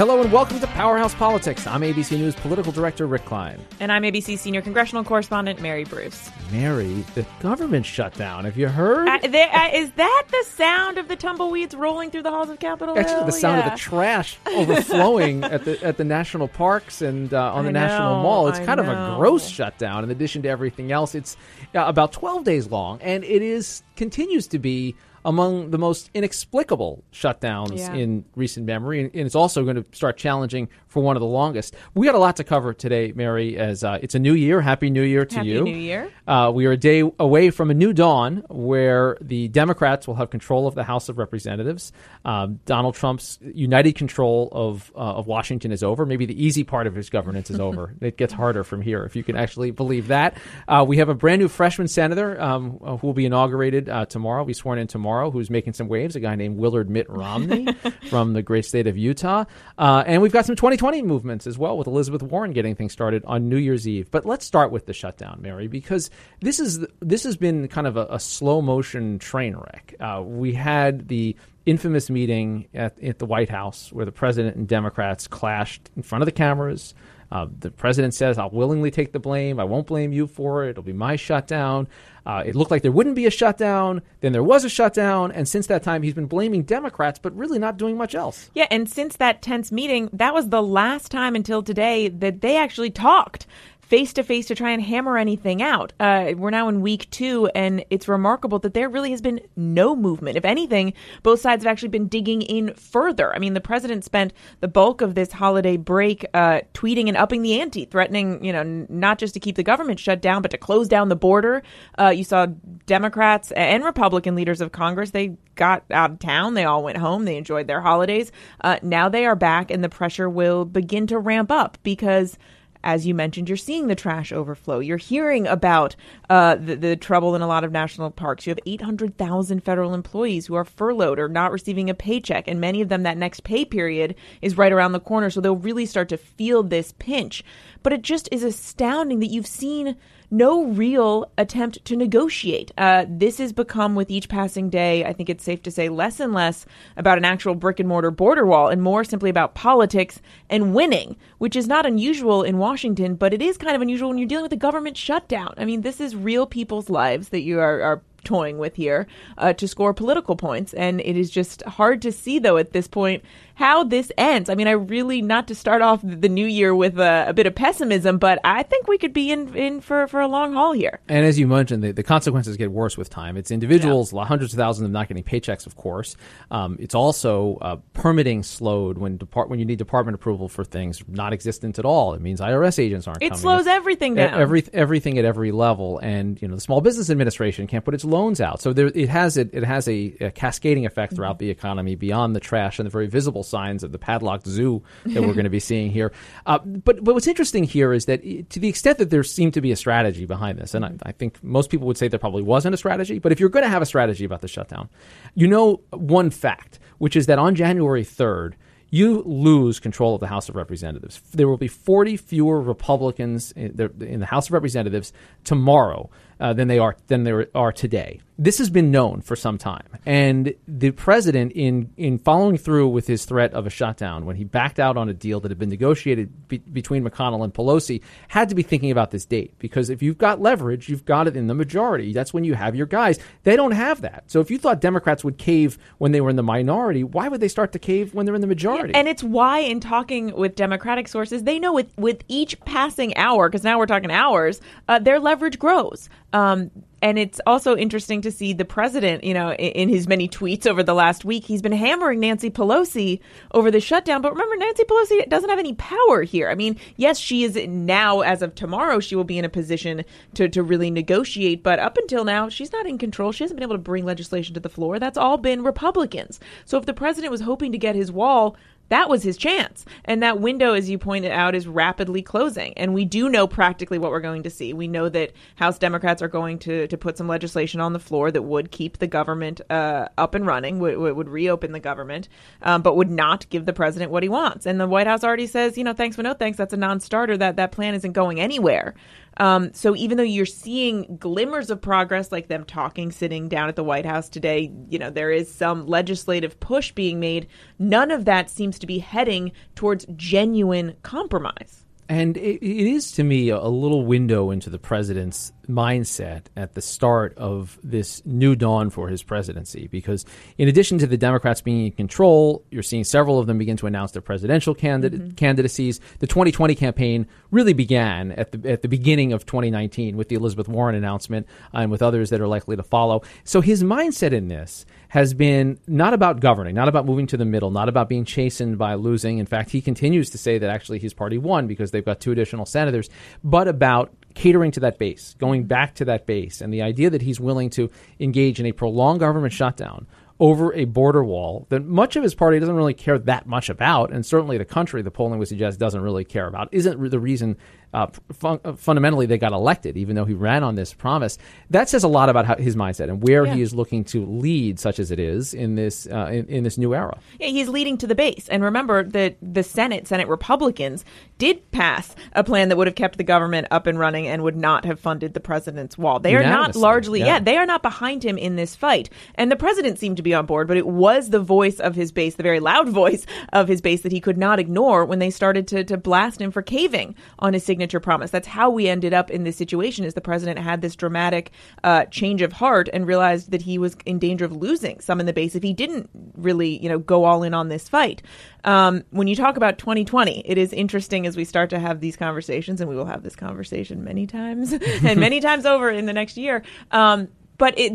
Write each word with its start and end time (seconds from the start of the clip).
Hello 0.00 0.22
and 0.22 0.32
welcome 0.32 0.58
to 0.58 0.66
Powerhouse 0.68 1.14
Politics. 1.14 1.66
I'm 1.66 1.82
ABC 1.82 2.16
News 2.16 2.34
political 2.34 2.72
director 2.72 3.06
Rick 3.06 3.26
Klein. 3.26 3.60
And 3.80 3.92
I'm 3.92 4.02
ABC 4.02 4.38
senior 4.38 4.62
congressional 4.62 5.04
correspondent 5.04 5.60
Mary 5.60 5.84
Bruce. 5.84 6.30
Mary, 6.50 7.04
the 7.14 7.26
government 7.40 7.84
shut 7.84 8.14
down. 8.14 8.46
Have 8.46 8.56
you 8.56 8.68
heard? 8.68 9.06
Uh, 9.06 9.28
there, 9.28 9.54
uh, 9.54 9.68
is 9.74 9.90
that 9.96 10.24
the 10.30 10.44
sound 10.48 10.96
of 10.96 11.08
the 11.08 11.16
tumbleweeds 11.16 11.74
rolling 11.74 12.10
through 12.10 12.22
the 12.22 12.30
halls 12.30 12.48
of 12.48 12.58
Capitol 12.60 12.94
Hill? 12.94 13.04
Actually, 13.04 13.26
the 13.26 13.32
sound 13.32 13.58
yeah. 13.58 13.66
of 13.66 13.72
the 13.72 13.78
trash 13.78 14.38
overflowing 14.46 15.44
at 15.44 15.66
the 15.66 15.84
at 15.84 15.98
the 15.98 16.04
national 16.04 16.48
parks 16.48 17.02
and 17.02 17.34
uh, 17.34 17.52
on 17.52 17.64
the 17.64 17.68
I 17.68 17.72
National 17.72 18.22
Mall. 18.22 18.48
It's 18.48 18.58
I 18.58 18.64
kind 18.64 18.80
of 18.80 18.88
a 18.88 19.16
gross 19.18 19.46
shutdown. 19.46 20.02
In 20.02 20.10
addition 20.10 20.40
to 20.44 20.48
everything 20.48 20.92
else, 20.92 21.14
it's 21.14 21.36
uh, 21.74 21.84
about 21.84 22.12
12 22.12 22.44
days 22.44 22.68
long, 22.68 23.02
and 23.02 23.22
it 23.22 23.42
is 23.42 23.82
continues 23.96 24.46
to 24.46 24.58
be 24.58 24.96
among 25.24 25.70
the 25.70 25.78
most 25.78 26.10
inexplicable 26.14 27.02
shutdowns 27.12 27.76
Yeah. 27.78 27.94
in 27.94 28.24
recent 28.36 28.66
memory, 28.66 29.00
and, 29.00 29.10
and 29.14 29.26
it's 29.26 29.34
also 29.34 29.64
going 29.64 29.76
to 29.76 29.84
start 29.92 30.16
challenging 30.16 30.68
for 30.88 31.02
one 31.02 31.16
of 31.16 31.20
the 31.20 31.26
longest. 31.26 31.74
We 31.94 32.06
got 32.06 32.14
a 32.14 32.18
lot 32.18 32.36
to 32.36 32.44
cover 32.44 32.72
today, 32.74 33.12
Mary. 33.14 33.56
As 33.56 33.84
uh, 33.84 33.98
it's 34.02 34.14
a 34.14 34.18
new 34.18 34.34
year, 34.34 34.60
happy 34.60 34.90
New 34.90 35.02
Year 35.02 35.24
to 35.24 35.36
Happy 35.36 35.48
you. 35.48 35.62
New 35.64 35.76
Year. 35.76 36.10
Uh, 36.26 36.50
we 36.52 36.66
are 36.66 36.72
a 36.72 36.76
day 36.76 37.00
away 37.18 37.50
from 37.50 37.70
a 37.70 37.74
new 37.74 37.92
dawn 37.92 38.42
where 38.48 39.16
the 39.20 39.48
Democrats 39.48 40.06
will 40.08 40.16
have 40.16 40.30
control 40.30 40.66
of 40.66 40.74
the 40.74 40.84
House 40.84 41.08
of 41.08 41.18
Representatives. 41.18 41.92
Um, 42.24 42.60
Donald 42.64 42.94
Trump's 42.94 43.38
united 43.54 43.94
control 43.94 44.48
of 44.52 44.90
uh, 44.96 44.98
of 44.98 45.26
Washington 45.26 45.70
is 45.72 45.82
over. 45.82 46.04
Maybe 46.06 46.26
the 46.26 46.44
easy 46.44 46.64
part 46.64 46.86
of 46.86 46.94
his 46.94 47.10
governance 47.10 47.50
is 47.50 47.60
over. 47.60 47.94
it 48.00 48.16
gets 48.16 48.32
harder 48.32 48.64
from 48.64 48.80
here, 48.82 49.04
if 49.04 49.14
you 49.14 49.22
can 49.22 49.36
actually 49.36 49.70
believe 49.70 50.08
that. 50.08 50.36
Uh, 50.66 50.84
we 50.86 50.96
have 50.96 51.08
a 51.08 51.14
brand 51.14 51.40
new 51.40 51.48
freshman 51.48 51.88
senator 51.88 52.40
um, 52.40 52.78
who 52.78 53.06
will 53.06 53.14
be 53.14 53.26
inaugurated 53.26 53.88
uh, 53.88 54.06
tomorrow. 54.06 54.44
Be 54.44 54.54
sworn 54.54 54.78
in 54.78 54.86
tomorrow. 54.86 55.09
Who's 55.30 55.50
making 55.50 55.72
some 55.72 55.88
waves? 55.88 56.16
A 56.16 56.20
guy 56.20 56.36
named 56.36 56.56
Willard 56.56 56.88
Mitt 56.88 57.08
Romney 57.08 57.66
from 58.08 58.32
the 58.32 58.42
great 58.42 58.64
state 58.64 58.86
of 58.86 58.96
Utah. 58.96 59.44
Uh, 59.78 60.04
and 60.06 60.22
we've 60.22 60.32
got 60.32 60.46
some 60.46 60.56
2020 60.56 61.02
movements 61.02 61.46
as 61.46 61.58
well 61.58 61.76
with 61.76 61.86
Elizabeth 61.86 62.22
Warren 62.22 62.52
getting 62.52 62.74
things 62.74 62.92
started 62.92 63.24
on 63.24 63.48
New 63.48 63.56
Year's 63.56 63.88
Eve. 63.88 64.10
But 64.10 64.24
let's 64.24 64.46
start 64.46 64.70
with 64.70 64.86
the 64.86 64.92
shutdown, 64.92 65.40
Mary, 65.42 65.66
because 65.66 66.10
this 66.40 66.60
is 66.60 66.86
this 67.00 67.24
has 67.24 67.36
been 67.36 67.68
kind 67.68 67.86
of 67.86 67.96
a, 67.96 68.06
a 68.10 68.20
slow 68.20 68.62
motion 68.62 69.18
train 69.18 69.56
wreck. 69.56 69.94
Uh, 69.98 70.22
we 70.24 70.54
had 70.54 71.08
the 71.08 71.36
infamous 71.66 72.10
meeting 72.10 72.66
at, 72.74 73.02
at 73.02 73.18
the 73.18 73.26
White 73.26 73.50
House 73.50 73.92
where 73.92 74.04
the 74.04 74.12
president 74.12 74.56
and 74.56 74.66
Democrats 74.66 75.26
clashed 75.26 75.90
in 75.96 76.02
front 76.02 76.22
of 76.22 76.26
the 76.26 76.32
cameras. 76.32 76.94
Uh, 77.32 77.46
the 77.60 77.70
president 77.70 78.14
says, 78.14 78.38
I'll 78.38 78.50
willingly 78.50 78.90
take 78.90 79.12
the 79.12 79.20
blame. 79.20 79.60
I 79.60 79.64
won't 79.64 79.86
blame 79.86 80.12
you 80.12 80.26
for 80.26 80.64
it. 80.64 80.70
It'll 80.70 80.82
be 80.82 80.92
my 80.92 81.16
shutdown. 81.16 81.86
Uh, 82.26 82.42
it 82.44 82.54
looked 82.54 82.70
like 82.70 82.82
there 82.82 82.92
wouldn't 82.92 83.16
be 83.16 83.26
a 83.26 83.30
shutdown. 83.30 84.02
Then 84.20 84.32
there 84.32 84.42
was 84.42 84.64
a 84.64 84.68
shutdown. 84.68 85.32
And 85.32 85.48
since 85.48 85.66
that 85.68 85.82
time, 85.82 86.02
he's 86.02 86.14
been 86.14 86.26
blaming 86.26 86.62
Democrats, 86.64 87.18
but 87.18 87.34
really 87.36 87.58
not 87.58 87.76
doing 87.76 87.96
much 87.96 88.14
else. 88.14 88.50
Yeah, 88.54 88.66
and 88.70 88.88
since 88.88 89.16
that 89.16 89.42
tense 89.42 89.70
meeting, 89.70 90.10
that 90.12 90.34
was 90.34 90.48
the 90.48 90.62
last 90.62 91.10
time 91.10 91.34
until 91.36 91.62
today 91.62 92.08
that 92.08 92.40
they 92.40 92.56
actually 92.56 92.90
talked 92.90 93.46
face 93.90 94.12
to 94.12 94.22
face 94.22 94.46
to 94.46 94.54
try 94.54 94.70
and 94.70 94.80
hammer 94.80 95.18
anything 95.18 95.60
out. 95.60 95.92
Uh, 95.98 96.32
we're 96.36 96.50
now 96.50 96.68
in 96.68 96.80
week 96.80 97.10
two, 97.10 97.50
and 97.56 97.84
it's 97.90 98.06
remarkable 98.06 98.60
that 98.60 98.72
there 98.72 98.88
really 98.88 99.10
has 99.10 99.20
been 99.20 99.40
no 99.56 99.96
movement. 99.96 100.36
If 100.36 100.44
anything, 100.44 100.92
both 101.24 101.40
sides 101.40 101.64
have 101.64 101.70
actually 101.70 101.88
been 101.88 102.06
digging 102.06 102.40
in 102.42 102.72
further. 102.74 103.34
I 103.34 103.40
mean, 103.40 103.54
the 103.54 103.60
president 103.60 104.04
spent 104.04 104.32
the 104.60 104.68
bulk 104.68 105.00
of 105.00 105.16
this 105.16 105.32
holiday 105.32 105.76
break 105.76 106.24
uh, 106.32 106.60
tweeting 106.72 107.08
and 107.08 107.16
upping 107.16 107.42
the 107.42 107.60
ante, 107.60 107.84
threatening, 107.84 108.44
you 108.44 108.52
know, 108.52 108.62
not 108.88 109.18
just 109.18 109.34
to 109.34 109.40
keep 109.40 109.56
the 109.56 109.64
government 109.64 109.98
shut 109.98 110.22
down, 110.22 110.40
but 110.40 110.52
to 110.52 110.58
close 110.58 110.86
down 110.86 111.08
the 111.08 111.16
border. 111.16 111.60
Uh, 111.98 112.10
you 112.10 112.22
saw 112.22 112.46
Democrats 112.86 113.50
and 113.52 113.82
Republican 113.82 114.36
leaders 114.36 114.60
of 114.60 114.70
Congress, 114.70 115.10
they 115.10 115.36
got 115.56 115.82
out 115.90 116.12
of 116.12 116.18
town. 116.20 116.54
They 116.54 116.64
all 116.64 116.84
went 116.84 116.96
home. 116.96 117.24
They 117.24 117.36
enjoyed 117.36 117.66
their 117.66 117.80
holidays. 117.80 118.30
Uh, 118.60 118.78
now 118.82 119.08
they 119.08 119.26
are 119.26 119.36
back, 119.36 119.70
and 119.70 119.82
the 119.82 119.88
pressure 119.88 120.30
will 120.30 120.64
begin 120.64 121.08
to 121.08 121.18
ramp 121.18 121.50
up 121.50 121.76
because 121.82 122.38
as 122.82 123.06
you 123.06 123.14
mentioned, 123.14 123.48
you're 123.48 123.56
seeing 123.56 123.86
the 123.86 123.94
trash 123.94 124.32
overflow. 124.32 124.78
You're 124.78 124.96
hearing 124.96 125.46
about 125.46 125.96
uh, 126.28 126.56
the, 126.56 126.76
the 126.76 126.96
trouble 126.96 127.34
in 127.34 127.42
a 127.42 127.46
lot 127.46 127.64
of 127.64 127.72
national 127.72 128.10
parks. 128.10 128.46
You 128.46 128.50
have 128.50 128.60
800,000 128.64 129.62
federal 129.62 129.94
employees 129.94 130.46
who 130.46 130.54
are 130.54 130.64
furloughed 130.64 131.18
or 131.18 131.28
not 131.28 131.52
receiving 131.52 131.90
a 131.90 131.94
paycheck, 131.94 132.48
and 132.48 132.60
many 132.60 132.80
of 132.80 132.88
them 132.88 133.02
that 133.02 133.18
next 133.18 133.44
pay 133.44 133.64
period 133.64 134.14
is 134.40 134.56
right 134.56 134.72
around 134.72 134.92
the 134.92 135.00
corner. 135.00 135.30
So 135.30 135.40
they'll 135.40 135.56
really 135.56 135.86
start 135.86 136.08
to 136.10 136.16
feel 136.16 136.62
this 136.62 136.94
pinch. 136.98 137.44
But 137.82 137.92
it 137.92 138.02
just 138.02 138.28
is 138.32 138.44
astounding 138.44 139.20
that 139.20 139.30
you've 139.30 139.46
seen 139.46 139.96
no 140.30 140.64
real 140.64 141.30
attempt 141.36 141.84
to 141.84 141.96
negotiate. 141.96 142.70
Uh, 142.78 143.04
this 143.08 143.38
has 143.38 143.52
become, 143.52 143.94
with 143.94 144.10
each 144.10 144.28
passing 144.28 144.70
day, 144.70 145.04
I 145.04 145.12
think 145.12 145.28
it's 145.28 145.44
safe 145.44 145.62
to 145.62 145.70
say, 145.70 145.88
less 145.88 146.20
and 146.20 146.32
less 146.32 146.66
about 146.96 147.18
an 147.18 147.24
actual 147.24 147.54
brick 147.54 147.80
and 147.80 147.88
mortar 147.88 148.10
border 148.10 148.46
wall 148.46 148.68
and 148.68 148.82
more 148.82 149.04
simply 149.04 149.30
about 149.30 149.54
politics 149.54 150.20
and 150.48 150.74
winning, 150.74 151.16
which 151.38 151.56
is 151.56 151.66
not 151.66 151.86
unusual 151.86 152.42
in 152.42 152.58
Washington, 152.58 153.14
but 153.14 153.34
it 153.34 153.42
is 153.42 153.56
kind 153.56 153.74
of 153.74 153.82
unusual 153.82 154.08
when 154.08 154.18
you're 154.18 154.28
dealing 154.28 154.44
with 154.44 154.52
a 154.52 154.56
government 154.56 154.96
shutdown. 154.96 155.54
I 155.56 155.64
mean, 155.64 155.82
this 155.82 156.00
is 156.00 156.14
real 156.14 156.46
people's 156.46 156.88
lives 156.88 157.30
that 157.30 157.42
you 157.42 157.58
are. 157.60 157.82
are 157.82 158.02
toying 158.24 158.58
with 158.58 158.74
here 158.74 159.06
uh, 159.38 159.52
to 159.54 159.66
score 159.66 159.94
political 159.94 160.36
points 160.36 160.74
and 160.74 161.00
it 161.00 161.16
is 161.16 161.30
just 161.30 161.62
hard 161.62 162.02
to 162.02 162.12
see 162.12 162.38
though 162.38 162.56
at 162.56 162.72
this 162.72 162.86
point 162.86 163.24
how 163.60 163.84
this 163.84 164.10
ends 164.18 164.50
i 164.50 164.54
mean 164.54 164.66
i 164.66 164.72
really 164.72 165.22
not 165.22 165.46
to 165.46 165.54
start 165.54 165.82
off 165.82 166.00
the 166.02 166.28
new 166.28 166.46
year 166.46 166.74
with 166.74 166.98
a, 166.98 167.26
a 167.28 167.32
bit 167.32 167.46
of 167.46 167.54
pessimism 167.54 168.18
but 168.18 168.38
i 168.42 168.62
think 168.64 168.88
we 168.88 168.98
could 168.98 169.12
be 169.12 169.30
in, 169.30 169.54
in 169.54 169.80
for, 169.80 170.06
for 170.08 170.20
a 170.20 170.26
long 170.26 170.52
haul 170.54 170.72
here 170.72 170.98
And 171.08 171.24
as 171.24 171.38
you 171.38 171.46
mentioned, 171.46 171.82
the, 171.84 171.92
the 171.92 172.02
consequences 172.02 172.56
get 172.56 172.72
worse 172.72 172.96
with 172.96 173.10
time. 173.10 173.36
It's 173.36 173.50
individuals, 173.50 174.12
hundreds 174.12 174.52
of 174.54 174.58
thousands 174.58 174.82
of 174.84 174.84
them 174.86 174.92
not 174.92 175.08
getting 175.08 175.22
paychecks, 175.22 175.66
of 175.66 175.76
course. 175.76 176.16
Um, 176.50 176.76
it's 176.80 176.94
also 176.94 177.58
uh, 177.60 177.76
permitting 177.92 178.42
slowed 178.42 178.96
when 178.98 179.16
depart 179.18 179.48
when 179.50 179.58
you 179.58 179.64
need 179.64 179.78
department 179.78 180.14
approval 180.14 180.48
for 180.48 180.64
things 180.64 181.02
not 181.08 181.32
existent 181.32 181.78
at 181.78 181.84
all. 181.84 182.14
It 182.14 182.20
means 182.20 182.40
IRS 182.40 182.78
agents 182.78 183.06
aren't. 183.06 183.22
It 183.22 183.30
coming. 183.30 183.40
slows 183.40 183.66
everything 183.66 184.12
E- 184.14 184.16
down. 184.16 184.40
Every, 184.40 184.64
everything 184.72 185.18
at 185.18 185.24
every 185.24 185.52
level, 185.52 185.98
and 185.98 186.40
you 186.40 186.48
know 186.48 186.54
the 186.54 186.60
Small 186.60 186.80
Business 186.80 187.10
Administration 187.10 187.66
can't 187.66 187.84
put 187.84 187.94
its 187.94 188.04
loans 188.04 188.40
out. 188.40 188.60
So 188.62 188.72
there, 188.72 188.86
it 188.86 189.08
has 189.08 189.36
it, 189.36 189.50
it 189.52 189.64
has 189.64 189.86
a, 189.88 190.14
a 190.20 190.30
cascading 190.30 190.86
effect 190.86 191.14
throughout 191.14 191.38
the 191.38 191.50
economy 191.50 191.94
beyond 191.94 192.34
the 192.34 192.40
trash 192.40 192.78
and 192.78 192.86
the 192.86 192.90
very 192.90 193.06
visible 193.06 193.42
signs 193.50 193.82
of 193.82 193.92
the 193.92 193.98
padlocked 193.98 194.46
zoo 194.46 194.82
that 195.04 195.22
we're 195.22 195.34
going 195.34 195.44
to 195.44 195.50
be 195.50 195.60
seeing 195.60 195.90
here. 195.90 196.12
Uh, 196.46 196.58
but 196.58 197.02
but 197.04 197.14
what's 197.14 197.26
interesting 197.26 197.64
here 197.64 197.92
is 197.92 198.06
that 198.06 198.22
to 198.50 198.58
the 198.60 198.68
extent 198.68 198.98
that 198.98 199.10
there 199.10 199.22
seemed 199.22 199.54
to 199.54 199.60
be 199.60 199.72
a 199.72 199.76
strategy 199.76 200.26
behind 200.26 200.58
this, 200.58 200.74
and 200.74 200.84
I, 200.84 200.92
I 201.02 201.12
think 201.12 201.42
most 201.42 201.70
people 201.70 201.86
would 201.86 201.98
say 201.98 202.08
there 202.08 202.18
probably 202.18 202.42
wasn't 202.42 202.74
a 202.74 202.78
strategy. 202.78 203.18
But 203.18 203.32
if 203.32 203.40
you're 203.40 203.48
going 203.48 203.64
to 203.64 203.70
have 203.70 203.82
a 203.82 203.86
strategy 203.86 204.24
about 204.24 204.40
the 204.40 204.48
shutdown, 204.48 204.88
you 205.34 205.46
know 205.46 205.80
one 205.90 206.30
fact, 206.30 206.78
which 206.98 207.16
is 207.16 207.26
that 207.26 207.38
on 207.38 207.54
January 207.54 208.04
third 208.04 208.56
you 208.90 209.22
lose 209.22 209.78
control 209.78 210.14
of 210.14 210.20
the 210.20 210.26
House 210.26 210.48
of 210.48 210.56
Representatives. 210.56 211.20
There 211.32 211.48
will 211.48 211.56
be 211.56 211.68
40 211.68 212.16
fewer 212.16 212.60
Republicans 212.60 213.52
in 213.52 213.76
the, 213.76 213.90
in 214.04 214.20
the 214.20 214.26
House 214.26 214.48
of 214.48 214.52
Representatives 214.52 215.12
tomorrow 215.44 216.10
uh, 216.40 216.52
than 216.52 216.68
they 216.68 216.78
are 216.78 216.96
than 217.06 217.24
there 217.24 217.46
are 217.54 217.72
today. 217.72 218.20
This 218.42 218.56
has 218.56 218.70
been 218.70 218.90
known 218.90 219.20
for 219.20 219.36
some 219.36 219.58
time, 219.58 219.86
and 220.06 220.54
the 220.66 220.92
president, 220.92 221.52
in 221.52 221.92
in 221.98 222.16
following 222.16 222.56
through 222.56 222.88
with 222.88 223.06
his 223.06 223.26
threat 223.26 223.52
of 223.52 223.66
a 223.66 223.70
shutdown, 223.70 224.24
when 224.24 224.34
he 224.34 224.44
backed 224.44 224.80
out 224.80 224.96
on 224.96 225.10
a 225.10 225.12
deal 225.12 225.40
that 225.40 225.50
had 225.50 225.58
been 225.58 225.68
negotiated 225.68 226.48
be- 226.48 226.56
between 226.56 227.04
McConnell 227.04 227.44
and 227.44 227.52
Pelosi, 227.52 228.00
had 228.28 228.48
to 228.48 228.54
be 228.54 228.62
thinking 228.62 228.90
about 228.90 229.10
this 229.10 229.26
date 229.26 229.58
because 229.58 229.90
if 229.90 230.02
you've 230.02 230.16
got 230.16 230.40
leverage, 230.40 230.88
you've 230.88 231.04
got 231.04 231.28
it 231.28 231.36
in 231.36 231.48
the 231.48 231.54
majority. 231.54 232.14
That's 232.14 232.32
when 232.32 232.44
you 232.44 232.54
have 232.54 232.74
your 232.74 232.86
guys. 232.86 233.18
They 233.42 233.56
don't 233.56 233.72
have 233.72 234.00
that. 234.00 234.24
So 234.28 234.40
if 234.40 234.50
you 234.50 234.56
thought 234.56 234.80
Democrats 234.80 235.22
would 235.22 235.36
cave 235.36 235.76
when 235.98 236.12
they 236.12 236.22
were 236.22 236.30
in 236.30 236.36
the 236.36 236.42
minority, 236.42 237.04
why 237.04 237.28
would 237.28 237.42
they 237.42 237.48
start 237.48 237.72
to 237.72 237.78
cave 237.78 238.14
when 238.14 238.24
they're 238.24 238.34
in 238.34 238.40
the 238.40 238.46
majority? 238.46 238.94
And 238.94 239.06
it's 239.06 239.22
why, 239.22 239.58
in 239.58 239.80
talking 239.80 240.34
with 240.34 240.54
Democratic 240.54 241.08
sources, 241.08 241.42
they 241.42 241.58
know 241.58 241.74
with, 241.74 241.94
with 241.98 242.24
each 242.28 242.58
passing 242.60 243.14
hour, 243.18 243.50
because 243.50 243.64
now 243.64 243.78
we're 243.78 243.84
talking 243.84 244.10
hours, 244.10 244.62
uh, 244.88 244.98
their 244.98 245.20
leverage 245.20 245.58
grows. 245.58 246.08
Um, 246.32 246.70
and 247.02 247.18
it's 247.18 247.40
also 247.46 247.76
interesting 247.76 248.20
to 248.22 248.30
see 248.30 248.52
the 248.52 248.64
president, 248.64 249.24
you 249.24 249.34
know, 249.34 249.52
in, 249.52 249.72
in 249.72 249.88
his 249.88 250.06
many 250.06 250.28
tweets 250.28 250.66
over 250.66 250.82
the 250.82 250.94
last 250.94 251.24
week, 251.24 251.44
he's 251.44 251.62
been 251.62 251.72
hammering 251.72 252.20
Nancy 252.20 252.50
Pelosi 252.50 253.20
over 253.52 253.70
the 253.70 253.80
shutdown. 253.80 254.22
But 254.22 254.32
remember, 254.32 254.56
Nancy 254.56 254.84
Pelosi 254.84 255.28
doesn't 255.28 255.48
have 255.48 255.58
any 255.58 255.74
power 255.74 256.22
here. 256.22 256.48
I 256.48 256.54
mean, 256.54 256.78
yes, 256.96 257.18
she 257.18 257.44
is 257.44 257.56
now, 257.66 258.20
as 258.20 258.42
of 258.42 258.54
tomorrow, 258.54 259.00
she 259.00 259.16
will 259.16 259.24
be 259.24 259.38
in 259.38 259.44
a 259.44 259.48
position 259.48 260.04
to, 260.34 260.48
to 260.48 260.62
really 260.62 260.90
negotiate. 260.90 261.62
But 261.62 261.78
up 261.78 261.96
until 261.96 262.24
now, 262.24 262.48
she's 262.48 262.72
not 262.72 262.86
in 262.86 262.98
control. 262.98 263.32
She 263.32 263.44
hasn't 263.44 263.58
been 263.58 263.66
able 263.66 263.76
to 263.76 263.82
bring 263.82 264.04
legislation 264.04 264.54
to 264.54 264.60
the 264.60 264.68
floor. 264.68 264.98
That's 264.98 265.18
all 265.18 265.38
been 265.38 265.64
Republicans. 265.64 266.40
So 266.64 266.76
if 266.78 266.86
the 266.86 266.94
president 266.94 267.30
was 267.30 267.40
hoping 267.40 267.72
to 267.72 267.78
get 267.78 267.94
his 267.94 268.12
wall, 268.12 268.56
that 268.90 269.08
was 269.08 269.22
his 269.22 269.36
chance. 269.36 269.84
And 270.04 270.22
that 270.22 270.40
window, 270.40 270.74
as 270.74 270.90
you 270.90 270.98
pointed 270.98 271.30
out, 271.32 271.54
is 271.54 271.66
rapidly 271.66 272.22
closing. 272.22 272.76
And 272.76 272.92
we 272.92 273.04
do 273.04 273.28
know 273.28 273.46
practically 273.46 273.98
what 273.98 274.10
we're 274.10 274.20
going 274.20 274.42
to 274.42 274.50
see. 274.50 274.72
We 274.72 274.88
know 274.88 275.08
that 275.08 275.32
House 275.56 275.78
Democrats 275.78 276.20
are 276.22 276.28
going 276.28 276.58
to, 276.60 276.86
to 276.88 276.98
put 276.98 277.16
some 277.16 277.28
legislation 277.28 277.80
on 277.80 277.92
the 277.92 277.98
floor 277.98 278.30
that 278.30 278.42
would 278.42 278.70
keep 278.70 278.98
the 278.98 279.06
government 279.06 279.60
uh, 279.70 280.08
up 280.18 280.34
and 280.34 280.44
running, 280.46 280.80
would, 280.80 280.98
would 280.98 281.28
reopen 281.28 281.72
the 281.72 281.80
government, 281.80 282.28
um, 282.62 282.82
but 282.82 282.96
would 282.96 283.10
not 283.10 283.48
give 283.48 283.64
the 283.64 283.72
president 283.72 284.10
what 284.10 284.22
he 284.22 284.28
wants. 284.28 284.66
And 284.66 284.80
the 284.80 284.86
White 284.86 285.06
House 285.06 285.24
already 285.24 285.46
says, 285.46 285.78
you 285.78 285.84
know, 285.84 285.94
thanks 285.94 286.16
but 286.16 286.24
no 286.24 286.34
thanks. 286.34 286.58
That's 286.58 286.74
a 286.74 286.76
non 286.76 287.00
starter. 287.00 287.36
That, 287.36 287.56
that 287.56 287.72
plan 287.72 287.94
isn't 287.94 288.12
going 288.12 288.40
anywhere. 288.40 288.94
Um, 289.40 289.72
so 289.72 289.96
even 289.96 290.18
though 290.18 290.22
you're 290.22 290.44
seeing 290.44 291.16
glimmers 291.16 291.70
of 291.70 291.80
progress, 291.80 292.30
like 292.30 292.48
them 292.48 292.62
talking, 292.62 293.10
sitting 293.10 293.48
down 293.48 293.70
at 293.70 293.74
the 293.74 293.82
White 293.82 294.04
House 294.04 294.28
today, 294.28 294.70
you 294.90 294.98
know, 294.98 295.08
there 295.08 295.30
is 295.30 295.52
some 295.52 295.86
legislative 295.86 296.60
push 296.60 296.92
being 296.92 297.18
made. 297.18 297.48
None 297.78 298.10
of 298.10 298.26
that 298.26 298.50
seems 298.50 298.78
to 298.78 298.86
be 298.86 298.98
heading 298.98 299.52
towards 299.74 300.04
genuine 300.14 300.94
compromise. 301.02 301.79
And 302.10 302.36
it, 302.36 302.60
it 302.60 302.90
is 302.90 303.12
to 303.12 303.22
me 303.22 303.50
a 303.50 303.68
little 303.68 304.04
window 304.04 304.50
into 304.50 304.68
the 304.68 304.80
president's 304.80 305.52
mindset 305.68 306.46
at 306.56 306.74
the 306.74 306.82
start 306.82 307.38
of 307.38 307.78
this 307.84 308.20
new 308.26 308.56
dawn 308.56 308.90
for 308.90 309.06
his 309.06 309.22
presidency. 309.22 309.86
Because 309.86 310.24
in 310.58 310.66
addition 310.66 310.98
to 310.98 311.06
the 311.06 311.16
Democrats 311.16 311.60
being 311.60 311.86
in 311.86 311.92
control, 311.92 312.64
you're 312.72 312.82
seeing 312.82 313.04
several 313.04 313.38
of 313.38 313.46
them 313.46 313.58
begin 313.58 313.76
to 313.76 313.86
announce 313.86 314.10
their 314.10 314.22
presidential 314.22 314.74
candidate, 314.74 315.20
mm-hmm. 315.20 315.34
candidacies. 315.36 316.00
The 316.18 316.26
2020 316.26 316.74
campaign 316.74 317.28
really 317.52 317.74
began 317.74 318.32
at 318.32 318.50
the 318.50 318.68
at 318.68 318.82
the 318.82 318.88
beginning 318.88 319.32
of 319.32 319.46
2019 319.46 320.16
with 320.16 320.28
the 320.28 320.34
Elizabeth 320.34 320.66
Warren 320.66 320.96
announcement 320.96 321.46
and 321.72 321.92
with 321.92 322.02
others 322.02 322.30
that 322.30 322.40
are 322.40 322.48
likely 322.48 322.74
to 322.74 322.82
follow. 322.82 323.22
So 323.44 323.60
his 323.60 323.84
mindset 323.84 324.32
in 324.32 324.48
this 324.48 324.84
has 325.10 325.34
been 325.34 325.76
not 325.88 326.14
about 326.14 326.38
governing, 326.38 326.74
not 326.74 326.88
about 326.88 327.04
moving 327.04 327.26
to 327.26 327.36
the 327.36 327.44
middle, 327.44 327.72
not 327.72 327.88
about 327.88 328.08
being 328.08 328.24
chastened 328.24 328.78
by 328.78 328.94
losing. 328.94 329.38
In 329.38 329.46
fact, 329.46 329.70
he 329.70 329.80
continues 329.80 330.30
to 330.30 330.38
say 330.38 330.56
that 330.58 330.70
actually 330.70 331.00
his 331.00 331.12
party 331.12 331.36
won 331.36 331.66
because 331.66 331.90
they've 331.90 332.04
got 332.04 332.20
two 332.20 332.30
additional 332.30 332.64
senators, 332.64 333.10
but 333.42 333.66
about 333.66 334.14
catering 334.34 334.70
to 334.70 334.80
that 334.80 334.98
base, 334.98 335.34
going 335.38 335.64
back 335.64 335.96
to 335.96 336.04
that 336.04 336.26
base, 336.26 336.60
and 336.60 336.72
the 336.72 336.82
idea 336.82 337.10
that 337.10 337.22
he's 337.22 337.40
willing 337.40 337.70
to 337.70 337.90
engage 338.20 338.60
in 338.60 338.66
a 338.66 338.72
prolonged 338.72 339.18
government 339.18 339.52
shutdown 339.52 340.06
over 340.38 340.72
a 340.74 340.84
border 340.86 341.22
wall 341.22 341.66
that 341.68 341.84
much 341.84 342.14
of 342.16 342.22
his 342.22 342.34
party 342.34 342.58
doesn't 342.58 342.76
really 342.76 342.94
care 342.94 343.18
that 343.18 343.46
much 343.46 343.68
about, 343.68 344.12
and 344.12 344.24
certainly 344.24 344.58
the 344.58 344.64
country, 344.64 345.02
the 345.02 345.10
polling 345.10 345.40
would 345.40 345.48
suggest, 345.48 345.80
doesn't 345.80 346.02
really 346.02 346.24
care 346.24 346.46
about, 346.46 346.68
isn't 346.70 347.10
the 347.10 347.18
reason 347.18 347.56
uh, 347.92 348.06
fun- 348.32 348.60
uh, 348.64 348.74
fundamentally 348.74 349.26
they 349.26 349.38
got 349.38 349.52
elected, 349.52 349.96
even 349.96 350.14
though 350.14 350.24
he 350.24 350.34
ran 350.34 350.62
on 350.62 350.76
this 350.76 350.94
promise. 350.94 351.38
That 351.70 351.88
says 351.88 352.04
a 352.04 352.08
lot 352.08 352.28
about 352.28 352.46
how, 352.46 352.56
his 352.56 352.76
mindset 352.76 353.08
and 353.08 353.22
where 353.22 353.44
yeah. 353.44 353.54
he 353.54 353.62
is 353.62 353.74
looking 353.74 354.04
to 354.04 354.24
lead, 354.24 354.78
such 354.78 354.98
as 354.98 355.10
it 355.10 355.18
is 355.18 355.54
in 355.54 355.74
this 355.74 356.06
uh, 356.06 356.28
in, 356.30 356.46
in, 356.46 356.64
this 356.64 356.78
new 356.78 356.94
era. 356.94 357.18
Yeah, 357.40 357.48
he's 357.48 357.68
leading 357.68 357.98
to 357.98 358.06
the 358.06 358.14
base. 358.14 358.48
And 358.48 358.62
remember 358.62 359.02
that 359.02 359.36
the 359.42 359.62
Senate, 359.62 360.06
Senate 360.06 360.28
Republicans, 360.28 361.04
did 361.38 361.68
pass 361.72 362.14
a 362.32 362.44
plan 362.44 362.68
that 362.68 362.76
would 362.76 362.86
have 362.86 362.96
kept 362.96 363.18
the 363.18 363.24
government 363.24 363.66
up 363.70 363.86
and 363.86 363.98
running 363.98 364.28
and 364.28 364.42
would 364.42 364.56
not 364.56 364.84
have 364.84 365.00
funded 365.00 365.34
the 365.34 365.40
president's 365.40 365.98
wall. 365.98 366.20
They 366.20 366.36
are 366.36 366.42
not 366.42 366.76
largely, 366.76 367.20
yeah. 367.20 367.26
yeah, 367.26 367.38
they 367.40 367.56
are 367.56 367.66
not 367.66 367.82
behind 367.82 368.24
him 368.24 368.38
in 368.38 368.54
this 368.54 368.76
fight. 368.76 369.10
And 369.34 369.50
the 369.50 369.56
president 369.56 369.98
seemed 369.98 370.18
to 370.18 370.22
be 370.22 370.34
on 370.34 370.46
board, 370.46 370.68
but 370.68 370.76
it 370.76 370.86
was 370.86 371.30
the 371.30 371.40
voice 371.40 371.80
of 371.80 371.96
his 371.96 372.12
base, 372.12 372.36
the 372.36 372.42
very 372.44 372.60
loud 372.60 372.88
voice 373.00 373.26
of 373.52 373.66
his 373.66 373.80
base 373.80 374.02
that 374.02 374.12
he 374.12 374.20
could 374.20 374.38
not 374.38 374.60
ignore 374.60 375.04
when 375.04 375.18
they 375.18 375.30
started 375.30 375.66
to, 375.68 375.82
to 375.84 375.96
blast 375.96 376.40
him 376.40 376.52
for 376.52 376.62
caving 376.62 377.16
on 377.40 377.52
his 377.52 377.64
signature 377.64 377.79
signature 377.80 378.00
promise. 378.00 378.30
That's 378.30 378.46
how 378.46 378.68
we 378.68 378.88
ended 378.88 379.14
up 379.14 379.30
in 379.30 379.44
this 379.44 379.56
situation. 379.56 380.04
Is 380.04 380.12
the 380.12 380.20
president 380.20 380.58
had 380.58 380.82
this 380.82 380.94
dramatic 380.94 381.50
uh, 381.82 382.04
change 382.06 382.42
of 382.42 382.52
heart 382.52 382.90
and 382.92 383.06
realized 383.06 383.52
that 383.52 383.62
he 383.62 383.78
was 383.78 383.96
in 384.04 384.18
danger 384.18 384.44
of 384.44 384.52
losing 384.52 385.00
some 385.00 385.18
in 385.18 385.24
the 385.24 385.32
base 385.32 385.54
if 385.54 385.62
he 385.62 385.72
didn't 385.72 386.10
really, 386.36 386.76
you 386.82 386.90
know, 386.90 386.98
go 386.98 387.24
all 387.24 387.42
in 387.42 387.54
on 387.54 387.68
this 387.68 387.88
fight. 387.88 388.22
Um, 388.64 389.02
when 389.12 389.28
you 389.28 389.34
talk 389.34 389.56
about 389.56 389.78
2020, 389.78 390.42
it 390.44 390.58
is 390.58 390.74
interesting 390.74 391.26
as 391.26 391.38
we 391.38 391.44
start 391.46 391.70
to 391.70 391.78
have 391.78 392.00
these 392.00 392.18
conversations, 392.18 392.82
and 392.82 392.90
we 392.90 392.96
will 392.96 393.06
have 393.06 393.22
this 393.22 393.34
conversation 393.34 394.04
many 394.04 394.26
times 394.26 394.72
and 395.02 395.18
many 395.18 395.40
times 395.40 395.64
over 395.64 395.88
in 395.88 396.04
the 396.04 396.12
next 396.12 396.36
year. 396.36 396.62
Um, 396.90 397.28
but 397.60 397.78
it, 397.78 397.92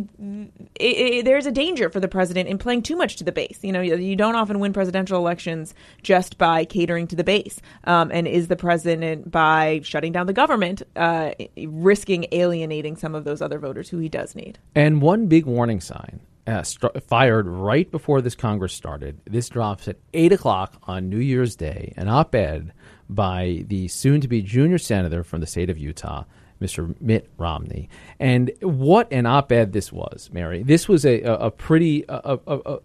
it, 0.76 0.80
it, 0.80 1.26
there's 1.26 1.48
a 1.48 1.52
danger 1.52 1.90
for 1.90 2.00
the 2.00 2.08
president 2.08 2.48
in 2.48 2.60
playing 2.60 2.84
too 2.84 2.96
much 2.96 3.16
to 3.16 3.24
the 3.24 3.32
base. 3.32 3.58
You 3.64 3.72
know, 3.72 3.82
you, 3.82 3.96
you 3.98 4.16
don't 4.16 4.36
often 4.36 4.60
win 4.60 4.74
presidential 4.74 5.18
elections 5.18 5.74
just 6.04 6.38
by 6.38 6.66
catering 6.66 7.08
to 7.08 7.16
the 7.16 7.24
base. 7.24 7.60
Um, 7.86 8.12
and 8.14 8.28
is 8.28 8.48
the 8.48 8.56
president 8.56 9.32
by 9.32 9.82
shutting 9.84 10.12
down 10.12 10.28
the 10.28 10.34
government 10.34 10.84
uh, 10.96 11.32
risking 11.66 12.28
alienating 12.32 12.96
some 12.96 13.16
of 13.16 13.24
those 13.24 13.42
other 13.42 13.58
voters 13.58 13.90
who 13.90 13.98
he 13.98 14.08
does 14.08 14.36
need? 14.36 14.60
And 14.76 15.02
one 15.02 15.26
big 15.26 15.48
warning 15.48 15.82
sign 15.82 16.20
uh, 16.46 16.62
st- 16.62 17.04
fired 17.04 17.48
right 17.48 17.90
before 17.90 18.22
this 18.22 18.36
Congress 18.36 18.72
started. 18.72 19.20
This 19.26 19.50
drops 19.50 19.88
at 19.88 19.98
8 20.14 20.32
o'clock 20.32 20.80
on 20.84 21.10
New 21.10 21.18
Year's 21.18 21.56
Day, 21.56 21.92
an 21.98 22.08
op 22.08 22.36
ed 22.36 22.72
by 23.10 23.64
the 23.68 23.88
soon 23.88 24.22
to 24.22 24.28
be 24.28 24.44
junior 24.44 24.78
senator 24.78 25.24
from 25.24 25.42
the 25.42 25.48
state 25.48 25.72
of 25.72 25.80
Utah, 25.80 26.26
Mr. 26.62 27.00
Mitt 27.02 27.30
Romney. 27.38 27.90
And 28.20 28.52
what 28.62 29.12
an 29.12 29.26
op-ed 29.26 29.74
this 29.74 29.92
was, 29.92 30.30
Mary. 30.32 30.64
This 30.64 30.88
was 30.88 31.06
a, 31.06 31.22
a, 31.22 31.34
a 31.34 31.52
pretty 31.52 32.06
a, 32.08 32.80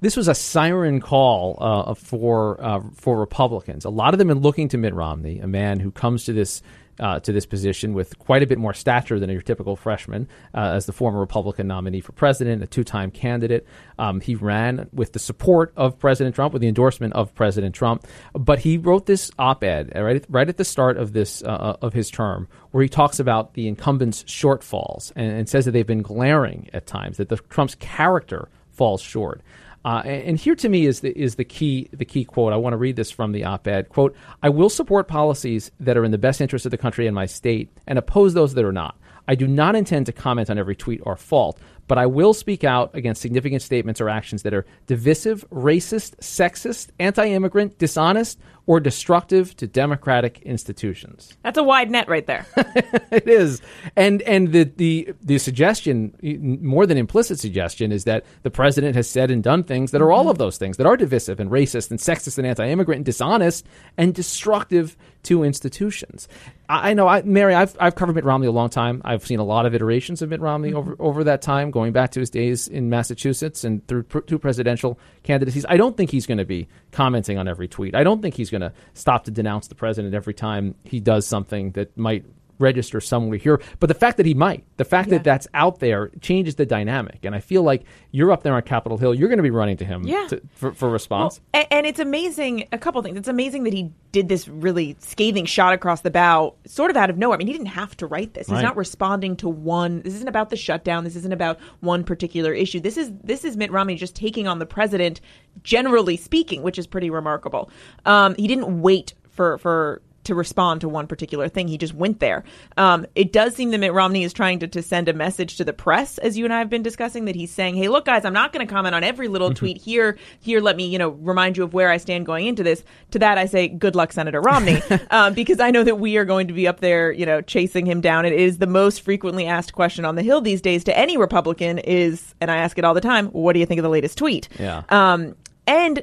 this 0.00 0.16
was 0.16 0.28
a 0.28 0.34
siren 0.34 1.00
call 1.00 1.56
uh, 1.60 1.94
for 1.94 2.62
uh, 2.62 2.80
for 2.94 3.18
Republicans. 3.18 3.84
A 3.84 3.90
lot 3.90 4.14
of 4.14 4.18
them 4.18 4.30
are 4.30 4.34
looking 4.34 4.68
to 4.68 4.78
Mitt 4.78 4.94
Romney, 4.94 5.38
a 5.38 5.46
man 5.46 5.80
who 5.80 5.90
comes 5.90 6.24
to 6.24 6.32
this 6.32 6.62
uh, 7.00 7.20
to 7.20 7.32
this 7.32 7.46
position 7.46 7.94
with 7.94 8.18
quite 8.18 8.42
a 8.42 8.46
bit 8.46 8.58
more 8.58 8.74
stature 8.74 9.18
than 9.18 9.30
your 9.30 9.42
typical 9.42 9.76
freshman 9.76 10.28
uh, 10.54 10.72
as 10.74 10.86
the 10.86 10.92
former 10.92 11.18
Republican 11.18 11.66
nominee 11.66 12.00
for 12.00 12.12
president, 12.12 12.62
a 12.62 12.66
two 12.66 12.84
time 12.84 13.10
candidate. 13.10 13.66
Um, 13.98 14.20
he 14.20 14.34
ran 14.34 14.88
with 14.92 15.12
the 15.12 15.18
support 15.18 15.72
of 15.76 15.98
President 15.98 16.34
Trump, 16.34 16.52
with 16.52 16.62
the 16.62 16.68
endorsement 16.68 17.14
of 17.14 17.34
President 17.34 17.74
Trump. 17.74 18.06
But 18.32 18.60
he 18.60 18.78
wrote 18.78 19.06
this 19.06 19.30
op 19.38 19.64
ed 19.64 19.92
uh, 19.94 20.02
right, 20.02 20.16
at, 20.16 20.26
right 20.28 20.48
at 20.48 20.56
the 20.56 20.64
start 20.64 20.96
of, 20.96 21.12
this, 21.12 21.42
uh, 21.42 21.46
uh, 21.46 21.76
of 21.82 21.92
his 21.92 22.10
term 22.10 22.48
where 22.70 22.82
he 22.82 22.88
talks 22.88 23.18
about 23.18 23.54
the 23.54 23.68
incumbents' 23.68 24.24
shortfalls 24.24 25.12
and, 25.14 25.30
and 25.32 25.48
says 25.48 25.64
that 25.64 25.72
they've 25.72 25.86
been 25.86 26.02
glaring 26.02 26.68
at 26.72 26.86
times, 26.86 27.18
that 27.18 27.28
the, 27.28 27.36
Trump's 27.36 27.74
character 27.76 28.48
falls 28.70 29.02
short. 29.02 29.42
Uh, 29.84 30.02
and 30.04 30.38
here 30.38 30.54
to 30.54 30.68
me 30.68 30.86
is 30.86 31.00
the 31.00 31.10
is 31.18 31.34
the 31.34 31.44
key 31.44 31.88
the 31.92 32.04
key 32.04 32.24
quote. 32.24 32.52
I 32.52 32.56
want 32.56 32.72
to 32.74 32.76
read 32.76 32.96
this 32.96 33.10
from 33.10 33.32
the 33.32 33.44
op-ed. 33.44 33.88
Quote: 33.88 34.14
I 34.42 34.48
will 34.48 34.70
support 34.70 35.08
policies 35.08 35.70
that 35.80 35.96
are 35.96 36.04
in 36.04 36.12
the 36.12 36.18
best 36.18 36.40
interest 36.40 36.64
of 36.64 36.70
the 36.70 36.78
country 36.78 37.06
and 37.06 37.14
my 37.14 37.26
state, 37.26 37.70
and 37.86 37.98
oppose 37.98 38.34
those 38.34 38.54
that 38.54 38.64
are 38.64 38.72
not. 38.72 38.96
I 39.26 39.34
do 39.34 39.46
not 39.46 39.74
intend 39.76 40.06
to 40.06 40.12
comment 40.12 40.50
on 40.50 40.58
every 40.58 40.76
tweet 40.76 41.00
or 41.04 41.16
fault, 41.16 41.58
but 41.88 41.98
I 41.98 42.06
will 42.06 42.34
speak 42.34 42.64
out 42.64 42.94
against 42.94 43.20
significant 43.20 43.62
statements 43.62 44.00
or 44.00 44.08
actions 44.08 44.42
that 44.42 44.54
are 44.54 44.64
divisive, 44.86 45.44
racist, 45.50 46.16
sexist, 46.16 46.88
anti 46.98 47.26
immigrant, 47.26 47.78
dishonest, 47.78 48.38
or 48.66 48.80
destructive 48.80 49.56
to 49.56 49.66
democratic 49.66 50.40
institutions. 50.42 51.36
That's 51.42 51.58
a 51.58 51.62
wide 51.62 51.90
net 51.90 52.08
right 52.08 52.26
there. 52.26 52.46
it 52.56 53.28
is. 53.28 53.60
And 53.96 54.22
and 54.22 54.52
the, 54.52 54.64
the 54.64 55.14
the 55.20 55.38
suggestion, 55.38 56.16
more 56.62 56.86
than 56.86 56.96
implicit 56.96 57.40
suggestion, 57.40 57.92
is 57.92 58.04
that 58.04 58.24
the 58.42 58.50
president 58.50 58.94
has 58.96 59.08
said 59.08 59.30
and 59.30 59.42
done 59.42 59.64
things 59.64 59.90
that 59.90 60.00
are 60.00 60.12
all 60.12 60.28
of 60.28 60.38
those 60.38 60.58
things 60.58 60.76
that 60.76 60.86
are 60.86 60.96
divisive 60.96 61.40
and 61.40 61.50
racist 61.50 61.90
and 61.90 61.98
sexist 61.98 62.38
and 62.38 62.46
anti 62.46 62.68
immigrant 62.68 62.98
and 62.98 63.06
dishonest 63.06 63.66
and 63.96 64.14
destructive 64.14 64.96
to 65.24 65.44
institutions. 65.44 66.28
I, 66.68 66.90
I 66.90 66.94
know, 66.94 67.06
I, 67.06 67.22
Mary, 67.22 67.54
I've, 67.54 67.76
I've 67.78 67.94
covered 67.94 68.14
Mitt 68.14 68.24
Romney 68.24 68.46
a 68.46 68.52
long 68.52 68.68
time. 68.68 69.02
I've 69.04 69.24
seen 69.24 69.38
a 69.38 69.44
lot 69.44 69.66
of 69.66 69.74
iterations 69.74 70.22
of 70.22 70.30
Mitt 70.30 70.40
Romney 70.40 70.70
mm-hmm. 70.70 70.78
over, 70.78 70.96
over 70.98 71.24
that 71.24 71.42
time, 71.42 71.70
going 71.72 71.92
back 71.92 72.12
to 72.12 72.20
his 72.20 72.30
days 72.30 72.68
in 72.68 72.88
Massachusetts 72.88 73.64
and 73.64 73.86
through 73.88 74.04
pr- 74.04 74.20
two 74.20 74.38
presidential 74.38 74.98
candidacies. 75.24 75.66
I 75.68 75.76
don't 75.76 75.96
think 75.96 76.10
he's 76.10 76.26
going 76.26 76.38
to 76.38 76.44
be 76.44 76.68
commenting 76.92 77.38
on 77.38 77.48
every 77.48 77.66
tweet. 77.66 77.94
I 77.96 78.04
don't 78.04 78.22
think 78.22 78.36
he's 78.36 78.50
going 78.50 78.60
to 78.60 78.72
stop 78.94 79.24
to 79.24 79.30
denounce 79.30 79.66
the 79.66 79.74
president 79.74 80.14
every 80.14 80.34
time 80.34 80.76
he 80.84 81.00
does 81.00 81.26
something 81.26 81.72
that 81.72 81.96
might 81.96 82.24
register 82.58 83.00
somewhere 83.00 83.38
here. 83.38 83.60
But 83.80 83.88
the 83.88 83.94
fact 83.94 84.16
that 84.16 84.26
he 84.26 84.34
might, 84.34 84.64
the 84.76 84.84
fact 84.84 85.08
yeah. 85.08 85.18
that 85.18 85.24
that's 85.24 85.48
out 85.54 85.80
there 85.80 86.10
changes 86.20 86.54
the 86.54 86.66
dynamic. 86.66 87.24
And 87.24 87.34
I 87.34 87.40
feel 87.40 87.62
like 87.62 87.84
you're 88.10 88.30
up 88.30 88.42
there 88.42 88.54
on 88.54 88.62
Capitol 88.62 88.98
Hill. 88.98 89.14
You're 89.14 89.28
going 89.28 89.38
to 89.38 89.42
be 89.42 89.50
running 89.50 89.76
to 89.78 89.84
him 89.84 90.04
yeah. 90.04 90.26
to, 90.28 90.42
for, 90.54 90.72
for 90.72 90.88
response. 90.88 91.40
Well, 91.52 91.62
and, 91.62 91.72
and, 91.72 91.86
it's 91.86 91.98
amazing, 91.98 92.68
a 92.72 92.78
couple 92.78 93.02
things. 93.02 93.18
It's 93.18 93.28
amazing 93.28 93.64
that 93.64 93.72
he 93.72 93.90
did 94.12 94.28
this 94.28 94.46
really 94.48 94.96
scathing 95.00 95.44
shot 95.44 95.72
across 95.72 96.02
the 96.02 96.10
bow, 96.10 96.54
sort 96.66 96.90
of 96.90 96.96
out 96.96 97.10
of 97.10 97.18
nowhere. 97.18 97.36
I 97.36 97.38
mean, 97.38 97.48
he 97.48 97.52
didn't 97.52 97.66
have 97.66 97.96
to 97.98 98.06
write 98.06 98.34
this. 98.34 98.46
He's 98.46 98.54
right. 98.54 98.62
not 98.62 98.76
responding 98.76 99.36
to 99.36 99.48
one. 99.48 100.02
This 100.02 100.14
isn't 100.14 100.28
about 100.28 100.50
the 100.50 100.56
shutdown. 100.56 101.04
This 101.04 101.16
isn't 101.16 101.32
about 101.32 101.58
one 101.80 102.04
particular 102.04 102.52
issue. 102.52 102.80
This 102.80 102.96
is 102.96 103.10
this 103.24 103.44
is 103.44 103.56
Mitt 103.56 103.72
Romney 103.72 103.96
just 103.96 104.14
taking 104.14 104.46
on 104.46 104.58
the 104.58 104.66
president, 104.66 105.20
generally 105.62 106.16
speaking, 106.16 106.62
which 106.62 106.78
is 106.78 106.86
pretty 106.86 107.10
remarkable. 107.10 107.70
Um, 108.04 108.34
he 108.36 108.46
didn't 108.46 108.82
wait 108.82 109.14
for 109.30 109.58
for 109.58 110.02
to 110.24 110.34
respond 110.34 110.80
to 110.80 110.88
one 110.88 111.06
particular 111.06 111.48
thing. 111.48 111.68
He 111.68 111.78
just 111.78 111.94
went 111.94 112.20
there. 112.20 112.44
Um, 112.76 113.06
it 113.14 113.32
does 113.32 113.54
seem 113.54 113.70
that 113.70 113.78
Mitt 113.78 113.92
Romney 113.92 114.24
is 114.24 114.32
trying 114.32 114.60
to, 114.60 114.68
to 114.68 114.82
send 114.82 115.08
a 115.08 115.12
message 115.12 115.56
to 115.56 115.64
the 115.64 115.72
press, 115.72 116.18
as 116.18 116.38
you 116.38 116.44
and 116.44 116.54
I 116.54 116.58
have 116.58 116.70
been 116.70 116.82
discussing, 116.82 117.24
that 117.26 117.34
he's 117.34 117.50
saying, 117.50 117.76
"Hey, 117.76 117.88
look, 117.88 118.04
guys, 118.04 118.24
I'm 118.24 118.32
not 118.32 118.52
going 118.52 118.66
to 118.66 118.72
comment 118.72 118.94
on 118.94 119.04
every 119.04 119.28
little 119.28 119.52
tweet 119.54 119.78
here. 119.78 120.18
Here, 120.40 120.60
let 120.60 120.76
me, 120.76 120.86
you 120.86 120.98
know, 120.98 121.10
remind 121.10 121.56
you 121.56 121.64
of 121.64 121.74
where 121.74 121.90
I 121.90 121.96
stand 121.96 122.26
going 122.26 122.46
into 122.46 122.62
this." 122.62 122.84
To 123.12 123.18
that, 123.18 123.38
I 123.38 123.46
say, 123.46 123.68
"Good 123.68 123.96
luck, 123.96 124.12
Senator 124.12 124.40
Romney," 124.40 124.82
um, 125.10 125.34
because 125.34 125.60
I 125.60 125.70
know 125.70 125.84
that 125.84 125.96
we 125.96 126.16
are 126.16 126.24
going 126.24 126.48
to 126.48 126.54
be 126.54 126.66
up 126.66 126.80
there, 126.80 127.12
you 127.12 127.26
know, 127.26 127.40
chasing 127.40 127.86
him 127.86 128.00
down. 128.00 128.24
It 128.24 128.32
is 128.32 128.58
the 128.58 128.66
most 128.66 129.02
frequently 129.02 129.46
asked 129.46 129.72
question 129.72 130.04
on 130.04 130.14
the 130.14 130.22
Hill 130.22 130.40
these 130.40 130.60
days 130.60 130.84
to 130.84 130.96
any 130.96 131.16
Republican 131.16 131.78
is, 131.78 132.34
and 132.40 132.50
I 132.50 132.56
ask 132.58 132.78
it 132.78 132.84
all 132.84 132.94
the 132.94 133.00
time, 133.00 133.26
"What 133.28 133.54
do 133.54 133.60
you 133.60 133.66
think 133.66 133.78
of 133.78 133.82
the 133.82 133.90
latest 133.90 134.18
tweet?" 134.18 134.48
Yeah. 134.58 134.82
Um, 134.88 135.34
and 135.66 136.02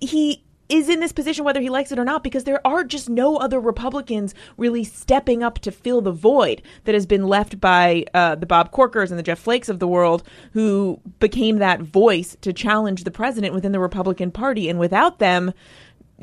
he 0.00 0.43
is 0.68 0.88
in 0.88 1.00
this 1.00 1.12
position 1.12 1.44
whether 1.44 1.60
he 1.60 1.68
likes 1.68 1.92
it 1.92 1.98
or 1.98 2.04
not 2.04 2.22
because 2.22 2.44
there 2.44 2.66
are 2.66 2.84
just 2.84 3.08
no 3.08 3.36
other 3.36 3.60
Republicans 3.60 4.34
really 4.56 4.84
stepping 4.84 5.42
up 5.42 5.58
to 5.60 5.70
fill 5.70 6.00
the 6.00 6.12
void 6.12 6.62
that 6.84 6.94
has 6.94 7.06
been 7.06 7.26
left 7.26 7.60
by 7.60 8.04
uh, 8.14 8.34
the 8.34 8.46
Bob 8.46 8.70
Corkers 8.70 9.10
and 9.10 9.18
the 9.18 9.22
Jeff 9.22 9.38
Flakes 9.38 9.68
of 9.68 9.78
the 9.78 9.88
world 9.88 10.22
who 10.52 11.00
became 11.20 11.58
that 11.58 11.80
voice 11.80 12.36
to 12.40 12.52
challenge 12.52 13.04
the 13.04 13.10
president 13.10 13.54
within 13.54 13.72
the 13.72 13.80
Republican 13.80 14.30
Party. 14.30 14.68
And 14.68 14.78
without 14.78 15.18
them, 15.18 15.52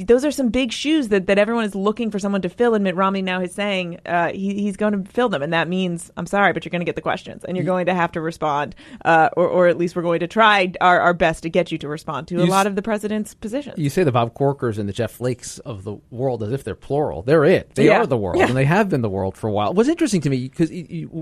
those 0.04 0.26
are 0.26 0.32
some 0.32 0.50
big 0.50 0.72
shoes 0.72 1.10
that, 1.10 1.28
that 1.28 1.38
everyone 1.38 1.64
is 1.64 1.76
looking 1.76 2.12
for 2.12 2.20
someone 2.20 2.42
to 2.42 2.50
fill. 2.50 2.74
And 2.74 2.84
Mitt 2.84 2.96
Romney 2.96 3.22
now 3.22 3.42
is 3.42 3.54
saying 3.54 4.00
uh, 4.06 4.30
he, 4.32 4.54
he's 4.62 4.78
going 4.78 5.04
to 5.04 5.12
fill 5.12 5.30
them. 5.30 5.42
And 5.42 5.54
that 5.54 5.68
means, 5.68 6.12
I'm 6.18 6.26
sorry, 6.26 6.54
but 6.54 6.66
you're 6.66 6.70
going 6.72 6.82
to 6.82 6.86
get 6.86 6.96
the 6.96 7.02
questions 7.02 7.44
and 7.44 7.56
you're 7.58 7.66
going 7.66 7.86
to 7.88 7.94
have 7.94 8.12
to 8.14 8.22
respond, 8.22 8.76
uh, 9.06 9.30
or, 9.38 9.48
or 9.48 9.68
at 9.68 9.78
least 9.78 9.96
we're 9.96 10.02
going 10.02 10.20
to 10.22 10.28
try 10.28 10.72
our, 10.82 11.00
our 11.00 11.14
best 11.14 11.44
to 11.44 11.50
get 11.50 11.72
you 11.72 11.78
to 11.80 11.88
respond 11.88 12.28
to 12.30 12.38
a 12.42 12.46
lot 12.46 12.68
of 12.68 12.76
the 12.76 12.82
president's 12.82 13.34
positions. 13.34 13.78
You 13.78 13.90
say 13.90 14.04
the 14.04 14.12
Bob 14.12 14.34
Corkers 14.34 14.78
and 14.78 14.88
the 14.88 14.94
Jeff 14.94 15.12
Flakes 15.12 15.60
of 15.60 15.84
the 15.84 15.96
world 16.10 16.44
as 16.44 16.52
if 16.52 16.64
they're 16.64 16.76
plural. 16.76 17.22
They're 17.22 17.46
it. 17.46 17.76
They 17.76 17.86
Yeah. 17.88 18.00
are 18.02 18.06
the 18.08 18.18
world, 18.18 18.38
Yeah. 18.38 18.48
and 18.48 18.56
they 18.56 18.66
have 18.66 18.90
been 18.90 19.02
the 19.02 19.10
world 19.10 19.36
for 19.38 19.48
a 19.48 19.52
while. 19.52 19.74
What's 19.74 19.90
interesting 19.90 20.22
to 20.22 20.30
me, 20.30 20.48
because 20.48 20.72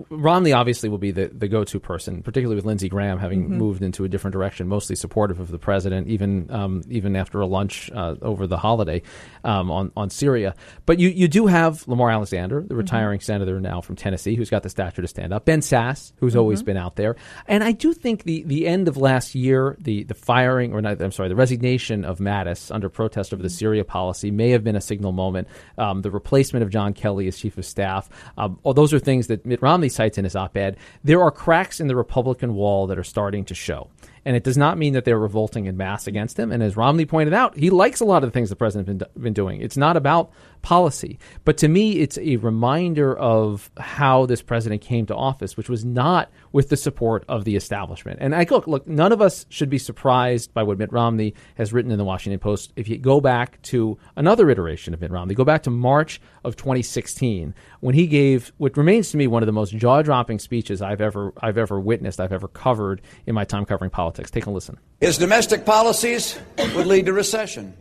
Romney 0.10 0.54
obviously 0.54 0.90
will 0.90 0.98
be 0.98 1.12
the, 1.12 1.28
the 1.28 1.48
go 1.48 1.64
to 1.64 1.80
person, 1.80 2.22
particularly 2.22 2.56
with 2.56 2.66
Lindsey 2.66 2.90
Graham 2.90 3.18
having 3.20 3.40
Mm-hmm. 3.40 3.58
moved 3.58 3.84
into 3.84 4.04
a 4.04 4.10
different 4.10 4.34
direction, 4.34 4.68
mostly 4.68 4.96
supportive 4.96 5.40
of 5.40 5.50
the 5.50 5.58
president, 5.58 6.08
even 6.08 6.52
um, 6.52 6.82
even 6.90 7.16
after 7.16 7.40
a 7.40 7.46
lunch 7.46 7.90
uh, 7.94 8.16
over 8.22 8.48
the 8.48 8.58
holiday 8.70 9.02
um, 9.44 9.72
on 9.72 9.92
on 10.02 10.10
Syria. 10.10 10.52
But 10.86 11.00
you, 11.00 11.10
you 11.22 11.28
do 11.28 11.48
have 11.48 11.88
Lamar 11.88 12.10
Alexander, 12.12 12.58
Mm-hmm. 12.60 12.68
the 12.74 12.76
retiring 12.76 13.20
senator 13.20 13.60
now 13.60 13.82
from 13.82 13.96
Tennessee, 13.96 14.36
who's 14.36 14.50
got 14.56 14.64
the 14.64 14.70
stature 14.70 15.02
to 15.02 15.08
stand 15.08 15.34
up. 15.34 15.46
Ben 15.46 15.62
Sasse, 15.62 16.14
who's 16.20 16.34
Mm-hmm. 16.34 16.40
always 16.40 16.62
been 16.64 16.78
out 16.86 16.96
there, 16.96 17.14
and 17.48 17.64
I 17.70 17.72
do 17.74 17.94
think 17.94 18.24
the 18.24 18.44
the 18.54 18.62
end 18.68 18.88
of 18.88 18.96
last 18.98 19.36
year, 19.36 19.76
the 19.80 20.04
the 20.04 20.14
firing 20.14 20.74
or 20.74 20.82
not, 20.82 21.02
I'm 21.02 21.12
sorry, 21.12 21.30
the 21.30 21.36
resignation 21.46 22.06
of 22.06 22.20
Mattis 22.20 22.72
under 22.76 22.90
protest 22.90 23.34
over 23.34 23.42
the 23.44 23.50
Syria 23.50 23.84
policy 23.84 24.30
may 24.32 24.50
have 24.52 24.64
been 24.64 24.76
a 24.76 24.82
signal 24.82 25.12
moment. 25.12 25.48
Um, 25.78 26.02
the 26.02 26.12
replacement 26.12 26.64
of 26.64 26.70
John 26.70 26.94
Kelly 26.94 27.28
as 27.28 27.38
chief 27.38 27.58
of 27.58 27.66
staff, 27.66 28.10
um, 28.38 28.60
all 28.64 28.74
those 28.74 28.94
are 28.94 29.00
things 29.00 29.28
that 29.28 29.46
Mitt 29.46 29.62
Romney 29.62 29.90
cites 29.90 30.18
in 30.18 30.24
his 30.26 30.36
op-ed. 30.36 30.78
There 31.04 31.22
are 31.22 31.32
cracks 31.32 31.80
in 31.80 31.88
the 31.88 31.96
Republican 31.96 32.54
wall 32.56 32.88
that 32.88 32.98
are 33.00 33.04
starting 33.16 33.46
to 33.46 33.56
show. 33.56 33.90
And 34.26 34.36
it 34.36 34.44
does 34.44 34.58
not 34.58 34.78
mean 34.78 34.94
that 34.94 35.06
they're 35.06 35.20
revolting 35.20 35.66
in 35.66 35.78
mass 35.78 36.08
against 36.08 36.38
him. 36.38 36.52
And 36.52 36.62
as 36.62 36.78
Romney 36.78 37.06
pointed 37.06 37.34
out, 37.34 37.58
he 37.58 37.70
likes 37.70 38.00
a 38.00 38.06
lot 38.06 38.24
of 38.24 38.30
the 38.30 38.34
things 38.34 38.50
the 38.50 38.56
president's 38.56 39.06
been, 39.06 39.22
been 39.22 39.34
doing. 39.34 39.62
It's 39.62 39.78
not 39.78 39.98
about 39.98 40.32
policy. 40.62 41.20
But 41.46 41.58
to 41.58 41.68
me, 41.68 42.00
it's 42.00 42.18
a 42.18 42.38
reminder 42.38 43.18
of 43.18 43.70
how 43.78 44.26
this 44.26 44.42
president 44.42 44.82
came 44.82 45.06
to 45.08 45.16
office, 45.16 45.56
which 45.56 45.70
was 45.70 45.86
not 45.86 46.30
with 46.52 46.70
the 46.70 46.78
support 46.78 47.24
of 47.28 47.46
the 47.46 47.56
establishment. 47.56 48.20
And 48.22 48.36
I 48.36 48.46
look, 48.50 48.68
look, 48.68 48.88
none 48.88 49.12
of 49.12 49.22
us 49.22 49.46
should 49.50 49.70
be 49.70 49.78
surprised 49.78 50.54
by 50.54 50.64
what 50.64 50.78
Mitt 50.78 50.92
Romney 50.92 51.34
has 51.56 51.72
written 51.74 51.92
in 51.92 51.98
the 51.98 52.04
Washington 52.04 52.40
Post. 52.40 52.74
If 52.76 52.88
you 52.88 52.98
go 52.98 53.22
back 53.22 53.62
to 53.64 53.98
another 54.16 54.50
iteration 54.50 54.94
of 54.94 55.02
Mitt 55.02 55.12
Romney, 55.12 55.36
go 55.36 55.44
back 55.44 55.64
to 55.64 55.70
March 55.70 56.22
of 56.44 56.56
2016, 56.56 57.54
when 57.82 57.96
he 57.96 58.08
gave 58.08 58.52
what 58.58 58.76
remains 58.78 59.12
to 59.12 59.18
me 59.18 59.28
one 59.28 59.44
of 59.44 59.48
the 59.48 59.54
most 59.54 59.76
jaw-dropping 59.76 60.40
speeches 60.40 60.82
I've 60.82 61.02
ever 61.02 61.34
I've 61.42 61.58
ever 61.58 61.80
witnessed, 61.80 62.20
I've 62.20 62.34
ever 62.34 62.48
covered 62.48 63.02
in 63.26 63.36
my 63.36 63.44
time 63.44 63.66
covering 63.66 63.92
politics. 63.92 64.32
Take 64.32 64.46
a 64.46 64.52
listen. 64.52 64.78
His 65.00 65.18
domestic 65.18 65.66
policies 65.66 66.40
would 66.76 66.88
lead 66.88 67.06
to 67.06 67.14
recession. 67.14 67.76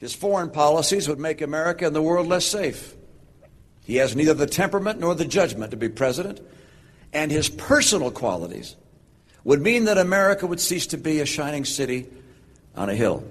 His 0.00 0.14
foreign 0.14 0.50
policies 0.50 1.08
would 1.08 1.18
make 1.18 1.40
America 1.40 1.86
and 1.86 1.96
the 1.96 2.02
world 2.02 2.26
less 2.26 2.44
safe. 2.44 2.94
He 3.84 3.96
has 3.96 4.16
neither 4.16 4.34
the 4.34 4.46
temperament 4.46 5.00
nor 5.00 5.14
the 5.14 5.24
judgment 5.24 5.70
to 5.70 5.76
be 5.76 5.88
president, 5.88 6.40
and 7.14 7.30
his 7.30 7.48
personal 7.48 8.10
qualities 8.10 8.76
would 9.44 9.62
mean 9.62 9.84
that 9.84 9.98
America 9.98 10.46
would 10.46 10.60
cease 10.60 10.86
to 10.88 10.96
be 10.96 11.20
a 11.20 11.26
shining 11.26 11.64
city 11.64 12.06
on 12.76 12.90
a 12.90 12.94
hill. 12.94 13.24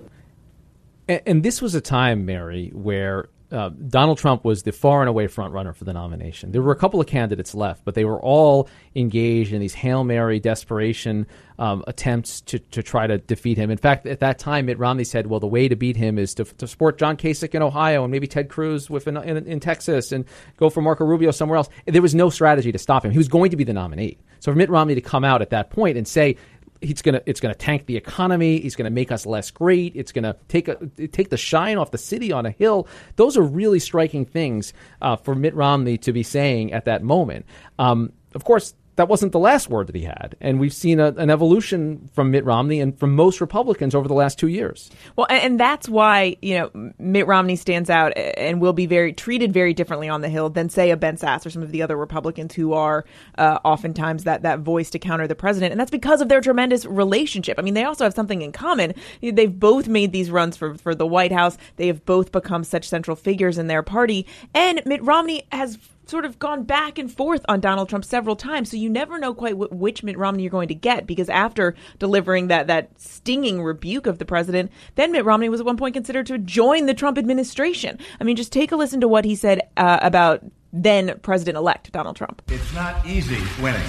And, 1.10 1.44
this 1.44 1.62
was 1.62 1.76
a 1.76 1.82
time, 1.82 2.26
Mary, 2.26 2.72
where 2.74 3.28
uh, 3.54 3.70
Donald 3.88 4.18
Trump 4.18 4.44
was 4.44 4.64
the 4.64 4.72
far 4.72 5.02
and 5.02 5.10
away 5.10 5.28
front 5.28 5.54
runner 5.54 5.74
for 5.74 5.84
the 5.84 5.94
nomination. 5.94 6.52
There 6.52 6.62
were 6.62 6.72
a 6.72 6.76
couple 6.76 7.00
of 7.00 7.06
candidates 7.06 7.54
left, 7.54 7.86
but 7.86 7.94
they 7.94 8.04
were 8.04 8.20
all 8.20 8.68
engaged 8.96 9.54
in 9.54 9.62
these 9.62 9.76
hail 9.76 10.04
mary 10.04 10.40
desperation 10.40 11.28
um, 11.60 11.84
attempts 11.86 12.42
to, 12.42 12.58
to 12.58 12.82
try 12.82 13.06
to 13.06 13.20
defeat 13.20 13.58
him. 13.58 13.70
In 13.70 13.78
fact, 13.78 14.08
at 14.08 14.22
that 14.22 14.40
time, 14.40 14.66
Mitt 14.66 14.80
Romney 14.80 15.04
said, 15.04 15.28
"Well, 15.28 15.40
the 15.40 15.48
way 15.48 15.68
to 15.68 15.76
beat 15.76 15.96
him 15.96 16.18
is 16.18 16.34
to, 16.36 16.46
to 16.46 16.68
support 16.68 16.98
John 16.98 17.16
Kasich 17.16 17.54
in 17.54 17.62
Ohio 17.62 18.04
and 18.04 18.12
maybe 18.12 18.26
Ted 18.26 18.50
Cruz 18.50 18.90
with 18.90 19.08
in, 19.08 19.18
in, 19.18 19.38
in 19.46 19.60
Texas 19.60 20.12
and 20.12 20.26
go 20.58 20.72
for 20.72 20.82
Marco 20.82 21.06
Rubio 21.06 21.30
somewhere 21.30 21.58
else." 21.58 21.70
There 21.86 22.02
was 22.02 22.16
no 22.16 22.32
strategy 22.32 22.72
to 22.72 22.80
stop 22.80 23.06
him. 23.06 23.12
He 23.12 23.20
was 23.20 23.28
going 23.28 23.52
to 23.52 23.58
be 23.58 23.64
the 23.64 23.74
nominee. 23.74 24.18
So 24.40 24.52
for 24.52 24.58
Mitt 24.58 24.70
Romney 24.70 24.96
to 24.96 25.02
come 25.02 25.24
out 25.24 25.42
at 25.42 25.52
that 25.52 25.70
point 25.70 25.98
and 25.98 26.06
say, 26.06 26.36
he's 26.84 27.02
gonna 27.02 27.22
it's 27.26 27.40
gonna 27.40 27.56
tank 27.56 27.86
the 27.86 27.98
economy. 27.98 28.60
He's 28.60 28.76
gonna 28.76 28.90
make 28.90 29.12
us 29.12 29.26
less 29.26 29.52
great. 29.52 29.96
It's 29.96 30.12
gonna 30.12 30.36
take 30.48 30.68
a, 30.68 30.76
take 31.08 31.30
the 31.30 31.38
shine 31.38 31.78
off 31.78 31.92
the 31.92 31.98
city 31.98 32.32
on 32.32 32.46
a 32.46 32.52
hill. 32.52 32.88
Those 33.16 33.38
are 33.38 33.42
really 33.44 33.80
striking 33.80 34.26
things 34.26 34.74
uh, 35.02 35.16
for 35.16 35.36
Mitt 35.36 35.56
Romney 35.56 35.98
to 36.00 36.14
be 36.14 36.24
saying 36.24 36.74
at 36.74 36.86
that 36.86 37.04
moment. 37.04 37.46
Um, 37.80 38.14
of 38.36 38.44
course. 38.44 38.74
That 38.96 39.08
wasn't 39.08 39.32
the 39.32 39.40
last 39.40 39.70
word 39.70 39.88
that 39.88 39.96
he 39.96 40.04
had, 40.04 40.36
and 40.40 40.60
we've 40.60 40.74
seen 40.74 41.00
a, 41.00 41.08
an 41.14 41.30
evolution 41.30 42.10
from 42.14 42.30
Mitt 42.30 42.46
Romney 42.46 42.80
and 42.80 42.98
from 42.98 43.16
most 43.16 43.42
Republicans 43.42 43.96
over 43.96 44.08
the 44.08 44.14
last 44.14 44.38
two 44.38 44.48
years. 44.48 44.92
Well, 45.16 45.28
and, 45.30 45.60
that's 45.60 45.88
why 45.88 46.36
you 46.42 46.58
know 46.58 46.92
Mitt 46.98 47.26
Romney 47.28 47.56
stands 47.56 47.90
out 47.90 48.12
and 48.18 48.60
will 48.60 48.74
be 48.74 48.86
very 48.86 49.14
treated 49.14 49.54
very 49.54 49.74
differently 49.74 50.10
on 50.10 50.22
the 50.22 50.30
Hill 50.30 50.50
than 50.50 50.70
say 50.70 50.92
a 50.92 50.98
Ben 50.98 51.16
Sasse 51.16 51.46
or 51.46 51.50
some 51.50 51.62
of 51.64 51.72
the 51.72 51.82
other 51.82 51.96
Republicans 51.96 52.54
who 52.54 52.74
are 52.74 53.06
uh, 53.38 53.60
oftentimes 53.64 54.26
that 54.26 54.42
that 54.42 54.60
voice 54.60 54.90
to 54.92 55.00
counter 55.00 55.28
the 55.28 55.36
president, 55.36 55.72
and 55.72 55.80
that's 55.80 55.92
because 55.92 56.22
of 56.22 56.30
their 56.30 56.42
tremendous 56.42 56.86
relationship. 56.86 57.58
I 57.58 57.62
mean, 57.62 57.76
they 57.76 57.86
also 57.86 58.04
have 58.04 58.14
something 58.14 58.42
in 58.42 58.52
common. 58.52 58.94
They've 59.22 59.60
both 59.60 59.88
made 59.88 60.12
these 60.12 60.30
runs 60.30 60.58
for 60.58 60.76
for 60.76 60.94
the 60.94 61.08
White 61.08 61.32
House. 61.32 61.58
They 61.78 61.88
have 61.88 62.06
both 62.06 62.32
become 62.32 62.64
such 62.64 62.88
central 62.88 63.16
figures 63.16 63.58
in 63.58 63.68
their 63.68 63.84
party, 63.84 64.28
and 64.54 64.82
Mitt 64.86 65.04
Romney 65.04 65.44
has 65.52 65.78
sort 66.06 66.26
of 66.26 66.40
gone 66.40 66.64
back 66.64 66.98
and 66.98 67.12
forth 67.12 67.46
on 67.48 67.60
Donald 67.60 67.90
Trump 67.90 68.06
several 68.06 68.36
times. 68.36 68.70
So 68.72 68.78
you 68.78 68.90
never 68.90 69.18
know 69.20 69.34
quite 69.34 69.54
wh- 69.54 69.72
which 69.72 70.04
Mitt 70.04 70.18
Romney 70.18 70.44
you're 70.44 70.50
going 70.50 70.68
to 70.68 70.76
get 70.76 71.08
because 71.08 71.30
after 71.30 71.76
delivering 72.00 72.48
that 72.48 72.68
that 72.68 72.90
stinging 73.00 73.62
rebuke 73.62 74.08
of 74.08 74.20
the 74.20 74.26
president, 74.26 74.72
then 74.96 75.12
Mitt 75.12 75.26
Romney 75.26 75.50
was 75.50 75.60
at 75.60 75.66
one 75.66 75.78
point 75.78 75.94
considered 75.94 76.26
to 76.28 76.38
join 76.38 76.86
the 76.86 76.94
Trump 76.94 77.18
administration. 77.18 77.98
I 78.20 78.24
mean, 78.24 78.36
just 78.36 78.52
take 78.52 78.72
a 78.72 78.76
listen 78.76 79.02
to 79.02 79.08
what 79.08 79.26
he 79.26 79.36
said 79.36 79.62
uh, 79.78 80.00
about 80.02 80.44
then 80.72 81.20
President 81.22 81.56
elect 81.58 81.92
Donald 81.92 82.16
Trump. 82.16 82.42
It's 82.48 82.74
not 82.74 83.06
easy 83.06 83.38
winning. 83.62 83.86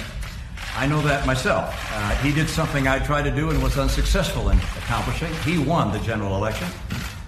I 0.77 0.87
know 0.87 1.01
that 1.01 1.25
myself. 1.25 1.73
Uh, 1.91 2.15
he 2.17 2.33
did 2.33 2.49
something 2.49 2.87
I 2.87 2.99
tried 2.99 3.23
to 3.23 3.31
do 3.31 3.49
and 3.49 3.63
was 3.63 3.77
unsuccessful 3.77 4.49
in 4.49 4.57
accomplishing. 4.57 5.33
He 5.43 5.57
won 5.57 5.91
the 5.91 5.99
general 5.99 6.35
election. 6.35 6.67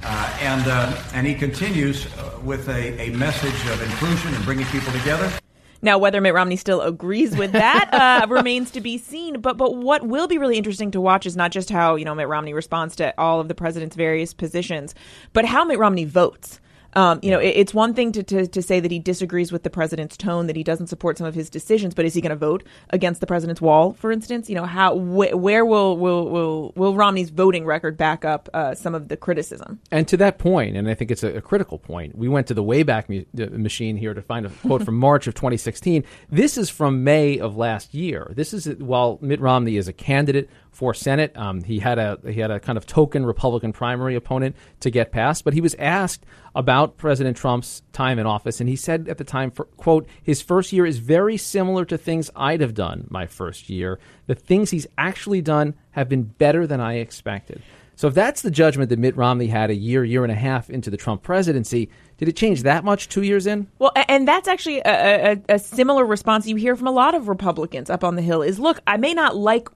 Uh, 0.04 0.38
and, 0.42 0.68
uh, 0.68 0.96
and 1.14 1.26
he 1.26 1.34
continues 1.34 2.06
uh, 2.18 2.40
with 2.44 2.70
a, 2.70 3.00
a 3.02 3.10
message 3.12 3.70
of 3.72 3.82
inclusion 3.82 4.34
and 4.34 4.44
bringing 4.46 4.66
people 4.68 4.92
together. 4.94 5.32
Now, 5.82 5.98
whether 5.98 6.20
Mitt 6.22 6.34
Romney 6.34 6.56
still 6.56 6.82
agrees 6.82 7.36
with 7.36 7.52
that 7.52 7.90
uh, 7.94 8.28
remains 8.28 8.72
to 8.72 8.82
be 8.82 8.98
seen. 8.98 9.42
But 9.42 9.58
but 9.58 9.76
what 9.76 10.08
will 10.08 10.28
be 10.28 10.38
really 10.38 10.58
interesting 10.58 10.92
to 10.92 11.02
watch 11.02 11.26
is 11.26 11.36
not 11.36 11.52
just 11.52 11.70
how 11.70 11.96
you 11.96 12.06
know 12.06 12.16
Mitt 12.16 12.28
Romney 12.28 12.54
responds 12.54 12.96
to 12.98 13.14
all 13.20 13.40
of 13.40 13.48
the 13.48 13.56
president's 13.56 13.96
various 13.96 14.34
positions, 14.34 14.96
but 15.34 15.46
how 15.46 15.64
Mitt 15.66 15.80
Romney 15.80 16.06
votes. 16.06 16.60
Um, 16.94 17.20
you 17.22 17.32
know, 17.32 17.40
it, 17.40 17.50
it's 17.50 17.74
one 17.74 17.94
thing 17.94 18.12
to, 18.14 18.24
to, 18.24 18.48
to 18.48 18.62
say 18.62 18.80
that 18.80 18.92
he 18.92 19.00
disagrees 19.00 19.52
with 19.52 19.64
the 19.64 19.70
president's 19.70 20.18
tone, 20.18 20.48
that 20.48 20.56
he 20.56 20.64
doesn't 20.64 20.88
support 20.88 21.18
some 21.18 21.28
of 21.28 21.36
his 21.36 21.50
decisions, 21.50 21.94
but 21.94 22.06
is 22.06 22.14
he 22.14 22.22
going 22.22 22.32
to 22.32 22.36
vote 22.36 22.64
against 22.90 23.22
the 23.22 23.28
president's 23.28 23.62
wall, 23.62 23.94
for 23.94 24.12
instance? 24.12 24.50
You 24.50 24.56
know, 24.56 24.66
how 24.66 24.98
wh- 24.98 25.36
where 25.36 25.66
will 25.66 25.98
will 25.98 26.30
will 26.30 26.74
will 26.76 26.96
Romney's 26.96 27.30
voting 27.30 27.66
record 27.66 27.98
back 27.98 28.26
up 28.26 28.50
uh, 28.54 28.76
some 28.76 28.96
of 28.96 29.08
the 29.08 29.18
criticism? 29.18 29.80
And 29.92 30.08
to 30.08 30.18
that 30.18 30.38
point, 30.38 30.76
and 30.76 30.90
I 30.90 30.94
think 30.94 31.12
it's 31.12 31.24
a, 31.24 31.38
a 31.38 31.42
critical 31.42 31.78
point, 31.78 32.18
we 32.18 32.28
went 32.28 32.48
to 32.48 32.54
the 32.54 32.64
Wayback 32.64 33.10
mu- 33.10 33.44
uh, 33.44 33.50
Machine 33.58 33.98
here 33.98 34.14
to 34.14 34.22
find 34.22 34.46
a 34.46 34.50
quote 34.50 34.84
from 34.84 34.98
March 35.00 35.28
of 35.28 35.36
2016. 35.36 36.04
This 36.30 36.58
is 36.58 36.70
from 36.70 37.04
May 37.04 37.40
of 37.40 37.58
last 37.58 37.94
year. 37.94 38.32
This 38.36 38.54
is 38.54 38.68
while 38.78 39.20
Mitt 39.22 39.40
Romney 39.40 39.78
is 39.78 39.88
a 39.88 39.94
candidate 39.94 40.50
for 40.78 40.94
Senate. 40.94 41.36
Um, 41.36 41.64
he 41.64 41.80
had 41.80 41.98
a 41.98 42.20
he 42.24 42.40
had 42.40 42.52
a 42.52 42.60
kind 42.60 42.78
of 42.78 42.86
token 42.86 43.26
Republican 43.26 43.74
primary 43.74 44.14
opponent 44.14 44.56
to 44.82 44.92
get 44.92 45.12
past, 45.12 45.44
but 45.44 45.56
he 45.56 45.60
was 45.60 45.74
asked 45.80 46.24
about 46.54 46.98
President 46.98 47.36
Trump's 47.36 47.82
time 47.94 48.20
in 48.20 48.28
office, 48.28 48.60
and 48.60 48.70
he 48.70 48.76
said 48.76 49.10
at 49.10 49.18
the 49.18 49.24
time, 49.24 49.50
for, 49.50 49.66
"quote 49.66 50.08
His 50.22 50.40
first 50.44 50.72
year 50.72 50.86
is 50.86 51.00
very 51.00 51.36
similar 51.36 51.84
to 51.86 51.98
things 51.98 52.30
I'd 52.36 52.62
have 52.62 52.76
done 52.76 53.08
my 53.10 53.26
first 53.26 53.72
year. 53.72 53.98
The 54.28 54.36
things 54.36 54.70
he's 54.70 54.86
actually 55.00 55.42
done 55.42 55.74
have 55.92 56.10
been 56.10 56.22
better 56.22 56.68
than 56.68 56.80
I 56.80 56.98
expected." 56.98 57.64
So 57.96 58.08
if 58.08 58.14
that's 58.14 58.44
the 58.44 58.52
judgment 58.52 58.92
that 58.92 59.00
Mitt 59.00 59.18
Romney 59.18 59.48
had 59.48 59.72
a 59.72 59.76
year, 59.76 60.04
year 60.04 60.22
and 60.22 60.32
a 60.32 60.36
half 60.36 60.70
into 60.70 60.92
the 60.92 60.98
Trump 60.98 61.24
presidency, 61.24 61.90
did 62.20 62.30
it 62.30 62.36
change 62.36 62.62
that 62.62 62.84
much 62.84 63.10
two 63.10 63.24
years 63.24 63.48
in? 63.48 63.66
Well, 63.80 63.92
and 64.08 64.28
that's 64.28 64.48
actually 64.48 64.82
a, 64.82 65.32
a, 65.32 65.56
a 65.56 65.58
similar 65.58 66.06
response 66.06 66.46
you 66.46 66.56
hear 66.56 66.76
from 66.76 66.86
a 66.86 66.92
lot 66.92 67.16
of 67.16 67.28
Republicans 67.28 67.90
up 67.90 68.04
on 68.04 68.16
the 68.16 68.22
Hill 68.22 68.44
is, 68.44 68.60
look, 68.60 68.80
I 68.86 68.98
may 68.98 69.16
not 69.16 69.36
like 69.36 69.70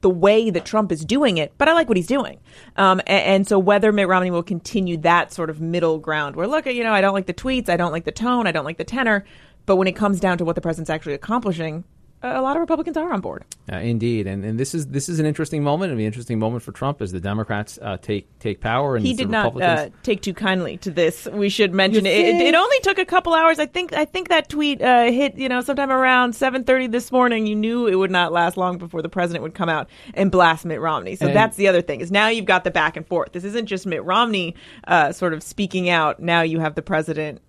the 0.00 0.10
way 0.10 0.50
that 0.50 0.64
Trump 0.64 0.92
is 0.92 1.04
doing 1.04 1.38
it, 1.38 1.52
but 1.58 1.68
I 1.68 1.72
like 1.72 1.88
what 1.88 1.96
he's 1.96 2.06
doing. 2.06 2.38
Um, 2.76 3.00
and, 3.00 3.24
and 3.24 3.48
so 3.48 3.58
whether 3.58 3.90
Mitt 3.92 4.08
Romney 4.08 4.30
will 4.30 4.42
continue 4.42 4.96
that 4.98 5.32
sort 5.32 5.50
of 5.50 5.60
middle 5.60 5.98
ground 5.98 6.36
where, 6.36 6.46
look, 6.46 6.66
you 6.66 6.84
know, 6.84 6.92
I 6.92 7.00
don't 7.00 7.14
like 7.14 7.26
the 7.26 7.34
tweets, 7.34 7.68
I 7.68 7.76
don't 7.76 7.92
like 7.92 8.04
the 8.04 8.12
tone, 8.12 8.46
I 8.46 8.52
don't 8.52 8.64
like 8.64 8.78
the 8.78 8.84
tenor, 8.84 9.24
but 9.66 9.76
when 9.76 9.88
it 9.88 9.96
comes 9.96 10.20
down 10.20 10.38
to 10.38 10.44
what 10.44 10.54
the 10.54 10.60
president's 10.60 10.90
actually 10.90 11.14
accomplishing, 11.14 11.84
a 12.22 12.42
lot 12.42 12.56
of 12.56 12.60
Republicans 12.60 12.96
are 12.96 13.12
on 13.12 13.20
board. 13.20 13.44
Uh, 13.72 13.76
indeed, 13.76 14.26
and 14.26 14.44
and 14.44 14.58
this 14.58 14.74
is 14.74 14.88
this 14.88 15.08
is 15.08 15.20
an 15.20 15.26
interesting 15.26 15.62
moment. 15.62 15.92
An 15.92 16.00
interesting 16.00 16.38
moment 16.38 16.62
for 16.62 16.72
Trump 16.72 17.00
as 17.00 17.12
the 17.12 17.20
Democrats 17.20 17.78
uh, 17.80 17.96
take 17.98 18.26
take 18.40 18.60
power. 18.60 18.96
And 18.96 19.06
he 19.06 19.14
did 19.14 19.30
not 19.30 19.60
uh, 19.60 19.90
take 20.02 20.22
too 20.22 20.34
kindly 20.34 20.78
to 20.78 20.90
this. 20.90 21.28
We 21.30 21.48
should 21.48 21.72
mention 21.72 22.06
it, 22.06 22.10
it, 22.10 22.40
it. 22.40 22.54
only 22.54 22.80
took 22.80 22.98
a 22.98 23.04
couple 23.04 23.34
hours. 23.34 23.58
I 23.58 23.66
think. 23.66 23.92
I 23.92 24.04
think 24.04 24.28
that 24.28 24.48
tweet 24.48 24.82
uh, 24.82 25.04
hit 25.04 25.36
you 25.36 25.48
know 25.48 25.60
sometime 25.60 25.90
around 25.90 26.34
seven 26.34 26.64
thirty 26.64 26.88
this 26.88 27.12
morning. 27.12 27.46
You 27.46 27.54
knew 27.54 27.86
it 27.86 27.94
would 27.94 28.10
not 28.10 28.32
last 28.32 28.56
long 28.56 28.78
before 28.78 29.02
the 29.02 29.08
president 29.08 29.42
would 29.42 29.54
come 29.54 29.68
out 29.68 29.88
and 30.14 30.30
blast 30.30 30.64
Mitt 30.64 30.80
Romney. 30.80 31.14
So 31.14 31.26
and, 31.26 31.36
that's 31.36 31.56
the 31.56 31.68
other 31.68 31.82
thing 31.82 32.00
is 32.00 32.10
now 32.10 32.28
you've 32.28 32.46
got 32.46 32.64
the 32.64 32.70
back 32.70 32.96
and 32.96 33.06
forth. 33.06 33.32
This 33.32 33.44
isn't 33.44 33.66
just 33.66 33.86
Mitt 33.86 34.02
Romney 34.04 34.56
uh, 34.88 35.12
sort 35.12 35.34
of 35.34 35.42
speaking 35.42 35.88
out. 35.88 36.20
Now 36.20 36.42
you 36.42 36.58
have 36.58 36.74
the 36.74 36.82
president 36.82 37.40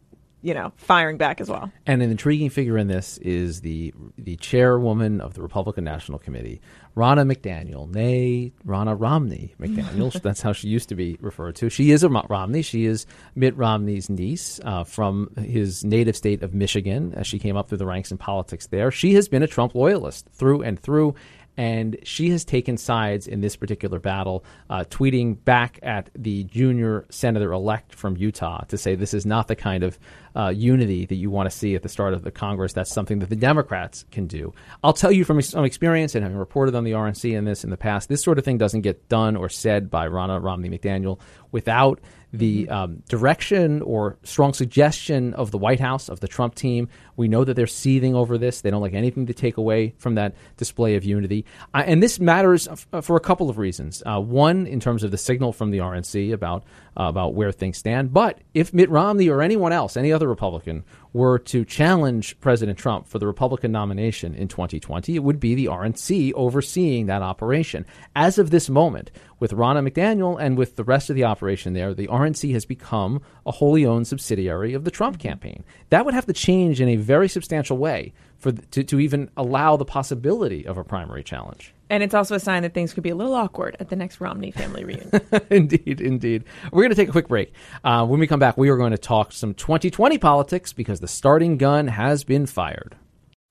you 0.42 0.54
know, 0.54 0.72
firing 0.78 1.18
back 1.18 1.42
as 1.42 1.50
well. 1.50 1.72
And 1.86 2.02
an 2.02 2.12
intriguing 2.12 2.50
figure 2.50 2.78
in 2.78 2.88
this 2.88 3.18
is 3.20 3.62
the 3.62 3.94
the 4.18 4.36
chairwoman 4.38 5.22
of 5.22 5.34
the 5.34 5.42
Republican 5.42 5.84
National 5.84 6.18
Committee, 6.18 6.62
Ronna 6.96 7.30
McDaniel, 7.30 7.90
nay 7.94 8.54
Ronna 8.66 8.96
Romney 9.00 9.56
McDaniel. 9.60 10.12
that's 10.22 10.42
how 10.42 10.54
she 10.54 10.68
used 10.68 10.90
to 10.90 10.96
be 10.96 11.18
referred 11.22 11.56
to. 11.58 11.70
She 11.70 11.92
is 11.92 12.04
a 12.04 12.10
Romney. 12.10 12.62
She 12.62 12.86
is 12.86 13.06
Mitt 13.36 13.56
Romney's 13.58 14.10
niece 14.10 14.60
uh, 14.64 14.84
from 14.84 15.30
his 15.36 15.84
native 15.84 16.16
state 16.16 16.42
of 16.42 16.54
Michigan. 16.54 17.14
As 17.16 17.28
she 17.28 17.40
came 17.40 17.58
up 17.58 17.70
through 17.70 17.80
the 17.80 17.86
ranks 17.86 18.12
in 18.12 18.18
politics 18.18 18.68
there, 18.68 18.92
she 18.92 19.14
has 19.16 19.28
been 19.28 19.44
a 19.44 19.48
Trump 19.48 19.76
loyalist 19.76 20.28
through 20.32 20.62
and 20.62 20.80
through 20.80 21.16
and 21.60 21.98
she 22.04 22.30
has 22.30 22.46
taken 22.46 22.78
sides 22.78 23.28
in 23.28 23.42
this 23.42 23.58
particular 23.58 24.00
battle, 24.00 24.46
uh, 24.70 24.86
tweeting 24.90 25.44
back 25.44 25.78
at 25.84 26.10
the 26.16 26.46
junior 26.46 27.06
senator 27.10 27.52
elect 27.52 27.94
from 27.94 28.16
Utah 28.16 28.64
to 28.70 28.78
say 28.78 28.96
this 28.96 29.14
is 29.14 29.26
not 29.26 29.50
the 29.50 29.58
kind 29.58 29.84
of 29.84 30.00
uh, 30.38 30.54
unity 30.56 31.06
that 31.06 31.16
you 31.16 31.30
want 31.30 31.52
to 31.52 31.58
see 31.58 31.76
at 31.76 31.84
the 31.84 31.90
start 31.90 32.14
of 32.14 32.24
the 32.24 32.32
Congress. 32.32 32.72
That's 32.72 32.94
something 32.94 33.20
that 33.20 33.28
the 33.28 33.36
Democrats 33.36 34.06
can 34.10 34.26
do. 34.26 34.54
I'll 34.86 34.94
tell 34.94 35.12
you 35.12 35.26
from 35.26 35.42
some 35.42 35.66
experience 35.66 36.16
and 36.16 36.24
having 36.24 36.38
reported 36.38 36.76
on 36.76 36.86
the 36.86 36.94
RNC 36.94 37.38
in 37.38 37.44
this 37.44 37.66
in 37.66 37.72
the 37.72 37.78
past, 37.78 38.08
this 38.08 38.24
sort 38.24 38.38
of 38.38 38.46
thing 38.46 38.58
doesn't 38.58 38.80
get 38.80 39.10
done 39.10 39.36
or 39.36 39.50
said 39.50 39.90
by 39.90 40.08
Ronna 40.08 40.42
Romney 40.42 40.70
McDaniel 40.70 41.20
without 41.52 42.00
the 42.32 42.64
mm-hmm. 42.64 42.74
um, 42.74 43.04
direction 43.08 43.82
or 43.82 44.18
strong 44.24 44.54
suggestion 44.54 45.34
of 45.34 45.52
the 45.52 45.58
White 45.58 45.80
House, 45.80 46.10
of 46.10 46.20
the 46.20 46.28
Trump 46.28 46.56
team. 46.56 46.88
We 47.16 47.28
know 47.28 47.44
that 47.44 47.56
they're 47.56 47.68
seething 47.68 48.16
over 48.16 48.38
this. 48.38 48.62
They 48.62 48.70
don't 48.70 48.82
like 48.82 48.94
anything 48.94 49.26
to 49.28 49.34
take 49.34 49.58
away 49.58 49.94
from 49.98 50.16
that 50.16 50.36
display 50.58 50.96
of 50.96 51.04
unity. 51.04 51.46
Uh, 51.74 51.84
and 51.86 52.02
this 52.04 52.20
matters 52.20 52.68
f- 52.68 52.88
uh, 52.94 53.02
for 53.02 53.16
a 53.16 53.20
couple 53.20 53.50
of 53.50 53.58
reasons. 53.58 54.04
Uh, 54.06 54.20
one, 54.20 54.68
in 54.68 54.80
terms 54.80 55.04
of 55.04 55.12
the 55.12 55.18
signal 55.18 55.52
from 55.54 55.72
the 55.72 55.80
RNC 55.80 56.32
about, 56.34 56.64
about 57.00 57.34
where 57.34 57.52
things 57.52 57.78
stand. 57.78 58.14
But 58.14 58.40
if 58.54 58.74
Mitt 58.74 58.90
Romney 58.90 59.30
or 59.30 59.42
anyone 59.42 59.72
else, 59.72 59.96
any 59.96 60.12
other 60.12 60.28
Republican, 60.28 60.84
were 61.14 61.40
to 61.40 61.64
challenge 61.64 62.40
President 62.42 62.78
Trump 62.78 63.08
for 63.08 63.18
the 63.18 63.26
Republican 63.26 63.72
nomination 63.72 64.36
in 64.36 64.50
2020, 64.50 65.16
it 65.16 65.24
would 65.24 65.40
be 65.40 65.56
the 65.56 65.66
RNC 65.68 66.34
overseeing 66.36 67.06
that 67.06 67.22
operation. 67.22 67.86
As 68.16 68.38
of 68.38 68.52
this 68.52 68.70
moment, 68.70 69.12
with 69.40 69.52
Ronna 69.52 69.88
McDaniel 69.88 70.38
and 70.40 70.58
with 70.58 70.76
the 70.76 70.84
rest 70.84 71.10
of 71.10 71.16
the 71.16 71.24
operation 71.24 71.74
there, 71.74 71.94
the 71.94 72.08
RNC 72.08 72.52
has 72.52 72.66
become 72.66 73.22
a 73.46 73.52
wholly 73.52 73.86
owned 73.86 74.08
subsidiary 74.08 74.74
of 74.74 74.84
the 74.84 74.92
Trump 74.92 75.20
campaign. 75.20 75.64
That 75.90 76.04
would 76.04 76.14
have 76.14 76.26
to 76.26 76.34
change 76.34 76.82
in 76.82 76.90
a 76.90 76.98
very 76.98 77.30
substantial 77.30 77.78
way 77.78 78.14
for 78.40 78.52
to, 78.52 78.84
to 78.84 79.00
even 79.00 79.30
allow 79.38 79.78
the 79.78 79.86
possibility 79.86 80.66
of 80.66 80.78
a 80.78 80.84
primary 80.84 81.24
challenge. 81.24 81.74
And 81.90 82.04
it's 82.04 82.14
also 82.14 82.36
a 82.36 82.40
sign 82.40 82.64
that 82.64 82.74
things 82.74 82.94
could 82.94 83.04
be 83.04 83.10
a 83.10 83.16
little 83.16 83.34
awkward 83.34 83.76
at 83.80 83.90
the 83.90 83.96
next 83.96 84.22
Romney 84.22 84.52
family 84.52 84.84
reunion. 84.84 85.12
indeed, 85.50 86.02
indeed. 86.02 86.44
We're 86.72 86.84
going 86.84 86.92
to 86.92 86.96
take 86.96 87.10
a 87.10 87.12
quick 87.12 87.28
break. 87.28 87.54
Uh, 87.84 88.06
when 88.06 88.20
we 88.20 88.28
come 88.28 88.40
back, 88.40 88.58
we 88.58 88.70
are 88.70 88.78
going 88.78 88.92
to 88.92 88.98
talk 88.98 89.32
some 89.32 89.54
2020 89.54 90.18
politics 90.20 90.72
because 90.72 91.00
the 91.00 91.08
starting 91.08 91.58
gun 91.58 91.88
has 91.88 92.24
been 92.24 92.46
fired. 92.46 92.96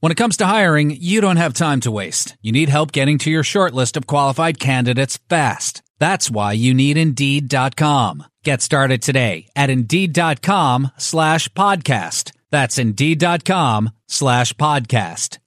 When 0.00 0.12
it 0.12 0.16
comes 0.16 0.36
to 0.36 0.46
hiring, 0.46 0.92
you 0.92 1.20
don't 1.20 1.38
have 1.38 1.54
time 1.54 1.80
to 1.80 1.90
waste. 1.90 2.36
You 2.40 2.52
need 2.52 2.68
help 2.68 2.92
getting 2.92 3.18
to 3.18 3.30
your 3.30 3.42
short 3.42 3.74
list 3.74 3.96
of 3.96 4.06
qualified 4.06 4.60
candidates 4.60 5.18
fast. 5.28 5.82
That's 5.98 6.30
why 6.30 6.52
you 6.52 6.72
need 6.72 6.96
Indeed.com. 6.96 8.24
Get 8.44 8.62
started 8.62 9.02
today 9.02 9.48
at 9.56 9.70
Indeed.com 9.70 10.92
slash 10.96 11.48
podcast. 11.48 12.37
That's 12.50 12.78
Indeed.com 12.78 13.90
slash 14.08 14.52
podcast. 14.54 15.38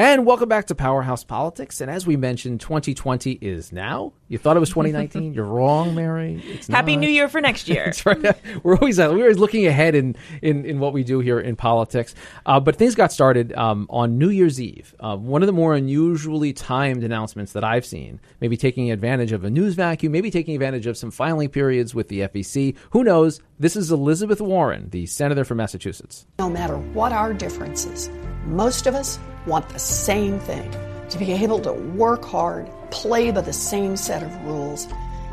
And 0.00 0.24
welcome 0.24 0.48
back 0.48 0.68
to 0.68 0.74
Powerhouse 0.74 1.24
Politics. 1.24 1.82
And 1.82 1.90
as 1.90 2.06
we 2.06 2.16
mentioned, 2.16 2.62
2020 2.62 3.32
is 3.32 3.70
now. 3.70 4.14
You 4.28 4.38
thought 4.38 4.56
it 4.56 4.60
was 4.60 4.70
2019. 4.70 5.34
You're 5.34 5.44
wrong, 5.44 5.94
Mary. 5.94 6.42
It's 6.42 6.68
Happy 6.68 6.96
not. 6.96 7.02
New 7.02 7.10
Year 7.10 7.28
for 7.28 7.42
next 7.42 7.68
year. 7.68 7.84
That's 8.02 8.06
right. 8.06 8.34
We're 8.62 8.76
always 8.76 8.98
uh, 8.98 9.10
we're 9.10 9.24
always 9.24 9.36
looking 9.36 9.66
ahead 9.66 9.94
in, 9.94 10.16
in, 10.40 10.64
in 10.64 10.78
what 10.80 10.94
we 10.94 11.04
do 11.04 11.20
here 11.20 11.38
in 11.38 11.54
politics. 11.54 12.14
Uh, 12.46 12.58
but 12.58 12.76
things 12.76 12.94
got 12.94 13.12
started 13.12 13.52
um, 13.52 13.86
on 13.90 14.16
New 14.16 14.30
Year's 14.30 14.58
Eve. 14.58 14.94
Uh, 15.00 15.18
one 15.18 15.42
of 15.42 15.46
the 15.46 15.52
more 15.52 15.74
unusually 15.74 16.54
timed 16.54 17.04
announcements 17.04 17.52
that 17.52 17.62
I've 17.62 17.84
seen. 17.84 18.20
Maybe 18.40 18.56
taking 18.56 18.90
advantage 18.90 19.32
of 19.32 19.44
a 19.44 19.50
news 19.50 19.74
vacuum. 19.74 20.12
Maybe 20.12 20.30
taking 20.30 20.54
advantage 20.54 20.86
of 20.86 20.96
some 20.96 21.10
filing 21.10 21.50
periods 21.50 21.94
with 21.94 22.08
the 22.08 22.20
FEC. 22.20 22.74
Who 22.92 23.04
knows? 23.04 23.42
This 23.58 23.76
is 23.76 23.92
Elizabeth 23.92 24.40
Warren, 24.40 24.88
the 24.88 25.04
senator 25.04 25.44
from 25.44 25.58
Massachusetts. 25.58 26.24
No 26.38 26.48
matter 26.48 26.78
what 26.78 27.12
our 27.12 27.34
differences, 27.34 28.08
most 28.46 28.86
of 28.86 28.94
us 28.94 29.18
want 29.46 29.68
the 29.70 29.78
same 29.78 30.38
thing 30.38 30.74
to 31.10 31.18
be 31.18 31.32
able 31.32 31.60
to 31.60 31.72
work 31.72 32.24
hard, 32.24 32.70
play 32.90 33.30
by 33.30 33.40
the 33.40 33.52
same 33.52 33.96
set 33.96 34.22
of 34.22 34.44
rules, 34.44 34.86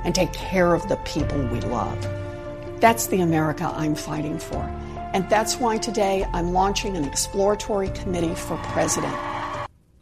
and 0.03 0.15
take 0.15 0.33
care 0.33 0.73
of 0.73 0.87
the 0.89 0.97
people 0.97 1.37
we 1.47 1.61
love. 1.61 2.01
That's 2.79 3.07
the 3.07 3.21
America 3.21 3.71
I'm 3.75 3.95
fighting 3.95 4.39
for. 4.39 4.61
And 5.13 5.29
that's 5.29 5.57
why 5.57 5.77
today 5.77 6.25
I'm 6.33 6.51
launching 6.51 6.97
an 6.97 7.05
exploratory 7.05 7.89
committee 7.89 8.35
for 8.35 8.57
president. 8.57 9.15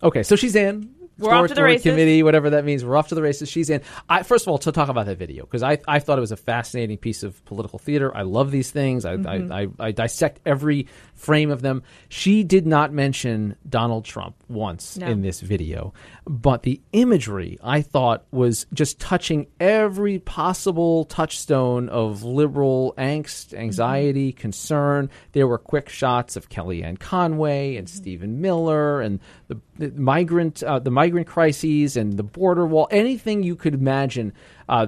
Okay, 0.02 0.24
so 0.24 0.36
she's 0.36 0.56
in. 0.56 0.95
We're 1.18 1.34
off 1.34 1.48
to 1.48 1.54
the 1.54 1.64
races. 1.64 1.84
Committee, 1.84 2.24
whatever 2.24 2.52
that 2.52 2.66
means. 2.66 2.84
We're 2.84 2.98
off 2.98 3.10
to 3.10 3.16
the 3.16 3.22
races. 3.22 3.50
She's 3.50 3.70
in. 3.70 3.82
I, 4.10 4.24
first 4.24 4.46
of 4.46 4.50
all, 4.50 4.58
to 4.60 4.72
talk 4.72 4.90
about 4.90 5.06
that 5.06 5.18
video 5.18 5.46
because 5.46 5.64
I, 5.64 5.78
I 5.88 6.00
thought 6.00 6.18
it 6.18 6.22
was 6.22 6.32
a 6.32 6.38
fascinating 6.38 6.98
piece 6.98 7.24
of 7.24 7.44
political 7.46 7.80
theater. 7.80 8.16
I 8.16 8.24
love 8.24 8.52
these 8.52 8.72
things. 8.72 9.06
I, 9.06 9.16
mm-hmm. 9.16 9.52
I, 9.52 9.62
I, 9.62 9.68
I, 9.88 9.92
dissect 9.92 10.42
every 10.46 10.88
frame 11.14 11.52
of 11.52 11.62
them. 11.62 11.84
She 12.10 12.44
did 12.44 12.68
not 12.68 12.92
mention 12.92 13.56
Donald 13.68 14.04
Trump 14.06 14.36
once 14.50 14.98
no. 14.98 15.08
in 15.08 15.22
this 15.22 15.40
video, 15.40 15.94
but 16.26 16.64
the 16.64 16.82
imagery 16.92 17.58
I 17.64 17.82
thought 17.82 18.26
was 18.32 18.66
just 18.74 19.00
touching 19.00 19.48
every 19.60 20.20
possible 20.20 21.06
touchstone 21.06 21.88
of 21.90 22.24
liberal 22.24 22.94
angst, 22.98 23.54
anxiety, 23.54 24.32
mm-hmm. 24.34 24.40
concern. 24.42 25.10
There 25.32 25.48
were 25.48 25.58
quick 25.58 25.88
shots 25.90 26.36
of 26.36 26.50
Kellyanne 26.50 27.00
Conway 27.00 27.78
and 27.78 27.88
mm-hmm. 27.88 27.98
Stephen 27.98 28.42
Miller 28.42 29.00
and 29.02 29.20
the, 29.48 29.62
the 29.78 29.92
migrant 29.92 30.64
uh, 30.64 30.80
the 30.80 30.92
migrant 30.92 31.05
crises 31.26 31.98
and 31.98 32.18
the 32.18 32.24
border 32.24 32.66
wall. 32.66 32.88
Anything 32.92 33.44
you 33.44 33.56
could 33.56 33.74
imagine 33.74 34.34
uh, 34.68 34.88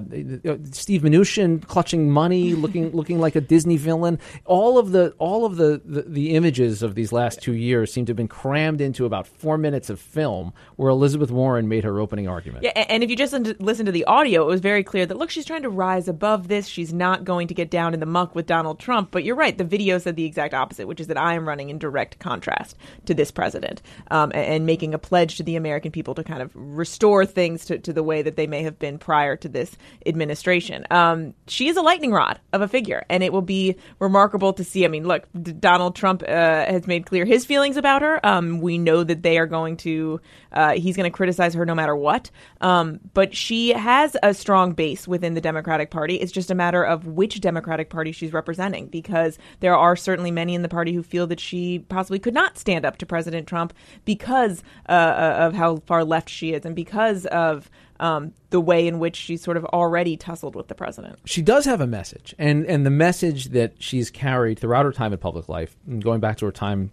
Steve 0.71 1.01
Mnuchin 1.01 1.65
clutching 1.65 2.09
money, 2.09 2.53
looking 2.55 2.91
looking 2.91 3.19
like 3.19 3.35
a 3.35 3.41
Disney 3.41 3.77
villain. 3.77 4.19
All 4.45 4.77
of 4.77 4.91
the 4.91 5.13
all 5.17 5.45
of 5.45 5.57
the, 5.57 5.81
the, 5.83 6.03
the 6.03 6.35
images 6.35 6.83
of 6.83 6.95
these 6.95 7.11
last 7.11 7.41
two 7.41 7.53
years 7.53 7.91
seem 7.91 8.05
to 8.05 8.11
have 8.11 8.17
been 8.17 8.27
crammed 8.27 8.81
into 8.81 9.05
about 9.05 9.27
four 9.27 9.57
minutes 9.57 9.89
of 9.89 9.99
film, 9.99 10.53
where 10.75 10.89
Elizabeth 10.89 11.31
Warren 11.31 11.67
made 11.67 11.83
her 11.83 11.99
opening 11.99 12.27
argument. 12.27 12.63
Yeah, 12.63 12.71
and 12.71 13.03
if 13.03 13.09
you 13.09 13.15
just 13.15 13.33
listen 13.33 13.85
to 13.85 13.91
the 13.91 14.05
audio, 14.05 14.43
it 14.43 14.47
was 14.47 14.61
very 14.61 14.83
clear 14.83 15.05
that 15.05 15.17
look, 15.17 15.29
she's 15.29 15.45
trying 15.45 15.63
to 15.63 15.69
rise 15.69 16.07
above 16.07 16.47
this. 16.47 16.67
She's 16.67 16.93
not 16.93 17.23
going 17.23 17.47
to 17.47 17.53
get 17.53 17.69
down 17.69 17.93
in 17.93 17.99
the 17.99 18.05
muck 18.05 18.35
with 18.35 18.45
Donald 18.45 18.79
Trump. 18.79 19.11
But 19.11 19.23
you're 19.23 19.35
right, 19.35 19.57
the 19.57 19.63
video 19.63 19.97
said 19.97 20.15
the 20.15 20.25
exact 20.25 20.53
opposite, 20.53 20.87
which 20.87 20.99
is 20.99 21.07
that 21.07 21.17
I 21.17 21.33
am 21.33 21.47
running 21.47 21.69
in 21.69 21.77
direct 21.77 22.19
contrast 22.19 22.75
to 23.05 23.13
this 23.13 23.31
president 23.31 23.81
um, 24.11 24.31
and, 24.33 24.45
and, 24.45 24.65
making 24.67 24.93
a 24.93 24.97
pledge 24.97 25.37
to 25.37 25.43
the 25.43 25.55
American 25.55 25.91
people 25.91 26.13
to 26.15 26.23
kind 26.23 26.41
of 26.41 26.51
restore 26.53 27.25
things 27.25 27.65
to, 27.65 27.77
to 27.77 27.93
the 27.93 28.03
way 28.03 28.21
that 28.21 28.35
they 28.35 28.47
may 28.47 28.63
have 28.63 28.77
been 28.79 28.97
prior 28.97 29.35
to 29.37 29.47
this 29.47 29.66
this 29.67 29.77
administration. 30.05 30.85
Um, 30.89 31.33
she 31.47 31.67
is 31.67 31.77
a 31.77 31.81
lightning 31.81 32.11
rod 32.11 32.39
of 32.53 32.61
a 32.61 32.67
figure, 32.67 33.05
and 33.09 33.23
it 33.23 33.33
will 33.33 33.41
be 33.41 33.75
remarkable 33.99 34.53
to 34.53 34.63
see. 34.63 34.85
I 34.85 34.87
mean, 34.87 35.05
look, 35.05 35.27
Donald 35.59 35.95
Trump 35.95 36.23
uh, 36.23 36.25
has 36.27 36.87
made 36.87 37.05
clear 37.05 37.25
his 37.25 37.45
feelings 37.45 37.77
about 37.77 38.01
her. 38.01 38.25
Um, 38.25 38.61
we 38.61 38.77
know 38.77 39.03
that 39.03 39.23
they 39.23 39.37
are 39.37 39.45
going 39.45 39.77
to, 39.77 40.21
uh, 40.51 40.73
he's 40.73 40.95
going 40.95 41.09
to 41.09 41.15
criticize 41.15 41.53
her 41.53 41.65
no 41.65 41.75
matter 41.75 41.95
what. 41.95 42.31
Um, 42.61 42.99
but 43.13 43.35
she 43.35 43.69
has 43.69 44.15
a 44.23 44.33
strong 44.33 44.71
base 44.71 45.07
within 45.07 45.33
the 45.33 45.41
Democratic 45.41 45.91
Party. 45.91 46.15
It's 46.15 46.31
just 46.31 46.51
a 46.51 46.55
matter 46.55 46.83
of 46.83 47.05
which 47.05 47.41
Democratic 47.41 47.89
Party 47.89 48.11
she's 48.11 48.33
representing, 48.33 48.87
because 48.87 49.37
there 49.59 49.75
are 49.75 49.95
certainly 49.95 50.31
many 50.31 50.55
in 50.55 50.61
the 50.61 50.69
party 50.69 50.93
who 50.93 51.03
feel 51.03 51.27
that 51.27 51.39
she 51.39 51.79
possibly 51.79 52.19
could 52.19 52.33
not 52.33 52.57
stand 52.57 52.85
up 52.85 52.97
to 52.97 53.05
President 53.05 53.47
Trump 53.47 53.73
because 54.05 54.63
uh, 54.87 54.91
uh 54.91 55.35
of 55.37 55.53
how 55.53 55.77
far 55.85 56.03
left 56.03 56.29
she 56.29 56.53
is 56.53 56.65
and 56.65 56.75
because 56.75 57.25
of 57.27 57.69
um, 57.99 58.33
the 58.49 58.61
way 58.61 58.87
in 58.87 58.99
which 58.99 59.15
she's 59.15 59.41
sort 59.41 59.57
of 59.57 59.65
already 59.65 60.17
tussled 60.17 60.55
with 60.55 60.67
the 60.67 60.75
president. 60.75 61.19
She 61.25 61.41
does 61.41 61.65
have 61.65 61.81
a 61.81 61.87
message, 61.87 62.35
and 62.37 62.65
and 62.65 62.85
the 62.85 62.91
message 62.91 63.45
that 63.49 63.73
she's 63.79 64.09
carried 64.09 64.59
throughout 64.59 64.85
her 64.85 64.91
time 64.91 65.13
in 65.13 65.19
public 65.19 65.49
life, 65.49 65.75
going 65.99 66.19
back 66.19 66.37
to 66.37 66.45
her 66.45 66.51
time 66.51 66.91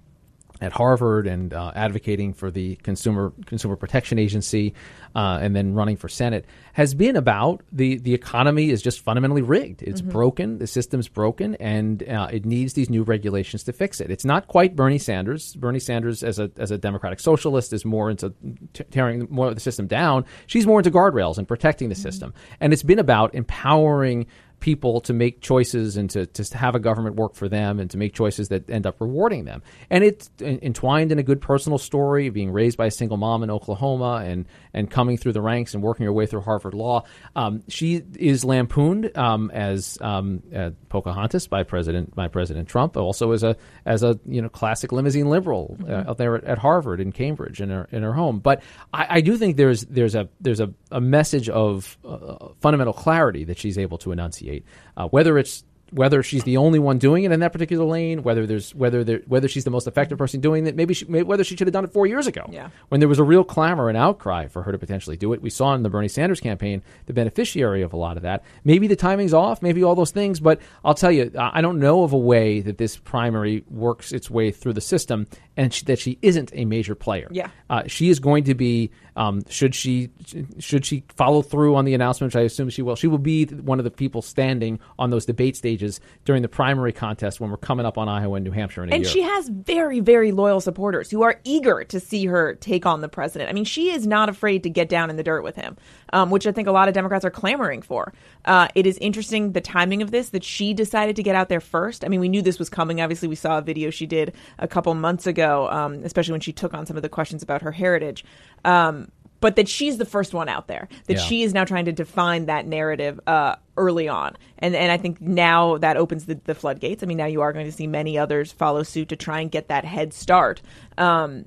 at 0.61 0.73
Harvard 0.73 1.27
and 1.27 1.53
uh, 1.53 1.73
advocating 1.75 2.33
for 2.33 2.51
the 2.51 2.77
consumer 2.77 3.33
consumer 3.47 3.77
protection 3.77 4.19
agency, 4.19 4.73
uh, 5.17 5.39
and 5.43 5.55
then 5.55 5.75
running 5.75 5.97
for 5.97 6.09
Senate, 6.09 6.47
has 6.75 6.95
been 6.95 7.17
about 7.17 7.63
the 7.73 7.99
the 7.99 8.15
economy 8.15 8.71
is 8.71 8.81
just 8.81 9.01
fundamentally 9.01 9.43
rigged. 9.43 9.83
It's 9.83 10.01
Mm-hmm. 10.01 10.11
broken. 10.11 10.59
The 10.59 10.67
system's 10.67 11.09
broken, 11.09 11.57
and 11.57 12.03
uh, 12.09 12.29
it 12.33 12.45
needs 12.45 12.75
these 12.75 12.89
new 12.89 13.03
regulations 13.03 13.65
to 13.65 13.73
fix 13.73 14.01
it. 14.01 14.11
It's 14.11 14.25
not 14.25 14.47
quite 14.47 14.77
Bernie 14.77 14.99
Sanders. 14.99 15.55
Bernie 15.57 15.81
Sanders, 15.81 16.23
as 16.23 16.39
a 16.39 16.51
as 16.57 16.71
a 16.71 16.79
democratic 16.79 17.21
socialist, 17.21 17.73
is 17.73 17.85
more 17.85 18.09
into 18.11 18.33
t- 18.73 18.85
tearing 18.91 19.27
more 19.31 19.49
of 19.49 19.55
the 19.55 19.61
system 19.61 19.87
down. 19.87 20.25
She's 20.47 20.67
more 20.67 20.79
into 20.79 20.91
guardrails 20.91 21.37
and 21.39 21.49
protecting 21.49 21.89
the 21.89 21.95
system, 21.97 22.33
and 22.61 22.73
it's 22.73 22.83
been 22.85 22.99
about 23.01 23.35
empowering 23.35 24.27
people 24.65 25.03
to 25.03 25.13
make 25.13 25.43
choices 25.43 25.99
and 25.99 26.09
to, 26.09 26.25
to 26.25 26.57
have 26.57 26.75
a 26.75 26.81
government 26.81 27.17
work 27.17 27.35
for 27.35 27.51
them 27.51 27.79
and 27.79 27.91
to 27.91 27.99
make 27.99 28.15
choices 28.15 28.49
that 28.49 28.71
end 28.71 28.87
up 28.87 28.99
rewarding 28.99 29.45
them. 29.45 29.63
And 29.91 30.03
it's 30.03 30.31
entwined 30.41 31.13
in 31.13 31.19
a 31.19 31.23
good 31.23 31.43
personal 31.43 31.77
story, 31.77 32.31
being 32.31 32.51
raised 32.51 32.79
by 32.79 32.87
a 32.87 32.91
single 32.91 33.19
mom 33.19 33.43
in 33.43 33.51
Oklahoma 33.51 34.23
and, 34.25 34.47
and 34.75 34.91
coming 34.91 35.17
through 35.17 35.33
the 35.33 35.41
ranks 35.41 35.75
and 35.75 35.83
working 35.83 36.05
her 36.05 36.13
way 36.13 36.27
through 36.27 36.43
Harvard 36.43 36.75
Law. 36.75 37.05
Um, 37.35 37.63
she 37.69 38.03
is 38.17 38.45
lampooned 38.45 39.17
um, 39.17 39.51
as 39.53 39.97
um, 40.01 40.43
uh, 40.55 40.71
Pocahontas 40.89 41.47
by 41.47 41.63
President 41.63 42.15
by 42.15 42.29
President 42.29 42.69
Trump, 42.69 42.97
also 42.97 43.33
as 43.33 43.43
a 43.43 43.57
as 43.87 44.03
a 44.03 44.19
you 44.27 44.43
know 44.43 44.49
classic 44.49 44.93
limousine 44.93 45.31
liberal 45.31 45.77
uh, 45.89 46.05
out 46.09 46.19
there 46.19 46.37
at, 46.37 46.45
at 46.45 46.59
Harvard 46.59 47.01
in 47.01 47.13
Cambridge 47.13 47.61
in 47.61 47.71
her 47.71 47.89
in 47.93 48.03
her 48.03 48.13
home. 48.13 48.41
But 48.41 48.63
I, 48.93 49.07
I 49.17 49.21
do 49.21 49.37
think 49.37 49.57
there's 49.57 49.83
there's 49.83 50.15
a 50.15 50.29
there's 50.41 50.61
a, 50.61 50.73
a 50.91 51.01
message 51.01 51.49
of 51.49 51.97
uh, 52.05 52.49
fundamental 52.61 52.93
clarity 52.93 53.45
that 53.45 53.59
she's 53.59 53.79
able 53.79 53.99
to 53.99 54.13
enunciate, 54.13 54.65
uh, 54.97 55.09
whether 55.09 55.39
it's 55.39 55.65
whether 55.91 56.23
she's 56.23 56.43
the 56.45 56.57
only 56.57 56.79
one 56.79 56.99
doing 56.99 57.25
it 57.25 57.31
in 57.33 57.41
that 57.41 57.53
particular 57.53 57.85
lane, 57.85 58.23
whether 58.23 58.47
there's 58.47 58.75
whether 58.75 59.05
there, 59.05 59.21
whether 59.27 59.47
she's 59.49 59.65
the 59.65 59.71
most 59.71 59.87
effective 59.87 60.19
person 60.19 60.41
doing 60.41 60.67
it, 60.67 60.75
maybe 60.75 60.95
she, 60.95 61.05
may, 61.05 61.23
whether 61.23 61.45
she 61.45 61.57
should 61.57 61.67
have 61.69 61.73
done 61.73 61.85
it 61.85 61.93
four 61.93 62.07
years 62.07 62.27
ago, 62.27 62.45
Yeah. 62.51 62.71
when 62.89 63.01
there 63.01 63.09
was 63.09 63.19
a 63.19 63.25
real 63.25 63.45
clamor 63.45 63.89
and 63.89 63.97
outcry 63.97 64.49
for 64.49 64.63
her 64.63 64.73
to 64.73 64.79
potentially 64.79 65.17
do 65.17 65.33
it. 65.33 65.43
We 65.43 65.51
saw 65.51 65.75
in 65.75 65.83
the 65.83 65.91
Bernie 65.91 66.09
Sanders 66.09 66.41
campaign 66.41 66.83
the 67.07 67.13
beneficiary 67.13 67.83
of 67.83 67.93
a 67.93 67.97
lot 67.97 68.17
of 68.17 68.23
that. 68.25 68.43
Maybe 68.65 68.87
the 68.89 68.97
timing's 68.97 69.35
off, 69.35 69.63
maybe 69.63 69.85
all 69.85 69.95
those 69.95 70.11
things, 70.11 70.41
but 70.41 70.61
I'll 70.85 70.95
tell 70.95 71.13
you, 71.13 71.31
I 71.39 71.53
I 71.59 71.61
don't 71.61 71.79
know 71.79 72.03
of 72.03 72.13
a 72.13 72.19
way 72.19 72.61
that 72.61 72.79
this 72.79 72.97
primary 72.97 73.65
works 73.71 74.11
its 74.13 74.29
way 74.31 74.51
through 74.51 74.73
the 74.73 74.81
system 74.81 75.27
and 75.57 75.73
she, 75.73 75.85
that 75.85 75.99
she 76.01 76.19
isn't 76.23 76.51
a 76.55 76.65
major 76.65 76.95
player. 76.97 77.29
Yeah. 77.31 77.49
Uh, 77.71 77.83
she 77.87 78.09
is 78.09 78.19
going 78.21 78.45
to 78.45 78.55
be. 78.55 78.91
Um, 79.17 79.43
should 79.49 79.75
she 79.75 80.11
should 80.59 80.85
she 80.85 81.05
follow 81.17 81.43
through 81.43 81.77
on 81.77 81.85
the 81.85 81.95
announcement, 81.95 82.35
which 82.35 82.41
I 82.41 82.45
assume 82.45 82.69
she 82.71 82.83
will? 82.83 82.97
She 82.97 83.07
will 83.07 83.19
be 83.19 83.45
one 83.47 83.79
of 83.79 83.85
the 83.85 83.91
people 83.91 84.23
standing 84.23 84.81
on 84.99 85.11
those 85.11 85.25
debate 85.25 85.57
stages 85.57 86.01
during 86.25 86.43
the 86.43 86.49
primary 86.49 86.93
contest 86.93 87.41
when 87.41 87.51
we're 87.51 87.57
coming 87.57 87.87
up 87.87 87.97
on 87.97 88.09
Iowa 88.09 88.35
and 88.37 88.45
New 88.45 88.51
Hampshire 88.51 88.83
in 88.83 88.91
a 88.91 88.95
And 88.97 89.05
year. 89.05 89.11
she 89.13 89.23
has 89.23 89.49
very, 89.49 90.01
very 90.01 90.33
loyal 90.33 90.61
supporters 90.61 91.11
who 91.11 91.23
are 91.23 91.41
eager 91.45 91.85
to 91.85 92.01
see 92.01 92.27
her 92.27 92.55
take 92.55 92.87
on 92.87 93.01
the 93.03 93.09
president. 93.09 93.51
I 93.51 93.53
mean, 93.53 93.65
she 93.65 93.91
is 93.91 94.07
not 94.07 94.29
afraid 94.29 94.63
to 94.65 94.71
get 94.71 94.89
down 94.89 95.11
in 95.11 95.17
the 95.17 95.23
dirt 95.23 95.43
with 95.43 95.57
him, 95.57 95.77
um, 96.15 96.31
which 96.31 96.47
I 96.47 96.53
think 96.53 96.69
a 96.69 96.73
lot 96.73 96.87
of 96.89 96.95
Democrats 96.95 97.25
are 97.25 97.31
clamoring 97.31 97.83
for. 97.83 98.15
Uh, 98.45 98.69
it 98.75 98.87
is 98.87 98.97
interesting 98.99 99.53
the 99.53 99.61
timing 99.61 100.01
of 100.01 100.13
this 100.13 100.31
that 100.31 100.45
she 100.45 100.73
decided 100.73 101.17
to 101.17 101.23
get 101.23 101.35
out 101.35 101.49
there 101.49 101.61
first. 101.61 102.05
I 102.05 102.09
mean, 102.09 102.21
we 102.21 102.29
knew 102.29 102.41
this 102.41 102.59
was 102.59 102.71
coming. 102.71 103.01
Obviously, 103.01 103.27
we 103.29 103.35
saw 103.35 103.59
a 103.59 103.63
video 103.63 103.91
she 103.91 104.07
did 104.07 104.33
a 104.59 104.69
couple 104.69 104.95
months 104.95 105.27
ago, 105.27 105.69
um, 105.71 105.95
especially 106.05 106.33
when 106.33 106.41
she 106.41 106.53
took 106.53 106.73
on 106.73 106.87
some 106.87 106.97
of 106.97 107.03
the 107.03 107.09
questions 107.09 107.43
about 107.43 107.63
her 107.63 107.73
heritage. 107.73 108.25
Um, 108.65 109.11
but 109.41 109.57
that 109.57 109.69
she's 109.69 109.99
the 109.99 110.07
first 110.07 110.33
one 110.33 110.49
out 110.49 110.69
there. 110.69 110.89
That 111.07 111.15
Yeah. 111.19 111.23
she 111.23 111.43
is 111.43 111.53
now 111.53 111.65
trying 111.65 111.85
to 111.87 111.93
define 111.93 112.47
that 112.47 112.67
narrative 112.67 113.21
uh, 113.27 113.57
early 113.77 114.09
on, 114.09 114.37
and 114.59 114.75
and 114.75 114.91
I 114.91 114.97
think 114.97 115.21
now 115.21 115.77
that 115.79 115.99
opens 115.99 116.25
the, 116.25 116.41
the 116.45 116.55
floodgates. 116.55 117.03
I 117.03 117.07
mean, 117.07 117.19
now 117.19 117.27
you 117.27 117.43
are 117.43 117.53
going 117.53 117.67
to 117.67 117.73
see 117.73 117.87
many 117.87 118.17
others 118.17 118.53
follow 118.53 118.85
suit 118.85 119.11
to 119.11 119.17
try 119.17 119.41
and 119.41 119.51
get 119.51 119.69
that 119.69 119.85
head 119.85 120.15
start. 120.15 120.63
Um, 120.97 121.45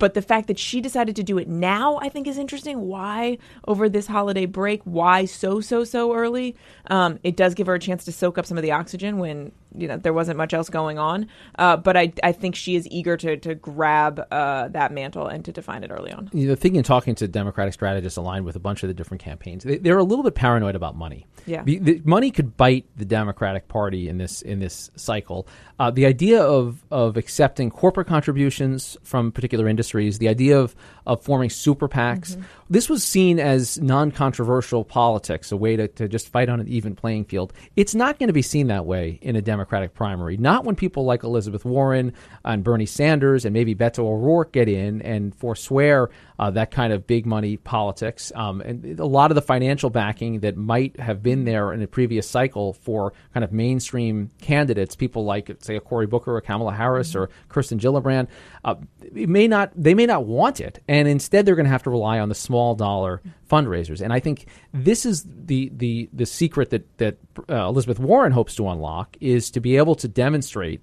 but 0.00 0.14
the 0.14 0.22
fact 0.22 0.48
that 0.48 0.58
she 0.58 0.80
decided 0.80 1.14
to 1.14 1.22
do 1.22 1.38
it 1.38 1.46
now, 1.46 1.98
I 2.02 2.08
think, 2.08 2.26
is 2.26 2.38
interesting. 2.38 2.80
Why 2.88 3.38
over 3.68 3.88
this 3.88 4.08
holiday 4.08 4.46
break? 4.46 4.80
Why 4.84 5.26
so 5.26 5.60
so 5.60 5.84
so 5.84 6.12
early? 6.14 6.56
Um, 6.88 7.20
it 7.22 7.36
does 7.36 7.54
give 7.54 7.68
her 7.68 7.74
a 7.74 7.78
chance 7.78 8.04
to 8.06 8.12
soak 8.12 8.38
up 8.38 8.46
some 8.46 8.56
of 8.56 8.62
the 8.62 8.72
oxygen 8.72 9.18
when 9.18 9.52
you 9.76 9.88
know 9.88 9.96
there 9.96 10.12
wasn't 10.12 10.36
much 10.36 10.54
else 10.54 10.68
going 10.68 10.98
on. 10.98 11.28
Uh, 11.58 11.76
but 11.76 11.96
I 11.96 12.12
I 12.22 12.32
think 12.32 12.54
she 12.54 12.76
is 12.76 12.86
eager 12.88 13.16
to 13.16 13.36
to 13.36 13.54
grab 13.54 14.20
uh, 14.30 14.68
that 14.68 14.92
mantle 14.92 15.26
and 15.26 15.44
to 15.44 15.52
define 15.52 15.84
it 15.84 15.90
early 15.90 16.12
on. 16.12 16.30
you 16.32 16.48
know, 16.48 16.54
thinking, 16.54 16.82
talking 16.82 17.14
to 17.16 17.28
Democratic 17.28 17.74
strategists 17.74 18.16
aligned 18.16 18.44
with 18.44 18.56
a 18.56 18.60
bunch 18.60 18.82
of 18.82 18.88
the 18.88 18.94
different 18.94 19.22
campaigns, 19.22 19.64
they, 19.64 19.78
they're 19.78 19.98
a 19.98 20.04
little 20.04 20.22
bit 20.22 20.34
paranoid 20.34 20.74
about 20.74 20.96
money. 20.96 21.26
Yeah. 21.46 21.62
the, 21.64 21.78
the 21.78 22.02
money 22.04 22.30
could 22.30 22.56
bite 22.56 22.86
the 22.96 23.04
Democratic 23.04 23.68
Party 23.68 24.08
in 24.08 24.18
this 24.18 24.42
in 24.42 24.58
this 24.58 24.90
cycle. 24.96 25.46
Uh, 25.78 25.90
the 25.90 26.06
idea 26.06 26.42
of 26.42 26.84
of 26.90 27.16
accepting 27.16 27.70
corporate 27.70 28.06
contributions 28.06 28.96
from 29.02 29.32
particular 29.32 29.68
industries, 29.68 30.18
the 30.18 30.28
idea 30.28 30.58
of 30.58 30.74
of 31.10 31.20
forming 31.24 31.50
super 31.50 31.88
PACs, 31.88 32.36
mm-hmm. 32.36 32.42
this 32.70 32.88
was 32.88 33.02
seen 33.02 33.40
as 33.40 33.80
non-controversial 33.80 34.84
politics, 34.84 35.50
a 35.50 35.56
way 35.56 35.74
to, 35.74 35.88
to 35.88 36.06
just 36.06 36.28
fight 36.28 36.48
on 36.48 36.60
an 36.60 36.68
even 36.68 36.94
playing 36.94 37.24
field. 37.24 37.52
It's 37.74 37.96
not 37.96 38.20
going 38.20 38.28
to 38.28 38.32
be 38.32 38.42
seen 38.42 38.68
that 38.68 38.86
way 38.86 39.18
in 39.20 39.34
a 39.34 39.42
Democratic 39.42 39.92
primary. 39.92 40.36
Not 40.36 40.64
when 40.64 40.76
people 40.76 41.04
like 41.04 41.24
Elizabeth 41.24 41.64
Warren 41.64 42.12
and 42.44 42.62
Bernie 42.62 42.86
Sanders 42.86 43.44
and 43.44 43.52
maybe 43.52 43.74
Beto 43.74 44.04
O'Rourke 44.04 44.52
get 44.52 44.68
in 44.68 45.02
and 45.02 45.34
forswear 45.34 46.10
uh, 46.40 46.50
that 46.50 46.70
kind 46.70 46.90
of 46.90 47.06
big 47.06 47.26
money 47.26 47.58
politics. 47.58 48.32
Um, 48.34 48.62
and 48.62 48.98
a 48.98 49.04
lot 49.04 49.30
of 49.30 49.34
the 49.34 49.42
financial 49.42 49.90
backing 49.90 50.40
that 50.40 50.56
might 50.56 50.98
have 50.98 51.22
been 51.22 51.44
there 51.44 51.70
in 51.70 51.82
a 51.82 51.86
previous 51.86 52.26
cycle 52.26 52.72
for 52.72 53.12
kind 53.34 53.44
of 53.44 53.52
mainstream 53.52 54.30
candidates, 54.40 54.96
people 54.96 55.26
like, 55.26 55.54
say, 55.60 55.76
a 55.76 55.80
Cory 55.80 56.06
Booker 56.06 56.34
or 56.34 56.40
Kamala 56.40 56.72
Harris 56.72 57.14
or 57.14 57.28
Kirsten 57.50 57.78
Gillibrand, 57.78 58.28
uh, 58.64 58.76
may 59.12 59.48
not 59.48 59.70
they 59.76 59.92
may 59.92 60.06
not 60.06 60.24
want 60.24 60.62
it, 60.62 60.82
and 60.88 61.06
instead 61.06 61.44
they're 61.44 61.56
going 61.56 61.66
to 61.66 61.70
have 61.70 61.82
to 61.82 61.90
rely 61.90 62.18
on 62.18 62.30
the 62.30 62.34
small 62.34 62.74
dollar 62.74 63.20
fundraisers. 63.50 64.00
And 64.00 64.10
I 64.10 64.20
think 64.20 64.46
this 64.72 65.04
is 65.04 65.26
the 65.26 65.70
the 65.76 66.08
the 66.10 66.24
secret 66.24 66.70
that 66.70 66.96
that 66.96 67.18
uh, 67.50 67.68
Elizabeth 67.68 67.98
Warren 67.98 68.32
hopes 68.32 68.54
to 68.54 68.66
unlock 68.66 69.14
is 69.20 69.50
to 69.50 69.60
be 69.60 69.76
able 69.76 69.94
to 69.96 70.08
demonstrate 70.08 70.80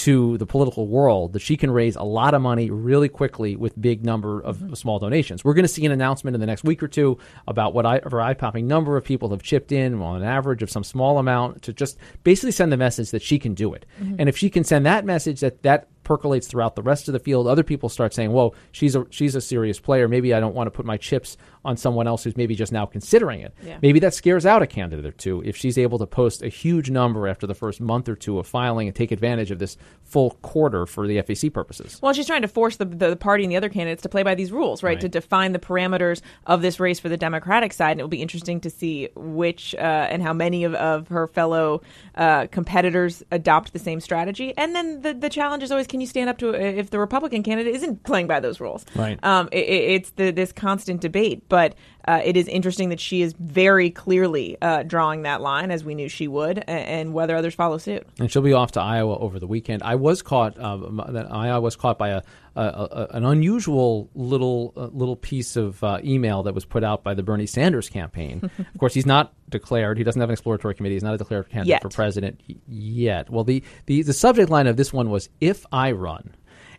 to 0.00 0.38
the 0.38 0.46
political 0.46 0.86
world 0.86 1.34
that 1.34 1.40
she 1.40 1.58
can 1.58 1.70
raise 1.70 1.94
a 1.94 2.02
lot 2.02 2.32
of 2.32 2.40
money 2.40 2.70
really 2.70 3.08
quickly 3.08 3.54
with 3.54 3.78
big 3.80 4.02
number 4.02 4.40
of 4.40 4.56
mm-hmm. 4.56 4.72
small 4.72 4.98
donations. 4.98 5.44
We're 5.44 5.52
going 5.52 5.64
to 5.64 5.68
see 5.68 5.84
an 5.84 5.92
announcement 5.92 6.34
in 6.34 6.40
the 6.40 6.46
next 6.46 6.64
week 6.64 6.82
or 6.82 6.88
two 6.88 7.18
about 7.46 7.74
what 7.74 7.84
I, 7.84 8.00
a 8.02 8.16
eye-popping 8.16 8.66
number 8.66 8.96
of 8.96 9.04
people 9.04 9.28
have 9.30 9.42
chipped 9.42 9.72
in 9.72 10.00
on 10.00 10.16
an 10.16 10.22
average 10.22 10.62
of 10.62 10.70
some 10.70 10.84
small 10.84 11.18
amount 11.18 11.62
to 11.62 11.74
just 11.74 11.98
basically 12.24 12.52
send 12.52 12.72
the 12.72 12.78
message 12.78 13.10
that 13.10 13.20
she 13.20 13.38
can 13.38 13.52
do 13.52 13.74
it. 13.74 13.84
Mm-hmm. 14.00 14.16
And 14.20 14.28
if 14.30 14.38
she 14.38 14.48
can 14.48 14.64
send 14.64 14.86
that 14.86 15.04
message, 15.04 15.40
that 15.40 15.62
that 15.64 15.86
percolates 16.10 16.48
throughout 16.48 16.74
the 16.74 16.82
rest 16.82 17.06
of 17.06 17.12
the 17.12 17.20
field. 17.20 17.46
Other 17.46 17.62
people 17.62 17.88
start 17.88 18.12
saying, 18.12 18.32
"Whoa, 18.32 18.52
she's 18.72 18.96
a 18.96 19.06
she's 19.10 19.36
a 19.36 19.40
serious 19.40 19.78
player. 19.78 20.08
Maybe 20.08 20.34
I 20.34 20.40
don't 20.40 20.56
want 20.56 20.66
to 20.66 20.72
put 20.72 20.84
my 20.84 20.96
chips 20.96 21.36
on 21.64 21.76
someone 21.76 22.08
else 22.08 22.24
who's 22.24 22.36
maybe 22.36 22.56
just 22.56 22.72
now 22.72 22.84
considering 22.84 23.42
it." 23.42 23.54
Yeah. 23.62 23.78
Maybe 23.80 24.00
that 24.00 24.12
scares 24.12 24.44
out 24.44 24.60
a 24.60 24.66
candidate 24.66 25.06
or 25.06 25.12
two 25.12 25.40
if 25.44 25.56
she's 25.56 25.78
able 25.78 25.98
to 25.98 26.06
post 26.06 26.42
a 26.42 26.48
huge 26.48 26.90
number 26.90 27.28
after 27.28 27.46
the 27.46 27.54
first 27.54 27.80
month 27.80 28.08
or 28.08 28.16
two 28.16 28.40
of 28.40 28.48
filing 28.48 28.88
and 28.88 28.96
take 28.96 29.12
advantage 29.12 29.52
of 29.52 29.60
this 29.60 29.76
full 30.02 30.32
quarter 30.42 30.84
for 30.84 31.06
the 31.06 31.18
FEC 31.18 31.52
purposes. 31.52 32.00
Well, 32.02 32.12
she's 32.12 32.26
trying 32.26 32.42
to 32.42 32.48
force 32.48 32.74
the, 32.76 32.86
the 32.86 33.14
party 33.14 33.44
and 33.44 33.52
the 33.52 33.56
other 33.56 33.68
candidates 33.68 34.02
to 34.02 34.08
play 34.08 34.24
by 34.24 34.34
these 34.34 34.50
rules, 34.50 34.82
right? 34.82 34.90
Right. 34.90 35.00
To 35.02 35.08
define 35.08 35.52
the 35.52 35.60
parameters 35.60 36.22
of 36.48 36.60
this 36.60 36.80
race 36.80 36.98
for 36.98 37.08
the 37.08 37.16
Democratic 37.16 37.72
side. 37.72 37.92
And 37.92 38.00
it 38.00 38.02
will 38.02 38.08
be 38.08 38.20
interesting 38.20 38.60
to 38.62 38.70
see 38.70 39.10
which 39.14 39.76
uh, 39.76 39.78
and 40.10 40.24
how 40.24 40.32
many 40.32 40.64
of, 40.64 40.74
of 40.74 41.06
her 41.06 41.28
fellow 41.28 41.82
uh, 42.16 42.48
competitors 42.48 43.22
adopt 43.30 43.72
the 43.72 43.78
same 43.78 44.00
strategy. 44.00 44.52
And 44.56 44.74
then 44.74 45.02
the, 45.02 45.14
the 45.14 45.28
challenge 45.28 45.62
is 45.62 45.70
always 45.70 45.86
can 45.86 45.99
you 46.00 46.06
stand 46.06 46.28
up 46.30 46.38
to 46.38 46.54
if 46.54 46.90
the 46.90 46.98
Republican 46.98 47.42
candidate 47.42 47.74
isn't 47.74 48.04
playing 48.04 48.26
by 48.26 48.40
those 48.40 48.60
rules? 48.60 48.84
Right. 48.94 49.18
Um, 49.24 49.48
it- 49.52 49.58
it's 49.66 50.10
the, 50.12 50.30
this 50.30 50.52
constant 50.52 51.00
debate. 51.00 51.48
But 51.48 51.74
uh, 52.06 52.20
it 52.24 52.36
is 52.36 52.48
interesting 52.48 52.88
that 52.90 53.00
she 53.00 53.22
is 53.22 53.34
very 53.38 53.90
clearly 53.90 54.56
uh, 54.62 54.82
drawing 54.82 55.22
that 55.22 55.40
line, 55.40 55.70
as 55.70 55.84
we 55.84 55.94
knew 55.94 56.08
she 56.08 56.28
would, 56.28 56.58
a- 56.58 56.70
and 56.70 57.12
whether 57.12 57.36
others 57.36 57.54
follow 57.54 57.78
suit. 57.78 58.06
and 58.18 58.30
she'll 58.30 58.42
be 58.42 58.52
off 58.52 58.72
to 58.72 58.80
Iowa 58.80 59.18
over 59.18 59.38
the 59.38 59.46
weekend. 59.46 59.82
I 59.82 59.94
was 59.96 60.22
caught. 60.22 60.58
Um, 60.58 61.02
that 61.08 61.30
I 61.30 61.58
was 61.58 61.76
caught 61.76 61.98
by 61.98 62.08
a, 62.10 62.22
a, 62.56 62.62
a 62.62 63.06
an 63.12 63.24
unusual 63.24 64.08
little 64.14 64.72
uh, 64.76 64.86
little 64.92 65.16
piece 65.16 65.56
of 65.56 65.82
uh, 65.84 65.98
email 66.04 66.42
that 66.44 66.54
was 66.54 66.64
put 66.64 66.82
out 66.84 67.02
by 67.04 67.14
the 67.14 67.22
Bernie 67.22 67.46
Sanders 67.46 67.88
campaign. 67.88 68.50
of 68.58 68.78
course, 68.80 68.94
he's 68.94 69.06
not 69.06 69.32
declared. 69.48 69.98
He 69.98 70.04
doesn't 70.04 70.20
have 70.20 70.28
an 70.30 70.34
exploratory 70.34 70.74
committee. 70.74 70.94
He's 70.94 71.02
not 71.02 71.14
a 71.14 71.18
declared 71.18 71.48
candidate 71.48 71.68
Yet. 71.68 71.82
for 71.82 71.88
president 71.88 72.40
yet. 72.68 73.30
Well, 73.30 73.44
the, 73.44 73.62
the 73.86 74.02
the 74.02 74.12
subject 74.12 74.50
line 74.50 74.66
of 74.66 74.76
this 74.76 74.92
one 74.92 75.10
was 75.10 75.28
"If 75.40 75.66
I 75.72 75.92
run." 75.92 76.34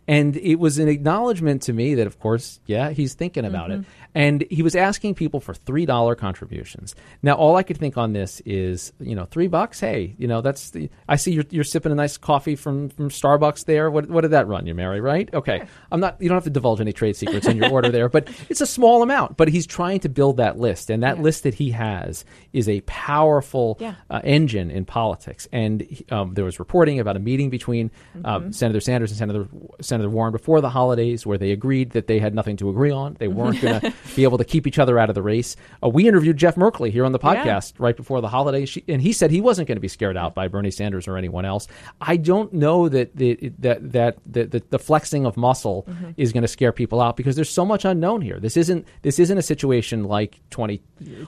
And 0.08 0.36
it 0.36 0.56
was 0.56 0.78
an 0.80 0.88
acknowledgement 0.88 1.62
to 1.62 1.72
me 1.72 1.94
that, 1.94 2.08
of 2.08 2.18
course, 2.18 2.58
yeah, 2.66 2.90
he's 2.90 3.14
thinking 3.14 3.44
about 3.44 3.70
it. 3.70 3.84
And 4.14 4.44
he 4.50 4.62
was 4.62 4.76
asking 4.76 5.14
people 5.14 5.40
for 5.40 5.54
three 5.54 5.86
dollar 5.86 6.14
contributions. 6.14 6.94
Now, 7.22 7.34
all 7.34 7.56
I 7.56 7.62
could 7.62 7.78
think 7.78 7.96
on 7.96 8.12
this 8.12 8.42
is, 8.44 8.92
you 9.00 9.14
know, 9.14 9.24
three 9.24 9.46
bucks. 9.48 9.80
Hey, 9.80 10.14
you 10.18 10.26
know, 10.28 10.40
that's 10.42 10.70
the. 10.70 10.90
I 11.08 11.16
see 11.16 11.32
you're, 11.32 11.44
you're 11.50 11.64
sipping 11.64 11.92
a 11.92 11.94
nice 11.94 12.18
coffee 12.18 12.54
from 12.56 12.90
from 12.90 13.08
Starbucks 13.08 13.64
there. 13.64 13.90
What 13.90 14.08
what 14.10 14.20
did 14.20 14.32
that 14.32 14.46
run 14.48 14.66
you, 14.66 14.74
Mary? 14.74 15.00
Right? 15.00 15.32
Okay. 15.32 15.62
I'm 15.90 16.00
not. 16.00 16.20
You 16.20 16.28
don't 16.28 16.36
have 16.36 16.44
to 16.44 16.50
divulge 16.50 16.80
any 16.80 16.92
trade 16.92 17.16
secrets 17.16 17.46
in 17.46 17.56
your 17.56 17.70
order 17.70 17.88
there, 17.90 18.08
but 18.08 18.28
it's 18.50 18.60
a 18.60 18.66
small 18.66 19.02
amount. 19.02 19.36
But 19.36 19.48
he's 19.48 19.66
trying 19.66 20.00
to 20.00 20.08
build 20.08 20.36
that 20.36 20.58
list, 20.58 20.90
and 20.90 21.02
that 21.02 21.18
list 21.20 21.44
that 21.44 21.54
he 21.54 21.70
has 21.70 22.24
is 22.52 22.68
a 22.68 22.82
powerful 22.82 23.76
Yeah. 23.80 23.94
uh, 24.10 24.20
engine 24.24 24.70
in 24.70 24.84
politics. 24.84 25.48
And 25.52 25.86
um, 26.10 26.34
there 26.34 26.44
was 26.44 26.58
reporting 26.58 27.00
about 27.00 27.16
a 27.16 27.20
meeting 27.20 27.48
between 27.50 27.90
um, 28.24 28.52
Senator 28.52 28.80
Sanders 28.80 29.10
and 29.10 29.18
Senator 29.18 29.48
Senator 29.80 30.10
Warren 30.10 30.32
before 30.32 30.60
the 30.60 30.70
holidays, 30.70 31.24
where 31.26 31.38
they 31.38 31.50
agreed 31.52 31.90
that 31.92 32.06
they 32.08 32.18
had 32.18 32.34
nothing 32.34 32.56
to 32.58 32.68
agree 32.68 32.90
on. 32.90 33.16
They 33.18 33.28
weren't 33.28 33.60
going 33.60 33.80
to 33.80 33.92
be 34.14 34.24
able 34.24 34.38
to 34.38 34.44
keep 34.44 34.66
each 34.66 34.78
other 34.78 34.98
out 34.98 35.08
of 35.08 35.14
the 35.14 35.22
race. 35.22 35.56
Uh, 35.82 35.88
we 35.88 36.08
interviewed 36.08 36.36
Jeff 36.36 36.56
Merkley 36.56 36.90
here 36.90 37.04
on 37.04 37.12
the 37.12 37.18
podcast 37.18 37.74
yeah. 37.74 37.78
right 37.78 37.96
before 37.96 38.20
the 38.20 38.28
holidays, 38.28 38.68
she, 38.68 38.84
and 38.88 39.02
he 39.02 39.12
said 39.12 39.30
he 39.30 39.40
wasn't 39.40 39.68
going 39.68 39.76
to 39.76 39.80
be 39.80 39.88
scared 39.88 40.16
out 40.16 40.34
by 40.34 40.48
Bernie 40.48 40.70
Sanders 40.70 41.08
or 41.08 41.16
anyone 41.16 41.44
else. 41.44 41.68
I 42.00 42.16
don't 42.16 42.52
know 42.52 42.88
that 42.88 43.16
the, 43.16 43.52
that 43.58 43.92
that 43.92 44.18
the, 44.26 44.62
the, 44.70 44.78
flexing 44.78 45.26
of 45.26 45.36
muscle 45.36 45.84
mm-hmm. 45.88 46.10
is 46.16 46.32
going 46.32 46.42
to 46.42 46.48
scare 46.48 46.72
people 46.72 47.00
out 47.00 47.16
because 47.16 47.36
there's 47.36 47.50
so 47.50 47.64
much 47.64 47.84
unknown 47.84 48.20
here. 48.20 48.38
This 48.40 48.56
isn't 48.56 48.86
this 49.02 49.18
isn't 49.18 49.38
a 49.38 49.42
situation 49.42 50.04
like 50.04 50.40
20, 50.50 50.82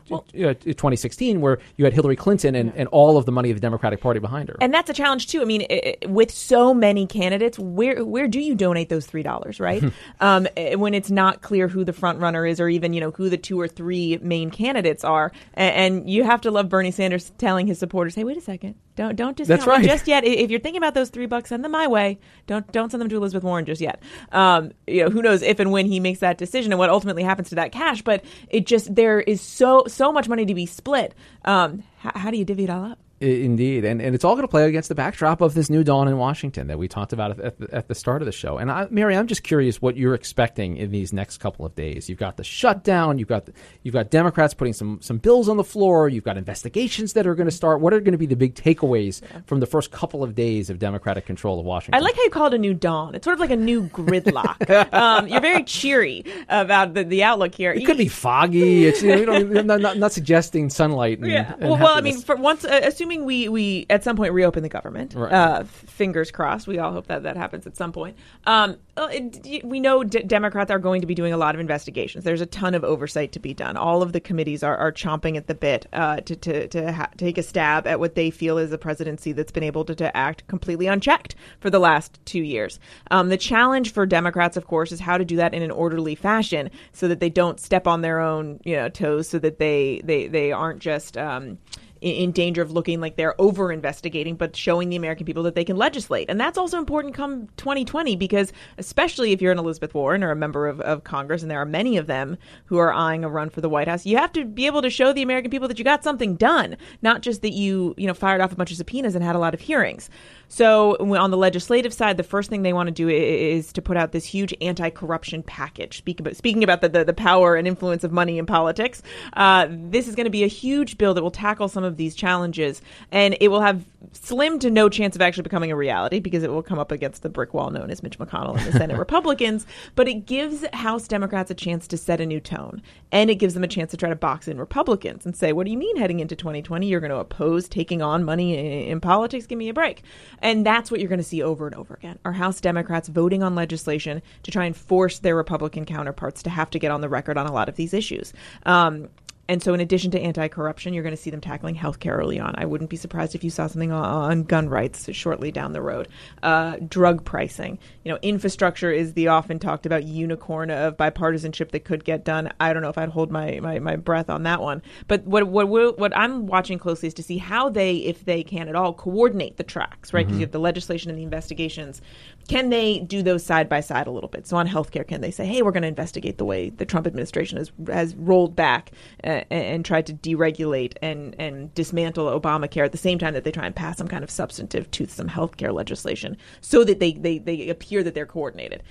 well, 0.08 0.24
uh, 0.34 0.54
2016 0.54 1.40
where 1.40 1.58
you 1.76 1.84
had 1.84 1.94
Hillary 1.94 2.16
Clinton 2.16 2.54
and, 2.54 2.70
yeah. 2.70 2.80
and 2.80 2.88
all 2.88 3.16
of 3.16 3.26
the 3.26 3.32
money 3.32 3.50
of 3.50 3.56
the 3.56 3.60
Democratic 3.60 4.00
Party 4.00 4.20
behind 4.20 4.48
her. 4.48 4.56
And 4.60 4.72
that's 4.72 4.90
a 4.90 4.94
challenge 4.94 5.28
too. 5.28 5.40
I 5.40 5.44
mean, 5.44 5.66
it, 5.70 6.08
with 6.08 6.30
so 6.30 6.74
many 6.74 7.06
candidates, 7.06 7.58
where 7.58 8.04
where 8.04 8.28
do 8.28 8.40
you 8.40 8.54
donate 8.54 8.88
those 8.88 9.06
three 9.06 9.22
dollars, 9.22 9.60
right? 9.60 9.84
um, 10.20 10.46
eh, 10.56 10.74
when 10.74 10.94
it's 10.94 11.10
not 11.10 11.42
clear 11.42 11.68
who 11.68 11.84
the 11.84 11.92
front 11.92 12.18
runner 12.20 12.46
is, 12.46 12.60
or 12.64 12.68
even 12.68 12.92
you 12.92 13.00
know 13.00 13.10
who 13.10 13.28
the 13.28 13.36
two 13.36 13.60
or 13.60 13.68
three 13.68 14.18
main 14.22 14.50
candidates 14.50 15.04
are, 15.04 15.32
and, 15.54 15.74
and 15.74 16.10
you 16.10 16.24
have 16.24 16.40
to 16.42 16.50
love 16.50 16.68
Bernie 16.68 16.90
Sanders 16.90 17.30
telling 17.38 17.66
his 17.66 17.78
supporters, 17.78 18.14
"Hey, 18.14 18.24
wait 18.24 18.36
a 18.36 18.40
second, 18.40 18.74
don't 18.96 19.16
don't 19.16 19.36
discount 19.36 19.60
That's 19.60 19.66
right. 19.66 19.84
just 19.84 20.06
yet. 20.06 20.24
If 20.24 20.50
you're 20.50 20.60
thinking 20.60 20.78
about 20.78 20.94
those 20.94 21.10
three 21.10 21.26
bucks, 21.26 21.48
send 21.48 21.64
them 21.64 21.72
my 21.72 21.86
way. 21.88 22.18
Don't 22.46 22.70
don't 22.70 22.90
send 22.90 23.00
them 23.00 23.08
to 23.08 23.16
Elizabeth 23.16 23.42
Warren 23.42 23.64
just 23.64 23.80
yet. 23.80 24.00
Um, 24.30 24.72
you 24.86 25.04
know, 25.04 25.10
who 25.10 25.20
knows 25.20 25.42
if 25.42 25.58
and 25.58 25.72
when 25.72 25.86
he 25.86 25.98
makes 25.98 26.20
that 26.20 26.38
decision 26.38 26.72
and 26.72 26.78
what 26.78 26.90
ultimately 26.90 27.24
happens 27.24 27.48
to 27.48 27.56
that 27.56 27.72
cash. 27.72 28.02
But 28.02 28.24
it 28.48 28.66
just 28.66 28.94
there 28.94 29.20
is 29.20 29.40
so 29.40 29.84
so 29.88 30.12
much 30.12 30.28
money 30.28 30.46
to 30.46 30.54
be 30.54 30.66
split. 30.66 31.14
Um, 31.44 31.82
how, 31.98 32.12
how 32.14 32.30
do 32.30 32.36
you 32.36 32.44
divvy 32.44 32.64
it 32.64 32.70
all 32.70 32.84
up? 32.84 32.98
Indeed, 33.24 33.84
and 33.84 34.00
and 34.02 34.14
it's 34.14 34.24
all 34.24 34.34
going 34.34 34.46
to 34.46 34.50
play 34.50 34.68
against 34.68 34.88
the 34.88 34.94
backdrop 34.94 35.40
of 35.40 35.54
this 35.54 35.70
new 35.70 35.82
dawn 35.82 36.08
in 36.08 36.18
Washington 36.18 36.66
that 36.66 36.78
we 36.78 36.88
talked 36.88 37.12
about 37.12 37.40
at 37.40 37.58
the, 37.58 37.74
at 37.74 37.88
the 37.88 37.94
start 37.94 38.22
of 38.22 38.26
the 38.26 38.32
show. 38.32 38.58
And 38.58 38.70
I, 38.70 38.86
Mary, 38.90 39.16
I'm 39.16 39.26
just 39.26 39.42
curious 39.42 39.80
what 39.80 39.96
you're 39.96 40.14
expecting 40.14 40.76
in 40.76 40.90
these 40.90 41.12
next 41.12 41.38
couple 41.38 41.64
of 41.64 41.74
days. 41.74 42.08
You've 42.08 42.18
got 42.18 42.36
the 42.36 42.44
shutdown, 42.44 43.18
you've 43.18 43.28
got 43.28 43.46
the, 43.46 43.52
you've 43.82 43.94
got 43.94 44.10
Democrats 44.10 44.54
putting 44.54 44.74
some 44.74 45.00
some 45.00 45.18
bills 45.18 45.48
on 45.48 45.56
the 45.56 45.64
floor, 45.64 46.08
you've 46.08 46.24
got 46.24 46.36
investigations 46.36 47.14
that 47.14 47.26
are 47.26 47.34
going 47.34 47.48
to 47.48 47.54
start. 47.54 47.80
What 47.80 47.94
are 47.94 48.00
going 48.00 48.12
to 48.12 48.18
be 48.18 48.26
the 48.26 48.36
big 48.36 48.54
takeaways 48.54 49.22
yeah. 49.22 49.40
from 49.46 49.60
the 49.60 49.66
first 49.66 49.90
couple 49.90 50.22
of 50.22 50.34
days 50.34 50.70
of 50.70 50.78
Democratic 50.78 51.26
control 51.26 51.58
of 51.58 51.66
Washington? 51.66 51.94
I 51.94 52.04
like 52.04 52.16
how 52.16 52.22
you 52.22 52.30
call 52.30 52.46
it 52.46 52.54
a 52.54 52.58
new 52.58 52.74
dawn. 52.74 53.14
It's 53.14 53.24
sort 53.24 53.34
of 53.34 53.40
like 53.40 53.50
a 53.50 53.56
new 53.56 53.88
gridlock. 53.88 54.92
um, 54.92 55.28
you're 55.28 55.40
very 55.40 55.64
cheery 55.64 56.24
about 56.48 56.94
the, 56.94 57.04
the 57.04 57.22
outlook 57.22 57.54
here. 57.54 57.72
It 57.72 57.86
could 57.86 57.96
be 57.96 58.08
foggy. 58.08 58.86
It's 58.86 59.02
you 59.02 59.26
know, 59.26 59.32
I'm 59.32 59.52
not, 59.66 59.80
not, 59.80 59.98
not, 59.98 60.12
suggesting 60.12 60.70
sunlight. 60.70 61.18
And, 61.18 61.30
yeah. 61.30 61.54
And 61.58 61.70
well, 61.70 61.78
well, 61.78 61.96
I 61.96 62.00
mean, 62.00 62.20
for 62.20 62.36
once, 62.36 62.64
uh, 62.64 62.80
assuming 62.82 63.13
we 63.22 63.48
we 63.48 63.86
at 63.90 64.04
some 64.04 64.16
point 64.16 64.32
reopen 64.32 64.62
the 64.62 64.68
government. 64.68 65.14
Right. 65.14 65.32
Uh, 65.32 65.64
fingers 65.64 66.30
crossed. 66.30 66.66
We 66.66 66.78
all 66.78 66.92
hope 66.92 67.06
that 67.06 67.22
that 67.22 67.36
happens 67.36 67.66
at 67.66 67.76
some 67.76 67.92
point. 67.92 68.16
Um, 68.46 68.76
it, 68.96 69.64
we 69.64 69.80
know 69.80 70.04
d- 70.04 70.22
Democrats 70.22 70.70
are 70.70 70.78
going 70.78 71.00
to 71.00 71.06
be 71.06 71.14
doing 71.14 71.32
a 71.32 71.36
lot 71.36 71.54
of 71.54 71.60
investigations. 71.60 72.24
There's 72.24 72.40
a 72.40 72.46
ton 72.46 72.74
of 72.74 72.84
oversight 72.84 73.32
to 73.32 73.40
be 73.40 73.54
done. 73.54 73.76
All 73.76 74.02
of 74.02 74.12
the 74.12 74.20
committees 74.20 74.62
are, 74.62 74.76
are 74.76 74.92
chomping 74.92 75.36
at 75.36 75.46
the 75.46 75.54
bit 75.54 75.86
uh, 75.92 76.20
to 76.20 76.36
to, 76.36 76.68
to 76.68 76.92
ha- 76.92 77.10
take 77.16 77.38
a 77.38 77.42
stab 77.42 77.86
at 77.86 78.00
what 78.00 78.14
they 78.14 78.30
feel 78.30 78.58
is 78.58 78.72
a 78.72 78.78
presidency 78.78 79.32
that's 79.32 79.52
been 79.52 79.62
able 79.62 79.84
to, 79.84 79.94
to 79.94 80.16
act 80.16 80.46
completely 80.46 80.86
unchecked 80.86 81.34
for 81.60 81.70
the 81.70 81.78
last 81.78 82.18
two 82.24 82.42
years. 82.42 82.78
Um, 83.10 83.28
the 83.28 83.36
challenge 83.36 83.92
for 83.92 84.06
Democrats, 84.06 84.56
of 84.56 84.66
course, 84.66 84.92
is 84.92 85.00
how 85.00 85.18
to 85.18 85.24
do 85.24 85.36
that 85.36 85.54
in 85.54 85.62
an 85.62 85.70
orderly 85.70 86.14
fashion 86.14 86.70
so 86.92 87.08
that 87.08 87.20
they 87.20 87.30
don't 87.30 87.60
step 87.60 87.86
on 87.86 88.00
their 88.00 88.20
own 88.20 88.60
you 88.64 88.76
know 88.76 88.88
toes, 88.88 89.28
so 89.28 89.38
that 89.38 89.58
they 89.58 90.00
they 90.04 90.28
they 90.28 90.52
aren't 90.52 90.80
just 90.80 91.16
um, 91.16 91.58
in, 92.04 92.32
danger 92.32 92.60
of 92.60 92.70
looking 92.70 93.00
like 93.00 93.16
they're 93.16 93.40
over 93.40 93.72
investigating, 93.72 94.36
but 94.36 94.54
showing 94.54 94.90
the 94.90 94.96
American 94.96 95.24
people 95.24 95.42
that 95.44 95.54
they 95.54 95.64
can 95.64 95.76
legislate. 95.76 96.28
And 96.28 96.38
that's 96.38 96.58
also 96.58 96.78
important 96.78 97.14
come 97.14 97.48
2020 97.56 98.16
because, 98.16 98.52
especially 98.76 99.32
if 99.32 99.40
you're 99.40 99.52
an 99.52 99.58
Elizabeth 99.58 99.94
Warren 99.94 100.22
or 100.22 100.30
a 100.30 100.36
member 100.36 100.66
of, 100.66 100.80
of 100.82 101.04
Congress, 101.04 101.42
and 101.42 101.50
there 101.50 101.60
are 101.60 101.66
many 101.66 101.96
of 101.96 102.06
them 102.06 102.36
who 102.66 102.76
are 102.76 102.92
eyeing 102.92 103.24
a 103.24 103.28
run 103.28 103.48
for 103.48 103.60
the 103.62 103.68
White 103.68 103.88
House, 103.88 104.04
you 104.04 104.18
have 104.18 104.32
to 104.32 104.44
be 104.44 104.66
able 104.66 104.82
to 104.82 104.90
show 104.90 105.12
the 105.12 105.22
American 105.22 105.50
people 105.50 105.68
that 105.68 105.78
you 105.78 105.84
got 105.84 106.04
something 106.04 106.36
done, 106.36 106.76
not 107.00 107.22
just 107.22 107.40
that 107.42 107.52
you, 107.52 107.94
you 107.96 108.06
know, 108.06 108.14
fired 108.14 108.40
off 108.40 108.52
a 108.52 108.56
bunch 108.56 108.70
of 108.70 108.76
subpoenas 108.76 109.14
and 109.14 109.24
had 109.24 109.36
a 109.36 109.38
lot 109.38 109.54
of 109.54 109.60
hearings. 109.60 110.10
So, 110.48 110.96
on 110.96 111.30
the 111.30 111.36
legislative 111.36 111.92
side, 111.92 112.16
the 112.16 112.22
first 112.22 112.50
thing 112.50 112.62
they 112.62 112.72
want 112.72 112.88
to 112.88 112.92
do 112.92 113.08
is 113.08 113.72
to 113.72 113.82
put 113.82 113.96
out 113.96 114.12
this 114.12 114.24
huge 114.24 114.54
anti-corruption 114.60 115.42
package. 115.42 115.98
Speak 115.98 116.20
about, 116.20 116.36
speaking 116.36 116.64
about 116.64 116.80
the, 116.80 116.88
the, 116.88 117.04
the, 117.04 117.14
power 117.14 117.56
and 117.56 117.66
influence 117.66 118.04
of 118.04 118.12
money 118.12 118.38
in 118.38 118.46
politics, 118.46 119.02
uh, 119.34 119.66
this 119.70 120.08
is 120.08 120.14
going 120.14 120.24
to 120.24 120.30
be 120.30 120.44
a 120.44 120.48
huge 120.48 120.98
bill 120.98 121.14
that 121.14 121.22
will 121.22 121.30
tackle 121.30 121.68
some 121.68 121.84
of 121.84 121.96
these 121.96 122.14
challenges, 122.14 122.82
and 123.10 123.36
it 123.40 123.48
will 123.48 123.60
have 123.60 123.84
slim 124.12 124.58
to 124.60 124.70
no 124.70 124.88
chance 124.88 125.14
of 125.14 125.22
actually 125.22 125.42
becoming 125.42 125.70
a 125.70 125.76
reality 125.76 126.20
because 126.20 126.42
it 126.42 126.50
will 126.50 126.62
come 126.62 126.78
up 126.78 126.92
against 126.92 127.22
the 127.22 127.28
brick 127.28 127.54
wall 127.54 127.70
known 127.70 127.90
as 127.90 128.02
Mitch 128.02 128.18
McConnell 128.18 128.56
and 128.56 128.66
the 128.66 128.78
Senate 128.78 128.98
Republicans. 128.98 129.66
But 129.94 130.08
it 130.08 130.26
gives 130.26 130.64
House 130.72 131.08
Democrats 131.08 131.50
a 131.50 131.54
chance 131.54 131.86
to 131.88 131.96
set 131.96 132.20
a 132.20 132.26
new 132.26 132.40
tone, 132.40 132.82
and 133.12 133.30
it 133.30 133.36
gives 133.36 133.54
them 133.54 133.64
a 133.64 133.68
chance 133.68 133.90
to 133.92 133.96
try 133.96 134.08
to 134.08 134.16
box 134.16 134.48
in 134.48 134.58
Republicans 134.58 135.26
and 135.26 135.36
say, 135.36 135.52
"What 135.52 135.64
do 135.64 135.72
you 135.72 135.78
mean 135.78 135.96
heading 135.96 136.20
into 136.20 136.36
2020 136.36 136.86
you're 136.86 137.00
going 137.00 137.10
to 137.10 137.16
oppose 137.16 137.68
taking 137.68 138.02
on 138.02 138.24
money 138.24 138.56
in, 138.56 138.90
in 138.90 139.00
politics? 139.00 139.46
Give 139.46 139.58
me 139.58 139.68
a 139.68 139.74
break." 139.74 140.02
And 140.40 140.64
that's 140.64 140.90
what 140.90 141.00
you're 141.00 141.08
going 141.08 141.18
to 141.18 141.24
see 141.24 141.42
over 141.42 141.66
and 141.66 141.74
over 141.74 141.94
again. 141.94 142.18
Are 142.24 142.32
House 142.32 142.60
Democrats 142.60 143.08
voting 143.08 143.42
on 143.42 143.54
legislation 143.54 144.22
to 144.42 144.50
try 144.50 144.64
and 144.64 144.76
force 144.76 145.18
their 145.18 145.36
Republican 145.36 145.84
counterparts 145.84 146.42
to 146.42 146.50
have 146.50 146.70
to 146.70 146.78
get 146.78 146.90
on 146.90 147.00
the 147.00 147.08
record 147.08 147.38
on 147.38 147.46
a 147.46 147.52
lot 147.52 147.68
of 147.68 147.76
these 147.76 147.94
issues. 147.94 148.32
Um, 148.66 149.08
and 149.46 149.62
so, 149.62 149.74
in 149.74 149.80
addition 149.80 150.10
to 150.12 150.20
anti 150.20 150.48
corruption, 150.48 150.94
you're 150.94 151.02
going 151.02 151.14
to 151.14 151.20
see 151.20 151.30
them 151.30 151.40
tackling 151.40 151.76
healthcare 151.76 152.16
early 152.16 152.40
on. 152.40 152.54
I 152.56 152.64
wouldn't 152.64 152.88
be 152.88 152.96
surprised 152.96 153.34
if 153.34 153.44
you 153.44 153.50
saw 153.50 153.66
something 153.66 153.92
on 153.92 154.44
gun 154.44 154.70
rights 154.70 155.12
shortly 155.12 155.52
down 155.52 155.72
the 155.72 155.82
road. 155.82 156.08
Uh, 156.42 156.76
drug 156.88 157.24
pricing. 157.24 157.78
You 158.04 158.12
know, 158.12 158.18
infrastructure 158.22 158.90
is 158.90 159.12
the 159.12 159.28
often 159.28 159.58
talked 159.58 159.84
about 159.84 160.04
unicorn 160.04 160.70
of 160.70 160.96
bipartisanship 160.96 161.72
that 161.72 161.84
could 161.84 162.04
get 162.04 162.24
done. 162.24 162.52
I 162.58 162.72
don't 162.72 162.82
know 162.82 162.88
if 162.88 162.96
I'd 162.96 163.10
hold 163.10 163.30
my, 163.30 163.60
my, 163.60 163.78
my 163.80 163.96
breath 163.96 164.30
on 164.30 164.44
that 164.44 164.62
one. 164.62 164.82
But 165.08 165.24
what, 165.24 165.46
what, 165.46 165.98
what 165.98 166.16
I'm 166.16 166.46
watching 166.46 166.78
closely 166.78 167.08
is 167.08 167.14
to 167.14 167.22
see 167.22 167.36
how 167.36 167.68
they, 167.68 167.96
if 167.96 168.24
they 168.24 168.42
can 168.42 168.68
at 168.68 168.76
all, 168.76 168.94
coordinate 168.94 169.58
the 169.58 169.64
tracks, 169.64 170.14
right? 170.14 170.20
Because 170.20 170.32
mm-hmm. 170.32 170.40
you 170.40 170.46
have 170.46 170.52
the 170.52 170.58
legislation 170.58 171.10
and 171.10 171.18
the 171.18 171.24
investigations 171.24 172.00
can 172.48 172.70
they 172.70 173.00
do 173.00 173.22
those 173.22 173.44
side 173.44 173.68
by 173.68 173.80
side 173.80 174.06
a 174.06 174.10
little 174.10 174.28
bit? 174.28 174.46
So 174.46 174.56
on 174.56 174.68
healthcare, 174.68 175.06
can 175.06 175.20
they 175.20 175.30
say, 175.30 175.46
"Hey, 175.46 175.62
we're 175.62 175.72
going 175.72 175.82
to 175.82 175.88
investigate 175.88 176.38
the 176.38 176.44
way 176.44 176.70
the 176.70 176.84
Trump 176.84 177.06
administration 177.06 177.58
has 177.58 177.72
has 177.88 178.14
rolled 178.16 178.54
back 178.54 178.90
uh, 179.22 179.42
and, 179.50 179.84
tried 179.84 180.06
to 180.06 180.14
deregulate 180.14 180.94
and 181.02 181.34
and 181.38 181.74
dismantle 181.74 182.40
Obamacare 182.40 182.84
at 182.84 182.92
the 182.92 182.98
same 182.98 183.18
time 183.18 183.34
that 183.34 183.44
they 183.44 183.52
try 183.52 183.66
and 183.66 183.74
pass 183.74 183.98
some 183.98 184.08
kind 184.08 184.24
of 184.24 184.30
substantive, 184.30 184.90
toothsome 184.90 185.28
healthcare 185.28 185.72
legislation, 185.72 186.36
so 186.60 186.84
that 186.84 187.00
they 187.00 187.12
they 187.12 187.38
they 187.38 187.68
appear 187.68 188.02
that 188.02 188.14
they're 188.14 188.26
coordinated." 188.26 188.82